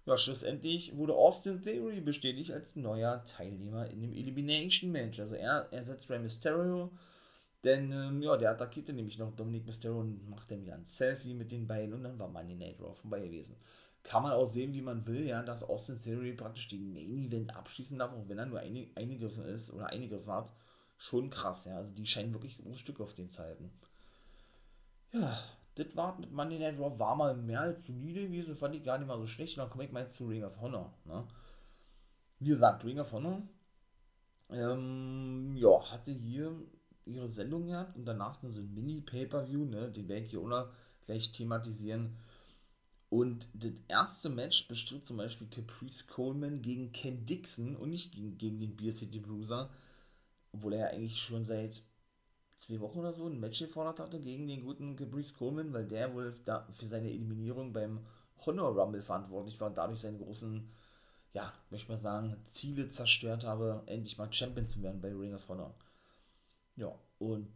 Ja, 0.06 0.16
schlussendlich 0.16 0.96
wurde 0.96 1.14
Austin 1.14 1.60
Theory 1.62 2.00
bestätigt 2.00 2.52
als 2.52 2.76
neuer 2.76 3.24
Teilnehmer 3.24 3.90
in 3.90 4.00
dem 4.02 4.12
Elimination 4.12 4.92
Match. 4.92 5.18
Also 5.18 5.34
er 5.34 5.72
ersetzt 5.72 6.08
Rey 6.08 6.20
Mysterio, 6.20 6.92
denn 7.64 7.90
ähm, 7.90 8.22
ja, 8.22 8.36
der 8.36 8.52
attackierte 8.52 8.92
nämlich 8.92 9.18
noch 9.18 9.34
Dominic 9.34 9.66
Mysterio 9.66 9.98
und 10.00 10.30
macht 10.30 10.50
dann 10.50 10.62
wieder 10.62 10.74
ein 10.74 10.86
Selfie 10.86 11.34
mit 11.34 11.50
den 11.50 11.66
beiden 11.66 11.92
und 11.92 12.04
dann 12.04 12.18
war 12.20 12.28
Money 12.28 12.54
Night 12.54 12.80
Raw 12.80 12.94
vorbei 12.94 13.20
gewesen. 13.20 13.56
Kann 14.04 14.22
man 14.22 14.32
auch 14.32 14.46
sehen, 14.48 14.72
wie 14.74 14.82
man 14.82 15.04
will, 15.08 15.26
ja, 15.26 15.42
dass 15.42 15.64
Austin 15.64 16.00
Theory 16.00 16.32
praktisch 16.34 16.68
den 16.68 16.92
Main 16.92 17.26
Event 17.26 17.56
abschließen 17.56 17.98
darf, 17.98 18.12
auch 18.12 18.28
wenn 18.28 18.38
er 18.38 18.46
nur 18.46 18.60
eingegriffen 18.60 19.44
ist 19.44 19.72
oder 19.72 19.86
eingegriffen 19.88 20.32
hat. 20.32 20.52
Schon 20.98 21.30
krass, 21.30 21.64
ja. 21.64 21.76
Also 21.78 21.90
die 21.90 22.06
scheinen 22.06 22.32
wirklich 22.32 22.58
große 22.58 22.78
Stücke 22.78 23.02
auf 23.02 23.14
den 23.14 23.28
zu 23.28 23.42
halten. 23.42 23.72
Ja, 25.12 25.36
das 25.76 25.94
war 25.94 26.18
mit 26.18 26.32
Monday 26.32 26.58
Night 26.58 26.78
Raw 26.78 26.98
war 26.98 27.14
mal 27.14 27.36
mehr 27.36 27.60
als 27.60 27.86
solide 27.86 28.22
gewesen, 28.22 28.56
fand 28.56 28.74
ich 28.74 28.82
gar 28.82 28.98
nicht 28.98 29.06
mal 29.06 29.18
so 29.18 29.26
schlecht. 29.26 29.56
Und 29.56 29.62
dann 29.62 29.70
komme 29.70 29.84
ich 29.84 29.92
mal 29.92 30.08
zu 30.08 30.26
Ring 30.26 30.42
of 30.42 30.60
Honor. 30.60 30.92
Ne? 31.04 31.24
Wie 32.38 32.48
gesagt, 32.48 32.84
Ring 32.84 32.98
of 32.98 33.12
Honor 33.12 33.42
ähm, 34.50 35.54
ja, 35.56 35.90
hatte 35.90 36.12
hier 36.12 36.54
ihre 37.04 37.28
Sendung 37.28 37.66
gehabt 37.66 37.96
und 37.96 38.04
danach 38.04 38.40
so 38.42 38.60
ein 38.60 38.74
Mini-Pay-Per-View, 38.74 39.64
ne? 39.66 39.92
den 39.92 40.08
werde 40.08 40.24
ich 40.24 40.30
hier 40.30 40.40
auch 40.40 40.68
gleich 41.04 41.32
thematisieren. 41.32 42.16
Und 43.08 43.48
das 43.54 43.72
erste 43.86 44.28
Match 44.30 44.66
bestritt 44.66 45.06
zum 45.06 45.18
Beispiel 45.18 45.46
Caprice 45.48 46.06
Coleman 46.08 46.62
gegen 46.62 46.92
Ken 46.92 47.24
Dixon 47.26 47.76
und 47.76 47.90
nicht 47.90 48.12
gegen, 48.12 48.36
gegen 48.38 48.58
den 48.58 48.76
Beer 48.76 48.92
City 48.92 49.20
Bruiser, 49.20 49.70
obwohl 50.52 50.72
er 50.72 50.80
ja 50.80 50.86
eigentlich 50.88 51.18
schon 51.18 51.44
seit 51.44 51.82
zwei 52.56 52.80
Wochen 52.80 53.00
oder 53.00 53.12
so 53.12 53.26
ein 53.26 53.38
Match 53.38 53.60
gefordert 53.60 54.00
hatte 54.00 54.20
gegen 54.20 54.48
den 54.48 54.64
guten 54.64 54.96
Caprice 54.96 55.34
Coleman, 55.34 55.72
weil 55.72 55.86
der 55.86 56.14
wohl 56.14 56.32
für 56.32 56.88
seine 56.88 57.10
Eliminierung 57.10 57.72
beim 57.72 58.00
Honor 58.44 58.78
Rumble 58.78 59.02
verantwortlich 59.02 59.60
war 59.60 59.68
und 59.68 59.76
dadurch 59.76 60.00
seine 60.00 60.18
großen, 60.18 60.68
ja, 61.32 61.52
möchte 61.70 61.90
mal 61.90 61.98
sagen, 61.98 62.36
Ziele 62.46 62.88
zerstört 62.88 63.44
habe, 63.44 63.82
endlich 63.86 64.18
mal 64.18 64.32
Champion 64.32 64.66
zu 64.66 64.82
werden 64.82 65.00
bei 65.00 65.08
Ring 65.08 65.34
of 65.34 65.48
Honor. 65.48 65.74
Ja, 66.76 66.98
und 67.18 67.48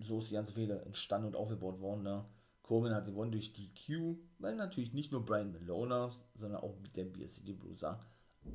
so 0.00 0.18
ist 0.18 0.30
die 0.30 0.34
ganze 0.34 0.52
Fehler 0.52 0.84
entstanden 0.86 1.28
und 1.28 1.36
aufgebaut 1.36 1.80
worden. 1.80 2.02
Ne? 2.02 2.24
Coleman 2.62 2.94
hat 2.94 3.06
gewonnen 3.06 3.32
durch 3.32 3.52
DQ, 3.52 4.16
weil 4.38 4.54
natürlich 4.56 4.92
nicht 4.92 5.12
nur 5.12 5.24
Brian 5.24 5.52
Malona, 5.52 6.10
sondern 6.34 6.60
auch 6.60 6.78
mit 6.80 6.96
der 6.96 7.04
BSC 7.04 7.52
Bruiser 7.52 8.00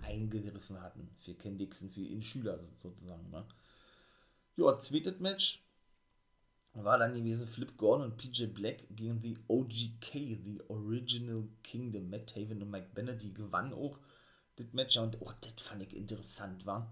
eingegriffen 0.04 0.82
hatten 0.82 1.10
für 1.20 1.36
Ken 1.36 1.58
Dixon, 1.58 1.90
für 1.90 2.02
ihn 2.02 2.24
Schüler 2.24 2.60
sozusagen. 2.76 3.30
Ne? 3.30 3.46
Ja, 4.56 4.78
zweites 4.78 5.20
Match 5.20 5.64
war 6.74 6.98
dann 6.98 7.14
gewesen 7.14 7.46
Flip 7.46 7.78
Gordon 7.78 8.12
und 8.12 8.18
PJ 8.18 8.46
Black 8.48 8.84
gegen 8.90 9.22
die 9.22 9.38
OGK, 9.48 10.14
The 10.14 10.62
Original 10.70 11.48
Kingdom. 11.64 12.10
Matt 12.10 12.34
Taven 12.34 12.62
und 12.62 12.72
Mike 12.72 12.90
Bennett, 12.96 13.22
die 13.22 13.34
gewannen 13.34 13.74
auch 13.74 14.00
das 14.56 14.74
Match 14.74 14.98
und 14.98 15.22
auch 15.22 15.34
das 15.34 15.54
fand 15.58 15.84
ich 15.84 15.96
interessant, 15.96 16.66
war. 16.66 16.92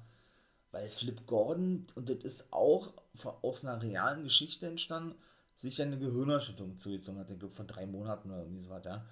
Weil 0.72 0.88
Flip 0.90 1.26
Gordon, 1.26 1.88
und 1.96 2.10
das 2.10 2.24
ist 2.24 2.54
auch 2.54 2.94
aus 3.42 3.66
einer 3.66 3.82
realen 3.82 4.24
Geschichte 4.24 4.68
entstanden, 4.68 5.16
sich 5.56 5.82
eine 5.82 5.98
Gehirnerschüttung 5.98 6.78
zugezogen 6.78 7.20
hat, 7.20 7.30
ich 7.30 7.40
glaube 7.40 7.54
von 7.54 7.68
drei 7.68 7.86
Monaten 7.86 8.32
oder 8.32 8.44
irgendwie 8.44 8.62
so 8.64 8.70
was, 8.70 8.86
ja. 8.86 9.06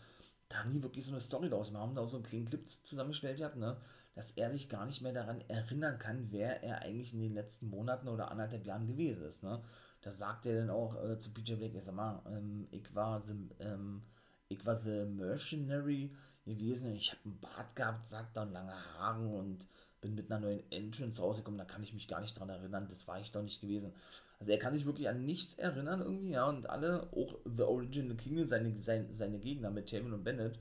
Da 0.48 0.58
haben 0.60 0.72
die 0.72 0.82
wirklich 0.82 1.06
so 1.06 1.12
eine 1.12 1.22
Story 1.22 1.50
draus. 1.50 1.72
Wir 1.72 1.80
haben 1.80 1.94
da 1.94 2.02
auch 2.02 2.08
so 2.08 2.18
einen 2.18 2.26
kleinen 2.26 2.46
Clip 2.46 2.68
zusammengestellt 2.68 3.38
gehabt, 3.38 3.56
ne? 3.56 3.78
dass 4.16 4.32
er 4.32 4.52
sich 4.52 4.68
gar 4.68 4.86
nicht 4.86 5.02
mehr 5.02 5.14
daran 5.14 5.42
erinnern 5.48 6.00
kann, 6.00 6.32
wer 6.32 6.64
er 6.64 6.82
eigentlich 6.82 7.14
in 7.14 7.22
den 7.22 7.34
letzten 7.34 7.70
Monaten 7.70 8.08
oder 8.08 8.32
anderthalb 8.32 8.66
Jahren 8.66 8.88
gewesen 8.88 9.24
ist. 9.24 9.44
Ne? 9.44 9.62
Da 10.02 10.12
sagt 10.12 10.46
er 10.46 10.60
dann 10.60 10.70
auch 10.70 10.96
äh, 11.04 11.18
zu 11.18 11.32
PJ 11.32 11.56
Black, 11.56 11.76
ich 11.76 11.84
sag 11.84 11.96
mal, 11.96 12.22
ähm, 12.28 12.68
ich 12.72 12.94
war 12.96 13.22
the, 13.22 13.34
ähm, 13.60 14.02
ich 14.48 14.66
war 14.66 14.78
the 14.78 15.06
Mercenary 15.06 16.12
gewesen, 16.46 16.96
ich 16.96 17.12
habe 17.12 17.22
einen 17.26 17.40
Bart 17.40 17.76
gehabt, 17.76 18.08
sagt 18.08 18.38
er, 18.38 18.44
und 18.44 18.54
lange 18.54 18.74
Haare 18.74 19.28
und 19.28 19.68
bin 20.02 20.16
mit 20.16 20.32
einer 20.32 20.40
neuen 20.40 20.72
Entrance 20.72 21.22
rausgekommen, 21.22 21.58
da 21.58 21.66
kann 21.66 21.84
ich 21.84 21.94
mich 21.94 22.08
gar 22.08 22.22
nicht 22.22 22.40
dran 22.40 22.50
erinnern, 22.50 22.88
das 22.90 23.08
war 23.08 23.20
ich 23.20 23.32
doch 23.32 23.44
nicht 23.44 23.62
gewesen. 23.62 23.92
Also 24.40 24.54
er 24.54 24.60
kann 24.60 24.74
sich 24.74 24.86
wirklich 24.86 25.10
an 25.10 25.26
nichts 25.26 25.56
erinnern 25.56 26.00
irgendwie, 26.00 26.32
ja, 26.32 26.48
und 26.48 26.70
alle, 26.70 27.10
auch 27.12 27.36
The 27.46 27.64
Original 27.64 28.16
King, 28.16 28.46
seine, 28.46 28.82
seine, 28.82 29.14
seine 29.14 29.40
Gegner 29.40 29.70
mit 29.70 29.90
Taven 29.90 30.14
und 30.14 30.24
Bennett, 30.24 30.58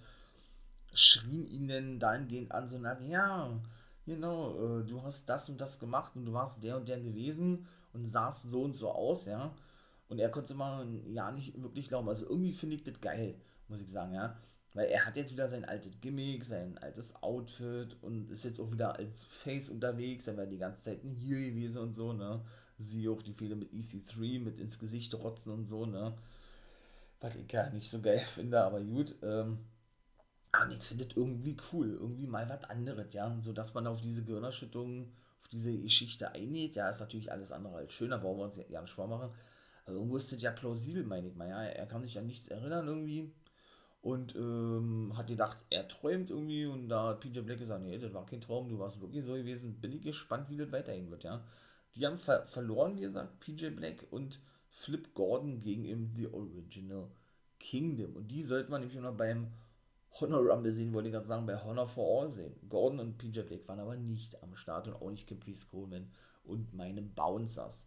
schrien 0.92 1.46
ihn 1.46 1.68
denn 1.68 2.00
dahingehend 2.00 2.50
an, 2.50 2.66
so 2.66 2.78
nach, 2.78 3.00
ja, 3.00 3.56
genau, 4.04 4.80
äh, 4.80 4.84
du 4.84 5.00
hast 5.02 5.28
das 5.28 5.48
und 5.48 5.60
das 5.60 5.78
gemacht 5.78 6.16
und 6.16 6.26
du 6.26 6.32
warst 6.32 6.64
der 6.64 6.76
und 6.76 6.88
der 6.88 6.98
gewesen 7.00 7.66
und 7.98 8.08
sahst 8.08 8.50
so 8.50 8.62
und 8.62 8.74
so 8.74 8.90
aus, 8.90 9.26
ja. 9.26 9.54
Und 10.08 10.18
er 10.18 10.30
konnte 10.30 10.46
es 10.46 10.50
immer 10.52 10.86
ja 11.06 11.30
nicht 11.30 11.60
wirklich 11.60 11.88
glauben. 11.88 12.08
Also 12.08 12.26
irgendwie 12.28 12.52
finde 12.52 12.76
ich 12.76 12.84
das 12.84 13.00
geil, 13.00 13.34
muss 13.68 13.80
ich 13.80 13.90
sagen, 13.90 14.14
ja. 14.14 14.36
Weil 14.74 14.88
er 14.88 15.06
hat 15.06 15.16
jetzt 15.16 15.32
wieder 15.32 15.48
sein 15.48 15.64
altes 15.64 16.00
Gimmick, 16.00 16.44
sein 16.44 16.78
altes 16.78 17.22
Outfit 17.22 17.96
und 18.02 18.30
ist 18.30 18.44
jetzt 18.44 18.60
auch 18.60 18.70
wieder 18.70 18.96
als 18.96 19.24
Face 19.26 19.70
unterwegs. 19.70 20.28
Er 20.28 20.36
war 20.36 20.46
die 20.46 20.58
ganze 20.58 20.84
Zeit 20.84 21.04
ein 21.04 21.14
Heel 21.14 21.50
gewesen 21.50 21.82
und 21.82 21.94
so, 21.94 22.12
ne. 22.12 22.42
Sieh 22.78 23.08
auch 23.08 23.22
die 23.22 23.34
Fehler 23.34 23.56
mit 23.56 23.72
EC3, 23.72 24.40
mit 24.40 24.60
ins 24.60 24.78
Gesicht 24.78 25.14
rotzen 25.14 25.52
und 25.52 25.66
so, 25.66 25.84
ne. 25.86 26.14
Was 27.20 27.34
ich 27.34 27.48
gar 27.48 27.70
nicht 27.70 27.90
so 27.90 28.00
geil 28.00 28.20
finde, 28.26 28.62
aber 28.62 28.80
gut. 28.80 29.16
Ähm, 29.22 29.58
aber 30.52 30.72
ich 30.72 30.82
finde 30.84 31.06
das 31.06 31.16
irgendwie 31.16 31.56
cool. 31.72 31.90
Irgendwie 32.00 32.26
mal 32.26 32.48
was 32.48 32.64
anderes, 32.64 33.12
ja. 33.12 33.36
So 33.42 33.52
dass 33.52 33.74
man 33.74 33.86
auf 33.86 34.00
diese 34.00 34.22
Gehirnerschüttung 35.44 35.48
diese 35.52 35.76
Geschichte 35.76 36.32
eingeht. 36.32 36.76
Ja, 36.76 36.90
ist 36.90 37.00
natürlich 37.00 37.32
alles 37.32 37.52
andere 37.52 37.76
als 37.76 37.92
schön, 37.92 38.10
da 38.10 38.18
brauchen 38.18 38.38
wir 38.38 38.44
uns 38.44 38.60
ja 38.68 38.80
nicht 38.80 38.92
vormachen. 38.92 39.30
Aber 39.84 39.94
irgendwo 39.94 40.16
ist 40.16 40.32
das 40.32 40.42
ja 40.42 40.50
plausibel, 40.50 41.04
meine 41.04 41.28
ich 41.28 41.34
mal. 41.34 41.48
Ja, 41.48 41.62
er 41.62 41.86
kann 41.86 42.02
sich 42.02 42.18
an 42.18 42.26
nichts 42.26 42.48
erinnern 42.48 42.86
irgendwie. 42.86 43.32
Und 44.00 44.36
ähm, 44.36 45.12
hat 45.16 45.26
gedacht, 45.26 45.58
er 45.70 45.88
träumt 45.88 46.30
irgendwie. 46.30 46.66
Und 46.66 46.88
da 46.88 47.08
hat 47.08 47.20
PJ 47.20 47.40
Black 47.40 47.58
gesagt, 47.58 47.82
nee, 47.82 47.98
das 47.98 48.12
war 48.12 48.26
kein 48.26 48.40
Traum, 48.40 48.68
du 48.68 48.78
warst 48.78 49.00
wirklich 49.00 49.24
so 49.24 49.32
gewesen. 49.32 49.80
Bin 49.80 49.92
ich 49.92 50.02
gespannt, 50.02 50.50
wie 50.50 50.56
das 50.56 50.72
weitergehen 50.72 51.10
wird, 51.10 51.24
ja. 51.24 51.42
Die 51.94 52.06
haben 52.06 52.18
ver 52.18 52.46
verloren, 52.46 52.96
wie 52.96 53.02
gesagt, 53.02 53.40
PJ 53.40 53.70
Black 53.70 54.06
und 54.10 54.40
Flip 54.70 55.14
Gordon 55.14 55.60
gegen 55.60 55.84
eben 55.84 56.12
The 56.14 56.28
Original 56.28 57.08
Kingdom. 57.58 58.14
Und 58.14 58.28
die 58.28 58.44
sollten 58.44 58.70
wir 58.70 58.78
nämlich 58.78 58.96
noch 58.98 59.16
beim 59.16 59.48
Honor 60.20 60.40
Rumble 60.40 60.72
sehen, 60.72 60.92
wollte 60.92 61.08
ich 61.08 61.14
gerade 61.14 61.26
sagen, 61.26 61.46
bei 61.46 61.62
Honor 61.62 61.86
for 61.86 62.22
All 62.22 62.30
sehen. 62.30 62.54
Gordon 62.68 63.00
und 63.00 63.18
PJ 63.18 63.40
Blake 63.42 63.68
waren 63.68 63.80
aber 63.80 63.96
nicht 63.96 64.42
am 64.42 64.56
Start 64.56 64.88
und 64.88 64.94
auch 64.94 65.10
nicht 65.10 65.28
Caprice 65.28 65.68
Coleman 65.70 66.10
und 66.44 66.74
meine 66.74 67.02
Bouncers. 67.02 67.86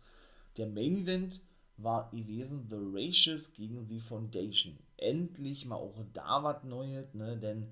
Der 0.58 0.68
Main 0.68 0.98
Event 0.98 1.42
war 1.78 2.10
gewesen 2.12 2.68
The 2.70 2.78
Ratios 2.80 3.52
gegen 3.54 3.88
The 3.88 4.00
Foundation. 4.00 4.78
Endlich 4.98 5.66
mal 5.66 5.76
auch 5.76 6.04
da 6.14 6.44
was 6.44 6.64
Neues, 6.64 7.14
ne? 7.14 7.38
Denn 7.38 7.68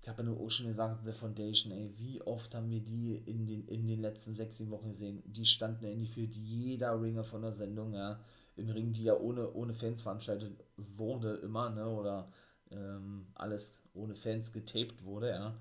ich 0.00 0.08
habe 0.08 0.22
ja 0.22 0.28
nur 0.28 0.40
auch 0.40 0.50
schon 0.50 0.66
gesagt, 0.68 1.04
The 1.04 1.12
Foundation, 1.12 1.72
ey, 1.72 1.92
wie 1.96 2.22
oft 2.22 2.54
haben 2.54 2.70
wir 2.70 2.80
die 2.80 3.16
in 3.26 3.46
den, 3.46 3.66
in 3.66 3.86
den 3.86 4.00
letzten 4.00 4.34
sechs, 4.34 4.56
sieben 4.56 4.70
Wochen 4.70 4.90
gesehen? 4.90 5.22
Die 5.26 5.44
standen 5.44 5.84
endlich 5.84 6.10
für 6.10 6.20
jeder 6.20 7.00
Ringer 7.00 7.24
von 7.24 7.42
der 7.42 7.52
Sendung, 7.52 7.92
ja. 7.94 8.20
Im 8.56 8.68
Ring, 8.70 8.92
die 8.92 9.04
ja 9.04 9.16
ohne, 9.16 9.52
ohne 9.52 9.74
Fans 9.74 10.02
veranstaltet 10.02 10.52
wurde, 10.76 11.34
immer, 11.36 11.70
ne? 11.70 11.86
Oder 11.88 12.30
ähm, 12.70 13.26
alles 13.34 13.82
ohne 13.94 14.14
Fans 14.14 14.52
getaped 14.52 15.04
wurde, 15.04 15.30
ja. 15.30 15.56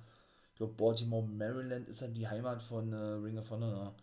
Ich 0.51 0.55
glaube, 0.55 0.74
Baltimore, 0.74 1.26
Maryland 1.26 1.88
ist 1.88 2.01
dann 2.01 2.14
die 2.14 2.28
Heimat 2.28 2.62
von 2.62 2.91
äh, 2.91 2.95
Ring 2.95 3.38
of 3.38 3.49
Honor. 3.49 3.95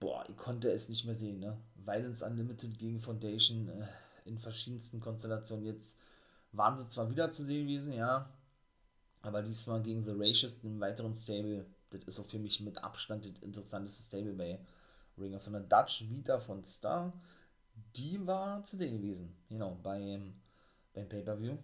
Boah, 0.00 0.24
ich 0.28 0.36
konnte 0.36 0.70
es 0.72 0.88
nicht 0.88 1.04
mehr 1.04 1.14
sehen, 1.14 1.38
ne? 1.38 1.56
Violence 1.76 2.22
Unlimited 2.22 2.78
gegen 2.78 3.00
Foundation 3.00 3.68
äh, 3.68 3.86
in 4.24 4.38
verschiedensten 4.38 5.00
Konstellationen. 5.00 5.64
Jetzt 5.64 6.00
waren 6.52 6.78
sie 6.78 6.86
zwar 6.86 7.08
wieder 7.10 7.30
zu 7.30 7.44
sehen 7.44 7.66
gewesen, 7.66 7.92
ja, 7.92 8.28
aber 9.22 9.42
diesmal 9.42 9.82
gegen 9.82 10.04
The 10.04 10.12
Racist, 10.14 10.64
einem 10.64 10.80
weiteren 10.80 11.14
Stable. 11.14 11.64
Das 11.90 12.02
ist 12.04 12.20
auch 12.20 12.26
für 12.26 12.38
mich 12.38 12.60
mit 12.60 12.82
Abstand 12.82 13.24
das 13.24 13.42
interessanteste 13.42 14.02
Stable 14.02 14.34
bei 14.34 14.58
Ring 15.18 15.34
of 15.34 15.46
Honor. 15.46 15.60
Dutch 15.60 16.08
Vita 16.08 16.40
von 16.40 16.64
Star, 16.64 17.12
die 17.96 18.26
war 18.26 18.62
zu 18.64 18.76
sehen 18.76 19.00
gewesen, 19.00 19.34
genau, 19.48 19.78
beim, 19.82 20.34
beim 20.92 21.08
Pay-Per-View. 21.08 21.56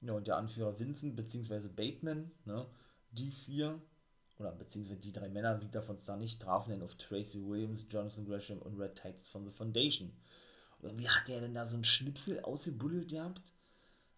Ja, 0.00 0.12
und 0.12 0.26
der 0.26 0.36
Anführer 0.36 0.78
Vincent 0.78 1.16
bzw. 1.16 1.68
Bateman, 1.68 2.30
ne, 2.44 2.66
die 3.10 3.30
vier, 3.30 3.80
oder 4.38 4.52
beziehungsweise 4.52 5.00
die 5.00 5.12
drei 5.12 5.28
Männer, 5.28 5.60
wie 5.62 5.68
davon 5.68 5.98
Star 5.98 6.16
nicht, 6.16 6.40
trafen 6.40 6.70
dann 6.70 6.82
auf 6.82 6.94
Tracy 6.96 7.42
Williams, 7.42 7.86
Jonathan 7.90 8.26
Gresham 8.26 8.58
und 8.58 8.78
Red 8.78 8.94
Titus 8.94 9.28
von 9.28 9.44
The 9.44 9.52
Foundation. 9.52 10.12
Und 10.80 10.98
wie 10.98 11.08
hat 11.08 11.26
der 11.28 11.40
denn 11.40 11.54
da 11.54 11.64
so 11.64 11.74
einen 11.74 11.84
Schnipsel 11.84 12.40
ausgebuddelt 12.40 13.10
gehabt? 13.10 13.52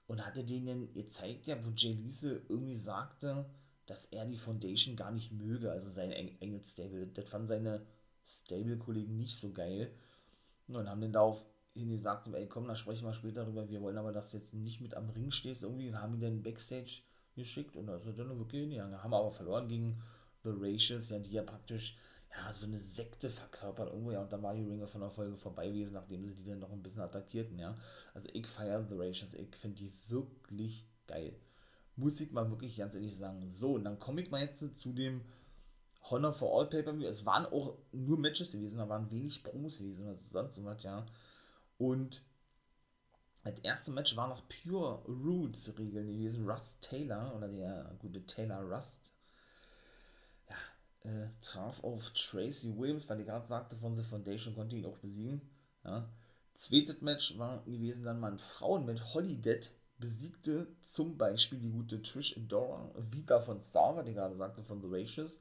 Und 0.09 0.25
hatte 0.25 0.43
denen 0.43 0.93
gezeigt, 0.95 1.47
ja, 1.47 1.63
wo 1.65 1.71
Jay 1.71 1.93
Lise 1.93 2.43
irgendwie 2.49 2.77
sagte, 2.77 3.45
dass 3.85 4.07
er 4.07 4.25
die 4.25 4.39
Foundation 4.39 4.97
gar 4.97 5.13
nicht 5.13 5.33
möge, 5.33 5.71
also 5.71 5.91
sein 5.91 6.11
Engel 6.11 6.65
Stable. 6.65 7.07
Das 7.09 7.29
fanden 7.29 7.47
seine 7.47 7.87
Stable-Kollegen 8.27 9.17
nicht 9.19 9.37
so 9.37 9.53
geil. 9.53 9.93
Und 10.67 10.89
haben 10.89 11.01
dann 11.01 11.13
darauf 11.13 11.45
hin 11.75 11.91
gesagt, 11.91 12.29
ey 12.29 12.47
komm, 12.47 12.67
da 12.67 12.75
sprechen 12.75 13.07
wir 13.07 13.15
später 13.15 13.45
darüber, 13.45 13.69
wir 13.69 13.81
wollen 13.81 13.99
aber, 13.99 14.13
dass 14.13 14.31
du 14.31 14.39
jetzt 14.39 14.55
nicht 14.55 14.81
mit 14.81 14.95
am 14.95 15.11
Ring 15.11 15.31
stehst 15.31 15.63
irgendwie 15.63 15.89
und 15.89 16.01
haben 16.01 16.15
ihn 16.15 16.21
dann 16.21 16.43
Backstage 16.43 17.03
geschickt 17.37 17.77
und 17.77 17.87
das 17.87 18.05
hat 18.05 18.19
dann 18.19 18.39
wirklich 18.39 18.63
hingegangen. 18.63 19.03
Haben 19.03 19.15
aber 19.15 19.31
verloren 19.31 19.69
gegen 19.69 20.03
The 20.43 20.51
Ratios, 20.53 21.09
ja, 21.11 21.19
die 21.19 21.33
ja 21.33 21.43
praktisch 21.43 21.99
ja, 22.31 22.53
so 22.53 22.67
eine 22.67 22.79
Sekte 22.79 23.31
verkörpert 23.31 23.89
irgendwo, 23.89 24.13
ja, 24.13 24.21
und 24.21 24.33
dann 24.33 24.43
war 24.43 24.55
die 24.55 24.65
Ringer 24.65 24.87
von 24.87 25.01
der 25.01 25.11
Folge 25.11 25.37
vorbei 25.37 25.69
gewesen, 25.69 25.95
nachdem 25.95 26.25
sie 26.27 26.35
die 26.35 26.51
dann 26.51 26.59
noch 26.59 26.73
ein 26.73 26.83
bisschen 26.83 27.03
attackierten, 27.03 27.59
ja. 27.59 27.77
Also 28.15 28.29
ich 28.33 28.47
feiere 28.47 28.85
The 28.85 28.95
Ratios, 28.97 29.35
ich 29.35 29.57
finde 29.57 29.77
die 29.77 29.93
wirklich 30.09 30.87
geil. 31.07 31.35
Muss 31.97 32.21
ich 32.21 32.31
mal 32.33 32.49
wirklich 32.51 32.77
ganz 32.77 32.95
ehrlich 32.95 33.17
sagen. 33.17 33.53
So, 33.53 33.75
und 33.75 33.85
dann 33.85 33.99
komme 33.99 34.21
ich 34.21 34.31
mal 34.31 34.41
jetzt 34.41 34.79
zu 34.79 34.93
dem 34.93 35.23
Honor 36.11 36.33
for 36.33 36.57
All 36.57 36.69
Pay-Per-View. 36.69 37.09
Es 37.09 37.27
waren 37.27 37.47
auch 37.47 37.77
nur 37.93 38.19
Matches 38.19 38.53
gewesen, 38.53 38.79
da 38.79 38.89
waren 38.89 39.11
wenig 39.11 39.43
Promos 39.43 39.79
gewesen 39.79 40.05
oder 40.05 40.17
sonst 40.17 40.63
was, 40.65 40.83
ja. 40.83 41.05
Und 41.79 42.23
das 43.45 43.59
erste 43.61 43.93
Match 43.93 44.17
war 44.17 44.29
nach 44.29 44.43
Pure 44.49 45.03
Roots 45.07 45.73
Regeln 45.79 46.09
gewesen. 46.09 46.49
Rust 46.49 46.83
Taylor 46.83 47.35
oder 47.35 47.49
der 47.49 47.97
gute 47.99 48.27
Taylor 48.27 48.61
Rust 48.61 49.11
ja, 50.49 51.11
äh, 51.11 51.29
traf 51.41 51.83
auf 51.83 52.11
Tracy 52.11 52.77
Williams, 52.77 53.09
weil 53.09 53.21
ich 53.21 53.27
gerade 53.27 53.47
sagte, 53.47 53.77
von 53.77 53.97
The 53.97 54.03
Foundation 54.03 54.55
konnte 54.55 54.77
ihn 54.77 54.87
auch 54.87 54.99
besiegen. 54.99 55.41
Ja. 55.85 56.11
Zweites 56.53 57.01
Match 57.01 57.39
war 57.39 57.65
gewesen 57.65 58.05
dann 58.05 58.21
mal 58.21 58.33
ein 58.33 58.39
Frauen 58.39 58.85
mit 58.85 59.15
Holiday 59.15 59.61
besiegte 59.99 60.69
zum 60.83 61.19
Beispiel 61.19 61.59
die 61.59 61.71
gute 61.71 62.03
Trish 62.03 62.37
Adora, 62.37 62.93
Vita 62.97 63.41
von 63.41 63.63
Star, 63.63 63.97
was 63.97 64.07
ich 64.07 64.15
gerade 64.15 64.37
sagte, 64.37 64.63
von 64.63 64.81
The 64.81 64.89
Ratios 64.89 65.41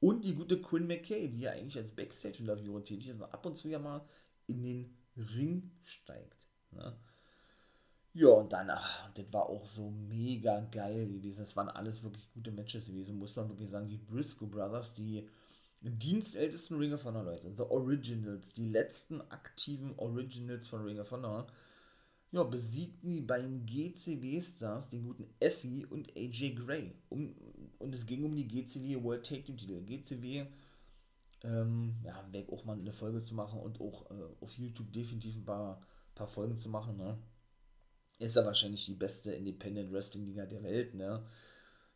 und 0.00 0.24
die 0.24 0.34
gute 0.34 0.60
Quinn 0.60 0.86
McKay, 0.86 1.28
die 1.28 1.40
ja 1.40 1.52
eigentlich 1.52 1.76
als 1.76 1.94
Backstage-Interviewerin 1.94 2.84
tätig 2.84 3.08
ist 3.08 3.20
und 3.20 3.22
ab 3.22 3.44
und 3.44 3.56
zu 3.56 3.68
ja 3.68 3.78
mal 3.78 4.06
in 4.46 4.62
den 4.62 4.97
Ring 5.18 5.70
steigt. 5.84 6.46
Ne? 6.72 6.96
Ja, 8.14 8.28
und 8.28 8.52
dann, 8.52 8.70
ach, 8.70 9.10
das 9.14 9.32
war 9.32 9.48
auch 9.48 9.66
so 9.66 9.90
mega 9.90 10.60
geil 10.72 11.06
gewesen. 11.06 11.42
Es 11.42 11.56
waren 11.56 11.68
alles 11.68 12.02
wirklich 12.02 12.28
gute 12.32 12.50
Matches 12.50 12.86
gewesen, 12.86 13.18
muss 13.18 13.36
man 13.36 13.48
wirklich 13.48 13.70
sagen. 13.70 13.88
Die 13.88 13.98
Briscoe 13.98 14.46
Brothers, 14.46 14.94
die 14.94 15.28
dienstältesten 15.80 16.78
Ring 16.78 16.92
of 16.92 17.04
Honor 17.04 17.22
Leute, 17.22 17.52
The 17.54 17.62
Originals, 17.62 18.54
die 18.54 18.68
letzten 18.68 19.20
aktiven 19.30 19.94
Originals 19.98 20.66
von 20.66 20.82
Ring 20.82 20.98
of 20.98 21.10
Honor, 21.12 21.46
ja, 22.32 22.42
besiegten 22.42 23.10
die 23.10 23.20
beiden 23.20 23.64
GCW-Stars, 23.64 24.90
den 24.90 25.04
guten 25.04 25.28
Effie 25.40 25.86
und 25.86 26.10
AJ 26.16 26.56
Gray. 26.56 26.92
Um, 27.08 27.34
und 27.78 27.94
es 27.94 28.04
ging 28.04 28.24
um 28.24 28.34
die 28.34 28.46
GCW 28.46 29.02
World 29.02 29.24
Take 29.24 29.44
Team 29.44 29.56
Titel. 29.56 29.80
GCW 29.82 30.46
ähm, 31.44 31.96
ja, 32.04 32.26
weg 32.32 32.48
auch 32.50 32.64
mal 32.64 32.78
eine 32.78 32.92
Folge 32.92 33.20
zu 33.20 33.34
machen 33.34 33.60
und 33.60 33.80
auch 33.80 34.10
äh, 34.10 34.24
auf 34.40 34.56
YouTube 34.58 34.92
definitiv 34.92 35.36
ein 35.36 35.44
paar, 35.44 35.82
paar 36.14 36.26
Folgen 36.26 36.58
zu 36.58 36.68
machen, 36.68 36.96
ne? 36.96 37.18
Ist 38.18 38.36
ja 38.36 38.44
wahrscheinlich 38.44 38.84
die 38.86 38.94
beste 38.94 39.32
Independent 39.32 39.92
Wrestling 39.92 40.26
Liga 40.26 40.46
der 40.46 40.62
Welt, 40.62 40.94
ne? 40.94 41.24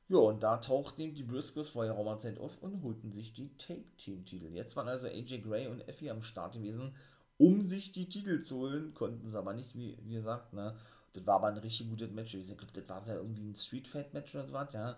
Ja, 0.08 0.18
und 0.18 0.42
da 0.42 0.58
tauchten 0.58 1.14
die 1.14 1.22
Briscoes 1.22 1.70
vor 1.70 1.84
ihrer 1.84 2.18
Zeit 2.18 2.38
auf 2.38 2.62
und 2.62 2.82
holten 2.82 3.12
sich 3.12 3.32
die 3.32 3.56
Take-Team-Titel. 3.56 4.52
Jetzt 4.52 4.76
waren 4.76 4.88
also 4.88 5.06
AJ 5.06 5.40
Gray 5.40 5.66
und 5.68 5.80
Effie 5.88 6.10
am 6.10 6.22
Start 6.22 6.54
gewesen, 6.54 6.94
um 7.38 7.62
sich 7.64 7.92
die 7.92 8.08
Titel 8.08 8.40
zu 8.40 8.58
holen, 8.58 8.94
konnten 8.94 9.30
sie 9.30 9.38
aber 9.38 9.54
nicht, 9.54 9.74
wie, 9.74 9.98
wie 10.02 10.14
gesagt, 10.14 10.52
ne? 10.52 10.76
Das 11.14 11.26
war 11.26 11.36
aber 11.36 11.48
ein 11.48 11.58
richtig 11.58 11.88
gutes 11.88 12.10
Match. 12.10 12.34
Ich 12.34 12.46
glaube, 12.46 12.72
das 12.72 12.88
war 12.88 13.06
ja 13.06 13.16
irgendwie 13.16 13.48
ein 13.48 13.56
Street 13.56 13.88
Fight 13.88 14.14
Match 14.14 14.34
oder 14.34 14.46
so 14.46 14.52
was, 14.52 14.72
ja 14.72 14.96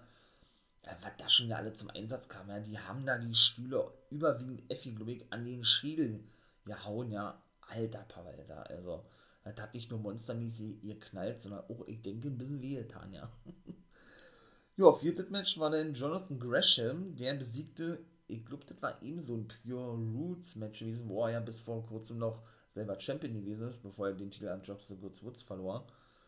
was 0.86 1.16
da 1.18 1.28
schon 1.28 1.46
wieder 1.46 1.58
alle 1.58 1.72
zum 1.72 1.90
Einsatz 1.90 2.28
kamen, 2.28 2.50
ja, 2.50 2.60
die 2.60 2.78
haben 2.78 3.06
da 3.06 3.18
die 3.18 3.34
Stühle 3.34 3.90
überwiegend 4.10 4.62
Effi, 4.70 4.96
an 5.30 5.44
den 5.44 5.64
Schädel 5.64 6.20
gehauen, 6.64 7.10
ja, 7.10 7.40
alter 7.68 8.02
Pawalter, 8.02 8.68
also, 8.68 9.04
das 9.44 9.56
hat 9.56 9.74
nicht 9.74 9.90
nur 9.90 10.00
monstermäßig 10.00 10.82
ihr 10.82 10.98
knallt, 10.98 11.40
sondern 11.40 11.64
auch, 11.68 11.86
ich 11.86 12.02
denke, 12.02 12.28
ein 12.28 12.38
bisschen 12.38 12.62
wehgetan, 12.62 13.12
ja. 13.12 13.30
ja, 14.76 14.92
viertes 14.92 15.30
Match 15.30 15.58
war 15.58 15.70
dann 15.70 15.94
Jonathan 15.94 16.38
Gresham, 16.38 17.16
der 17.16 17.34
besiegte, 17.34 17.98
ich 18.26 18.44
glaube, 18.44 18.64
das 18.66 18.80
war 18.82 19.02
eben 19.02 19.20
so 19.20 19.36
ein 19.36 19.48
Pure 19.48 19.96
Roots 19.96 20.56
Match 20.56 20.80
gewesen, 20.80 21.08
wo 21.08 21.24
er 21.24 21.32
ja 21.32 21.40
bis 21.40 21.60
vor 21.60 21.84
kurzem 21.86 22.18
noch 22.18 22.42
selber 22.70 22.98
Champion 22.98 23.34
gewesen 23.34 23.68
ist, 23.68 23.82
bevor 23.82 24.08
er 24.08 24.14
den 24.14 24.30
Titel 24.30 24.48
an 24.48 24.62
Jobs 24.62 24.88
the 24.88 24.96
Goods 24.96 25.22
Woods 25.22 25.42
verlor, 25.42 25.86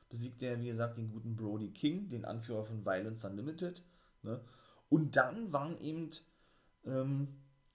besiegte 0.09 0.47
er, 0.47 0.61
wie 0.61 0.69
gesagt, 0.69 0.99
den 0.99 1.11
guten 1.11 1.37
Brody 1.37 1.71
King, 1.71 2.09
den 2.11 2.25
Anführer 2.25 2.65
von 2.65 2.85
Violence 2.85 3.25
Unlimited, 3.25 3.83
Ne? 4.23 4.41
Und 4.89 5.17
dann 5.17 5.53
waren 5.53 5.79
eben 5.81 6.11
ähm, 6.85 7.29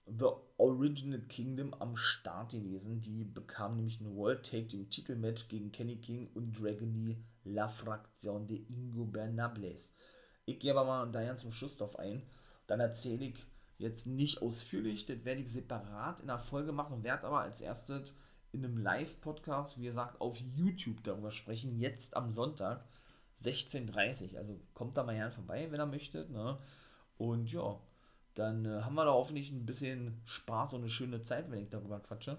The 0.06 0.26
Original 0.58 1.20
Kingdom 1.20 1.74
am 1.74 1.96
Start 1.96 2.52
gewesen. 2.52 3.00
Die 3.00 3.24
bekamen 3.24 3.76
nämlich 3.76 4.00
ein 4.00 4.16
World 4.16 4.44
Take 4.44 4.68
Team 4.68 4.88
Titelmatch 4.88 5.48
gegen 5.48 5.72
Kenny 5.72 5.96
King 5.96 6.30
und 6.34 6.58
Dragony 6.60 7.22
La 7.44 7.68
Fraktion 7.68 8.46
de 8.46 8.64
Ingo 8.68 9.04
Bernables. 9.04 9.92
Ich 10.44 10.58
gehe 10.58 10.72
aber 10.72 10.84
mal 10.84 11.10
da 11.10 11.24
ganz 11.24 11.42
zum 11.42 11.52
Schluss 11.52 11.76
drauf 11.76 11.98
ein. 11.98 12.22
Dann 12.66 12.80
erzähle 12.80 13.26
ich 13.26 13.46
jetzt 13.78 14.06
nicht 14.06 14.42
ausführlich, 14.42 15.06
das 15.06 15.24
werde 15.24 15.40
ich 15.40 15.52
separat 15.52 16.20
in 16.20 16.28
der 16.28 16.38
Folge 16.38 16.72
machen, 16.72 17.02
werde 17.02 17.26
aber 17.26 17.40
als 17.40 17.60
erstes 17.60 18.14
in 18.52 18.64
einem 18.64 18.76
Live-Podcast, 18.76 19.80
wie 19.80 19.84
gesagt, 19.84 20.20
auf 20.20 20.38
YouTube 20.38 21.02
darüber 21.04 21.32
sprechen, 21.32 21.78
jetzt 21.78 22.16
am 22.16 22.30
Sonntag. 22.30 22.84
16.30 23.42 24.36
Also 24.36 24.60
kommt 24.74 24.96
da 24.96 25.02
mal 25.02 25.14
gerne 25.14 25.32
vorbei, 25.32 25.68
wenn 25.70 25.80
ihr 25.80 25.86
möchtet. 25.86 26.30
Ne? 26.30 26.58
Und 27.18 27.52
ja, 27.52 27.78
dann 28.34 28.64
äh, 28.64 28.82
haben 28.82 28.94
wir 28.94 29.04
da 29.04 29.12
hoffentlich 29.12 29.50
ein 29.50 29.66
bisschen 29.66 30.20
Spaß 30.24 30.74
und 30.74 30.80
eine 30.80 30.90
schöne 30.90 31.22
Zeit, 31.22 31.50
wenn 31.50 31.62
ich 31.62 31.70
darüber 31.70 32.00
quatsche. 32.00 32.38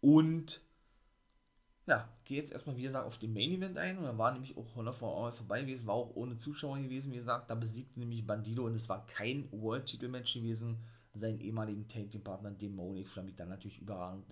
Und 0.00 0.60
ja, 1.86 2.08
gehe 2.24 2.38
jetzt 2.38 2.52
erstmal, 2.52 2.76
wie 2.76 2.82
gesagt, 2.82 3.06
auf 3.06 3.18
den 3.18 3.32
Main 3.32 3.52
Event 3.52 3.76
ein. 3.76 3.98
Und 3.98 4.04
da 4.04 4.16
war 4.16 4.32
nämlich 4.32 4.56
auch 4.56 4.74
Honor 4.76 4.92
for 4.92 5.24
All 5.24 5.32
vorbei 5.32 5.62
gewesen, 5.62 5.86
war 5.86 5.94
auch 5.94 6.14
ohne 6.14 6.36
Zuschauer 6.36 6.78
gewesen, 6.78 7.12
wie 7.12 7.16
gesagt. 7.16 7.50
Da 7.50 7.54
besiegte 7.54 7.98
nämlich 7.98 8.26
Bandido 8.26 8.66
und 8.66 8.74
es 8.74 8.88
war 8.88 9.06
kein 9.06 9.48
World-Titel-Match 9.50 10.34
gewesen. 10.34 10.78
Seinen 11.14 11.40
ehemaligen 11.40 11.88
Tag-Team-Partner 11.88 12.52
Demonic 12.52 13.08
Flamik 13.08 13.36
dann 13.36 13.48
natürlich 13.48 13.80
überragend 13.80 14.28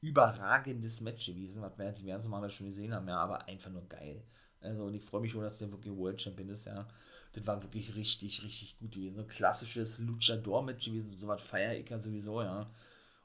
überragendes 0.00 1.00
Match 1.00 1.26
gewesen, 1.26 1.60
was 1.60 1.78
wir 1.78 1.92
diverse 1.92 2.28
Male 2.28 2.50
schon 2.50 2.68
gesehen 2.68 2.94
haben, 2.94 3.08
ja, 3.08 3.18
aber 3.18 3.46
einfach 3.48 3.70
nur 3.70 3.88
geil. 3.88 4.22
Also, 4.60 4.84
und 4.84 4.94
ich 4.94 5.04
freue 5.04 5.20
mich 5.20 5.32
schon, 5.32 5.42
dass 5.42 5.58
der 5.58 5.70
wirklich 5.70 5.94
World 5.94 6.20
Champion 6.20 6.50
ist, 6.50 6.66
ja. 6.66 6.86
Das 7.32 7.46
war 7.46 7.62
wirklich 7.62 7.94
richtig, 7.94 8.42
richtig 8.42 8.78
gut 8.78 8.92
gewesen. 8.92 9.16
So 9.16 9.22
ein 9.22 9.28
klassisches 9.28 9.98
Luchador-Match 9.98 10.86
gewesen, 10.86 11.16
so 11.16 11.28
was 11.28 11.42
feiere 11.42 11.76
ich 11.76 11.88
ja 11.88 11.98
sowieso, 11.98 12.42
ja. 12.42 12.70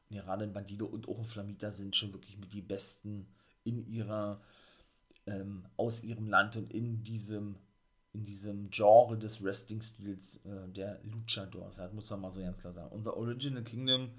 Und 0.09 0.17
gerade 0.17 0.47
Bandido 0.47 0.85
und 0.85 1.07
auch 1.07 1.19
ein 1.19 1.25
Flamita 1.25 1.71
sind 1.71 1.95
schon 1.95 2.13
wirklich 2.13 2.37
mit 2.37 2.53
die 2.53 2.61
besten 2.61 3.27
in 3.63 3.87
ihrer, 3.87 4.41
ähm, 5.25 5.65
aus 5.77 6.03
ihrem 6.03 6.27
Land 6.27 6.55
und 6.55 6.71
in 6.71 7.03
diesem, 7.03 7.55
in 8.13 8.25
diesem 8.25 8.69
Genre 8.69 9.17
des 9.17 9.43
Wrestling-Stils 9.43 10.45
äh, 10.45 10.67
der 10.69 11.01
Luchadors. 11.03 11.77
Das 11.77 11.93
muss 11.93 12.09
man 12.09 12.21
mal 12.21 12.31
so 12.31 12.41
ganz 12.41 12.59
klar 12.59 12.73
sagen. 12.73 12.91
Unser 12.91 13.17
Original 13.17 13.63
Kingdom, 13.63 14.11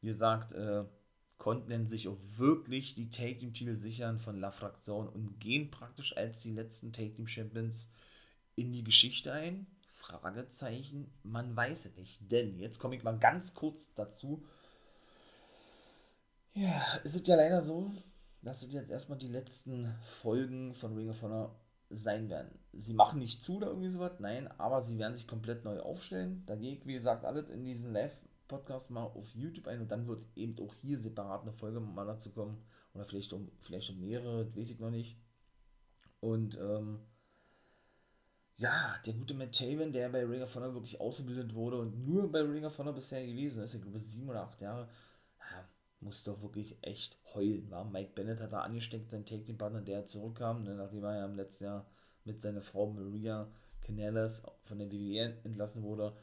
wie 0.00 0.08
gesagt, 0.08 0.52
äh, 0.52 0.84
konnten 1.38 1.86
sich 1.86 2.08
auch 2.08 2.18
wirklich 2.36 2.94
die 2.94 3.10
Take 3.10 3.38
Team 3.38 3.52
Titel 3.52 3.76
sichern 3.76 4.18
von 4.18 4.40
La 4.40 4.50
Fraktion 4.50 5.08
und 5.08 5.38
gehen 5.38 5.70
praktisch 5.70 6.16
als 6.16 6.42
die 6.42 6.52
letzten 6.52 6.92
Take 6.92 7.14
Team 7.14 7.26
Champions 7.26 7.88
in 8.54 8.72
die 8.72 8.84
Geschichte 8.84 9.32
ein. 9.32 9.66
Fragezeichen, 9.88 11.12
man 11.22 11.54
weiß 11.56 11.86
es 11.86 11.96
nicht. 11.96 12.20
Denn 12.30 12.58
jetzt 12.58 12.78
komme 12.78 12.96
ich 12.96 13.02
mal 13.02 13.18
ganz 13.18 13.54
kurz 13.54 13.92
dazu. 13.94 14.42
Ja, 16.54 16.80
ist 17.04 17.16
es 17.16 17.26
ja 17.26 17.36
leider 17.36 17.60
so, 17.60 17.92
dass 18.40 18.62
es 18.62 18.72
jetzt 18.72 18.90
erstmal 18.90 19.18
die 19.18 19.28
letzten 19.28 19.94
Folgen 20.06 20.74
von 20.74 20.94
Ring 20.94 21.10
of 21.10 21.20
Honor 21.22 21.54
sein 21.90 22.28
werden. 22.28 22.58
Sie 22.72 22.94
machen 22.94 23.18
nicht 23.18 23.42
zu 23.42 23.56
oder 23.56 23.68
irgendwie 23.68 23.88
sowas, 23.88 24.18
nein, 24.18 24.48
aber 24.58 24.82
sie 24.82 24.98
werden 24.98 25.16
sich 25.16 25.26
komplett 25.26 25.64
neu 25.64 25.80
aufstellen. 25.80 26.42
Da 26.46 26.56
gehe 26.56 26.72
ich, 26.72 26.86
wie 26.86 26.94
gesagt, 26.94 27.24
alles 27.24 27.50
in 27.50 27.64
diesen 27.64 27.92
Live-Podcast 28.46 28.90
mal 28.90 29.02
auf 29.02 29.34
YouTube 29.34 29.66
ein 29.68 29.80
und 29.80 29.90
dann 29.90 30.06
wird 30.06 30.24
eben 30.36 30.56
auch 30.58 30.74
hier 30.74 30.98
separat 30.98 31.42
eine 31.42 31.52
Folge 31.52 31.80
mal 31.80 32.06
dazu 32.06 32.30
kommen. 32.30 32.62
Oder 32.94 33.04
vielleicht 33.04 33.32
um, 33.32 33.50
vielleicht 33.60 33.90
um 33.90 34.00
mehrere, 34.00 34.54
weiß 34.56 34.70
ich 34.70 34.78
noch 34.78 34.90
nicht. 34.90 35.18
Und 36.20 36.58
ähm, 36.58 37.00
ja, 38.56 38.96
der 39.04 39.12
gute 39.14 39.34
Matt 39.34 39.52
Taven, 39.58 39.92
der 39.92 40.08
bei 40.08 40.24
Ring 40.24 40.42
of 40.42 40.54
Honor 40.54 40.74
wirklich 40.74 41.00
ausgebildet 41.00 41.54
wurde 41.54 41.78
und 41.78 42.06
nur 42.06 42.30
bei 42.30 42.40
Ring 42.40 42.64
of 42.64 42.78
Honor 42.78 42.94
bisher 42.94 43.26
gewesen 43.26 43.62
ist, 43.62 43.74
ich 43.74 43.82
glaube 43.82 43.98
sieben 43.98 44.30
oder 44.30 44.42
acht 44.42 44.60
Jahre, 44.60 44.88
ja, 45.38 45.68
muss 46.00 46.24
doch 46.24 46.40
wirklich 46.40 46.78
echt 46.82 47.18
heulen. 47.34 47.70
War. 47.70 47.84
Mike 47.84 48.12
Bennett 48.14 48.40
hat 48.40 48.52
da 48.52 48.60
angesteckt, 48.60 49.10
sein 49.10 49.26
Take-Team-Partner, 49.26 49.82
der 49.82 50.06
zurückkam, 50.06 50.62
ne, 50.62 50.74
nachdem 50.74 51.04
er 51.04 51.18
ja 51.18 51.24
im 51.26 51.36
letzten 51.36 51.64
Jahr 51.64 51.86
mit 52.24 52.40
seiner 52.40 52.62
Frau 52.62 52.86
Maria 52.90 53.46
Canales 53.82 54.42
von 54.64 54.78
der 54.78 54.90
WWE 54.90 55.36
entlassen 55.44 55.82
wurde 55.82 56.16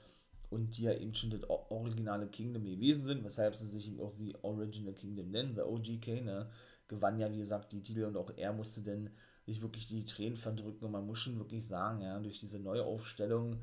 und 0.54 0.78
die 0.78 0.84
ja 0.84 0.94
eben 0.94 1.16
schon 1.16 1.32
das 1.32 1.50
originale 1.50 2.28
Kingdom 2.28 2.64
gewesen 2.64 3.06
sind, 3.06 3.24
weshalb 3.24 3.56
sie 3.56 3.68
sich 3.68 3.88
eben 3.88 4.00
auch 4.00 4.14
die 4.14 4.36
Original 4.44 4.94
Kingdom 4.94 5.32
nennen, 5.32 5.56
der 5.56 5.68
OGK, 5.70 6.22
ne, 6.22 6.50
gewann 6.88 7.20
ja 7.20 7.32
wie 7.32 7.40
gesagt 7.40 7.72
die 7.72 7.82
Titel 7.82 8.04
und 8.04 8.16
auch 8.18 8.32
er 8.36 8.54
musste 8.54 8.82
dann 8.82 9.10
sich 9.46 9.62
wirklich 9.62 9.88
die 9.88 10.06
Tränen 10.06 10.38
verdrücken 10.38 10.86
und 10.86 10.92
man 10.92 11.06
muss 11.06 11.20
schon 11.20 11.38
wirklich 11.38 11.68
sagen, 11.68 12.02
ja, 12.02 12.20
durch 12.20 12.40
diese 12.40 12.60
neue 12.60 12.84
Aufstellung, 12.84 13.58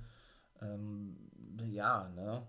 ähm, 0.60 1.16
ja, 1.70 2.08
ne, 2.16 2.42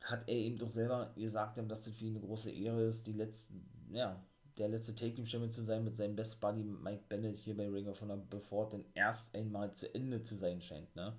hat 0.00 0.28
er 0.28 0.36
eben 0.36 0.58
doch 0.58 0.68
selber 0.68 1.12
gesagt, 1.14 1.58
dass 1.58 1.84
das 1.84 1.94
für 1.94 2.04
ihn 2.04 2.16
eine 2.16 2.26
große 2.26 2.50
Ehre 2.50 2.84
ist, 2.84 3.06
die 3.06 3.12
letzten, 3.12 3.68
ja, 3.92 4.24
der 4.56 4.68
letzte 4.68 4.94
Take-Team-Stimme 4.94 5.50
zu 5.50 5.62
sein 5.62 5.84
mit 5.84 5.96
seinem 5.96 6.16
Best 6.16 6.40
Buddy 6.40 6.64
Mike 6.64 7.04
Bennett 7.08 7.36
hier 7.36 7.56
bei 7.56 7.68
Ring 7.68 7.86
of 7.86 8.00
Honor, 8.00 8.16
bevor 8.28 8.68
denn 8.68 8.84
erst 8.94 9.34
einmal 9.36 9.72
zu 9.72 9.94
Ende 9.94 10.22
zu 10.22 10.36
sein 10.36 10.60
scheint, 10.60 10.96
ne. 10.96 11.16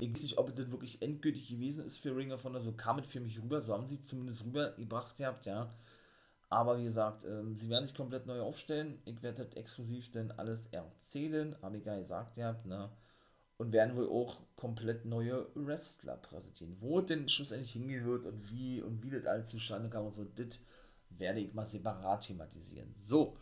Ich 0.00 0.10
weiß 0.10 0.22
nicht, 0.22 0.38
ob 0.38 0.48
es 0.48 0.54
das 0.54 0.70
wirklich 0.70 1.00
endgültig 1.02 1.48
gewesen 1.48 1.84
ist 1.84 1.98
für 1.98 2.16
Ring 2.16 2.32
of 2.32 2.44
Honor, 2.44 2.60
so 2.60 2.72
kam 2.72 2.98
es 2.98 3.06
für 3.06 3.20
mich 3.20 3.40
rüber, 3.40 3.60
so 3.60 3.72
haben 3.72 3.86
sie 3.86 4.00
zumindest 4.00 4.44
rübergebracht 4.44 5.16
gehabt, 5.16 5.46
ja. 5.46 5.72
Aber 6.50 6.78
wie 6.78 6.84
gesagt, 6.84 7.24
ähm, 7.24 7.56
sie 7.56 7.68
werden 7.68 7.86
sich 7.86 7.96
komplett 7.96 8.26
neu 8.26 8.40
aufstellen. 8.40 8.98
Ich 9.06 9.22
werde 9.22 9.44
das 9.44 9.54
exklusiv 9.54 10.12
dann 10.12 10.30
alles 10.32 10.66
erzählen, 10.66 11.56
habe 11.62 11.78
ich 11.78 11.84
ja 11.84 11.98
gesagt, 11.98 12.36
ja, 12.36 12.56
ne? 12.64 12.90
Und 13.56 13.72
werden 13.72 13.96
wohl 13.96 14.08
auch 14.08 14.38
komplett 14.56 15.04
neue 15.04 15.46
Wrestler 15.54 16.16
präsentieren. 16.16 16.76
Wo 16.80 17.00
denn 17.00 17.28
schlussendlich 17.28 17.72
hingehen 17.72 18.04
wird 18.04 18.26
und 18.26 18.50
wie 18.50 18.82
und 18.82 19.02
wie 19.02 19.10
das 19.10 19.26
alles 19.26 19.48
zustande 19.48 19.88
kam 19.88 20.06
und 20.06 20.12
so, 20.12 20.24
das 20.24 20.64
werde 21.10 21.40
ich 21.40 21.54
mal 21.54 21.66
separat 21.66 22.26
thematisieren. 22.26 22.90
So, 22.94 23.36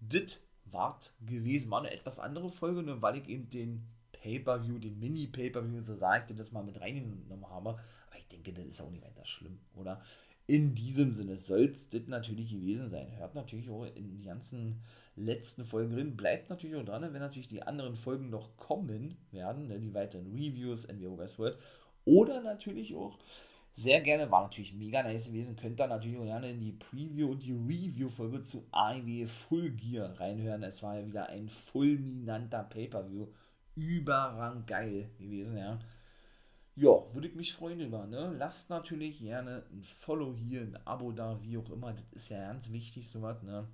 das 0.00 0.46
wart 0.64 1.12
gewesen. 1.26 1.70
War 1.70 1.80
eine 1.80 1.92
etwas 1.92 2.18
andere 2.18 2.50
Folge, 2.50 2.82
nur 2.82 3.02
weil 3.02 3.16
ich 3.18 3.28
eben 3.28 3.50
den 3.50 3.86
Pay-Per-View, 4.22 4.78
den 4.78 4.98
Mini-Pay-Per-View, 4.98 5.80
so 5.80 5.94
sagte, 5.96 6.34
das 6.34 6.52
mal 6.52 6.62
mit 6.62 6.80
reingenommen 6.80 7.48
habe. 7.48 7.70
Aber 7.70 8.18
ich 8.18 8.28
denke, 8.28 8.52
das 8.52 8.66
ist 8.66 8.80
auch 8.80 8.90
nicht 8.90 9.04
weiter 9.04 9.24
schlimm, 9.24 9.58
oder? 9.74 10.02
In 10.46 10.74
diesem 10.74 11.12
Sinne 11.12 11.36
soll 11.36 11.66
es 11.66 11.90
das 11.90 12.08
natürlich 12.08 12.50
gewesen 12.50 12.90
sein. 12.90 13.16
Hört 13.16 13.36
natürlich 13.36 13.70
auch 13.70 13.84
in 13.84 14.10
die 14.10 14.22
ganzen 14.22 14.82
letzten 15.14 15.64
Folgen 15.64 15.92
drin. 15.92 16.16
Bleibt 16.16 16.50
natürlich 16.50 16.74
auch 16.74 16.84
dran, 16.84 17.02
wenn 17.02 17.20
natürlich 17.20 17.48
die 17.48 17.62
anderen 17.62 17.94
Folgen 17.94 18.30
noch 18.30 18.56
kommen 18.56 19.16
werden, 19.30 19.68
ne, 19.68 19.78
die 19.78 19.94
weiteren 19.94 20.26
Reviews, 20.32 20.88
NWO 20.88 21.18
Westworld. 21.18 21.56
Oder 22.04 22.40
natürlich 22.40 22.96
auch 22.96 23.18
sehr 23.74 24.00
gerne, 24.00 24.30
war 24.30 24.42
natürlich 24.42 24.74
mega 24.74 25.02
nice 25.02 25.28
gewesen, 25.28 25.56
könnt 25.56 25.80
ihr 25.80 25.86
natürlich 25.86 26.18
auch 26.18 26.24
gerne 26.24 26.50
in 26.50 26.60
die 26.60 26.72
Preview 26.72 27.30
und 27.30 27.42
die 27.42 27.52
Review-Folge 27.52 28.42
zu 28.42 28.66
AEW 28.72 29.26
Full 29.26 29.70
Gear 29.70 30.18
reinhören. 30.20 30.62
Es 30.64 30.82
war 30.82 30.98
ja 30.98 31.06
wieder 31.06 31.28
ein 31.28 31.48
fulminanter 31.48 32.64
Pay-Per-View. 32.64 33.28
Überrang 33.80 34.66
geil 34.66 35.10
gewesen, 35.18 35.56
ja 35.56 35.78
ja, 36.80 36.90
würde 37.12 37.28
ich 37.28 37.34
mich 37.34 37.52
freuen 37.52 37.80
über. 37.80 38.06
Ne? 38.06 38.34
Lasst 38.38 38.70
natürlich 38.70 39.18
gerne 39.18 39.64
ein 39.70 39.84
Follow 39.84 40.34
hier, 40.34 40.62
ein 40.62 40.78
Abo 40.86 41.12
da, 41.12 41.38
wie 41.42 41.58
auch 41.58 41.70
immer. 41.70 41.92
Das 41.92 42.12
ist 42.12 42.30
ja 42.30 42.46
ganz 42.46 42.70
wichtig, 42.70 43.10
sowas, 43.10 43.42
ne? 43.42 43.66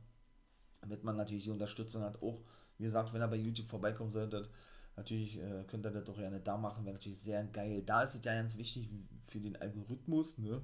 Damit 0.80 1.04
man 1.04 1.16
natürlich 1.16 1.44
die 1.44 1.50
Unterstützung 1.50 2.02
hat. 2.02 2.20
Auch, 2.22 2.40
wie 2.78 2.84
gesagt, 2.84 3.12
wenn 3.12 3.22
ihr 3.22 3.28
bei 3.28 3.36
YouTube 3.36 3.66
vorbeikommen 3.66 4.10
solltet, 4.10 4.50
natürlich 4.96 5.38
äh, 5.38 5.64
könnt 5.68 5.86
ihr 5.86 5.92
das 5.92 6.04
doch 6.04 6.16
gerne 6.16 6.40
da 6.40 6.56
machen. 6.56 6.84
Wäre 6.84 6.94
natürlich 6.94 7.20
sehr 7.20 7.44
geil. 7.44 7.82
Da 7.86 8.02
ist 8.02 8.16
es 8.16 8.24
ja 8.24 8.34
ganz 8.34 8.56
wichtig 8.56 8.88
für 9.28 9.40
den 9.40 9.56
Algorithmus, 9.56 10.38
ne? 10.38 10.60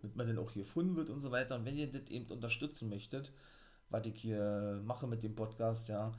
Damit 0.00 0.16
man 0.16 0.26
dann 0.28 0.38
auch 0.38 0.50
hier 0.52 0.62
gefunden 0.62 0.96
wird 0.96 1.10
und 1.10 1.20
so 1.20 1.30
weiter. 1.30 1.56
Und 1.56 1.64
wenn 1.64 1.76
ihr 1.76 1.90
das 1.90 2.08
eben 2.08 2.26
unterstützen 2.26 2.88
möchtet, 2.88 3.32
was 3.90 4.06
ich 4.06 4.14
hier 4.14 4.80
mache 4.84 5.08
mit 5.08 5.24
dem 5.24 5.34
Podcast, 5.34 5.88
ja, 5.88 6.12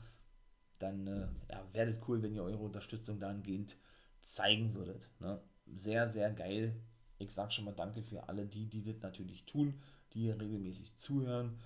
dann 0.82 1.06
äh, 1.06 1.28
ja, 1.50 1.64
wäre 1.72 1.90
es 1.90 1.96
cool, 2.08 2.22
wenn 2.22 2.34
ihr 2.34 2.42
eure 2.42 2.58
Unterstützung 2.58 3.20
dahingehend 3.20 3.76
zeigen 4.22 4.74
würdet. 4.74 5.10
Ne? 5.20 5.40
sehr, 5.66 6.08
sehr 6.10 6.30
geil. 6.30 6.74
Ich 7.18 7.32
sage 7.32 7.50
schon 7.50 7.64
mal 7.64 7.74
danke 7.74 8.02
für 8.02 8.28
alle 8.28 8.46
die, 8.46 8.66
die 8.66 8.82
das 8.82 9.00
natürlich 9.02 9.44
tun, 9.44 9.74
die 10.12 10.30
regelmäßig 10.30 10.96
zuhören. 10.96 11.58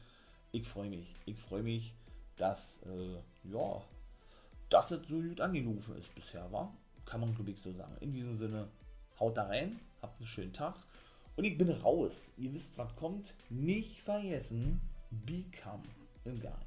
Ich 0.53 0.67
freue 0.67 0.91
mich. 0.91 1.15
Ich 1.25 1.39
freue 1.39 1.63
mich, 1.63 1.95
dass, 2.37 2.81
äh, 2.83 3.51
ja, 3.51 3.83
dass 4.69 4.91
es 4.91 5.07
so 5.09 5.21
gut 5.21 5.41
angelaufen 5.41 5.97
ist 5.97 6.15
bisher, 6.15 6.51
war. 6.53 6.75
Kann 7.05 7.21
man, 7.21 7.35
glaube 7.35 7.51
ich, 7.51 7.61
so 7.61 7.73
sagen. 7.73 7.97
In 8.01 8.13
diesem 8.13 8.37
Sinne, 8.37 8.69
haut 9.19 9.37
da 9.37 9.45
rein, 9.45 9.79
habt 10.03 10.19
einen 10.19 10.27
schönen 10.27 10.53
Tag. 10.53 10.75
Und 11.37 11.45
ich 11.45 11.57
bin 11.57 11.71
raus. 11.71 12.33
Ihr 12.37 12.53
wisst, 12.53 12.77
was 12.79 12.95
kommt. 12.97 13.35
Nicht 13.49 14.03
vergessen, 14.03 14.81
become 15.11 15.83
a 16.25 16.31
guy. 16.31 16.66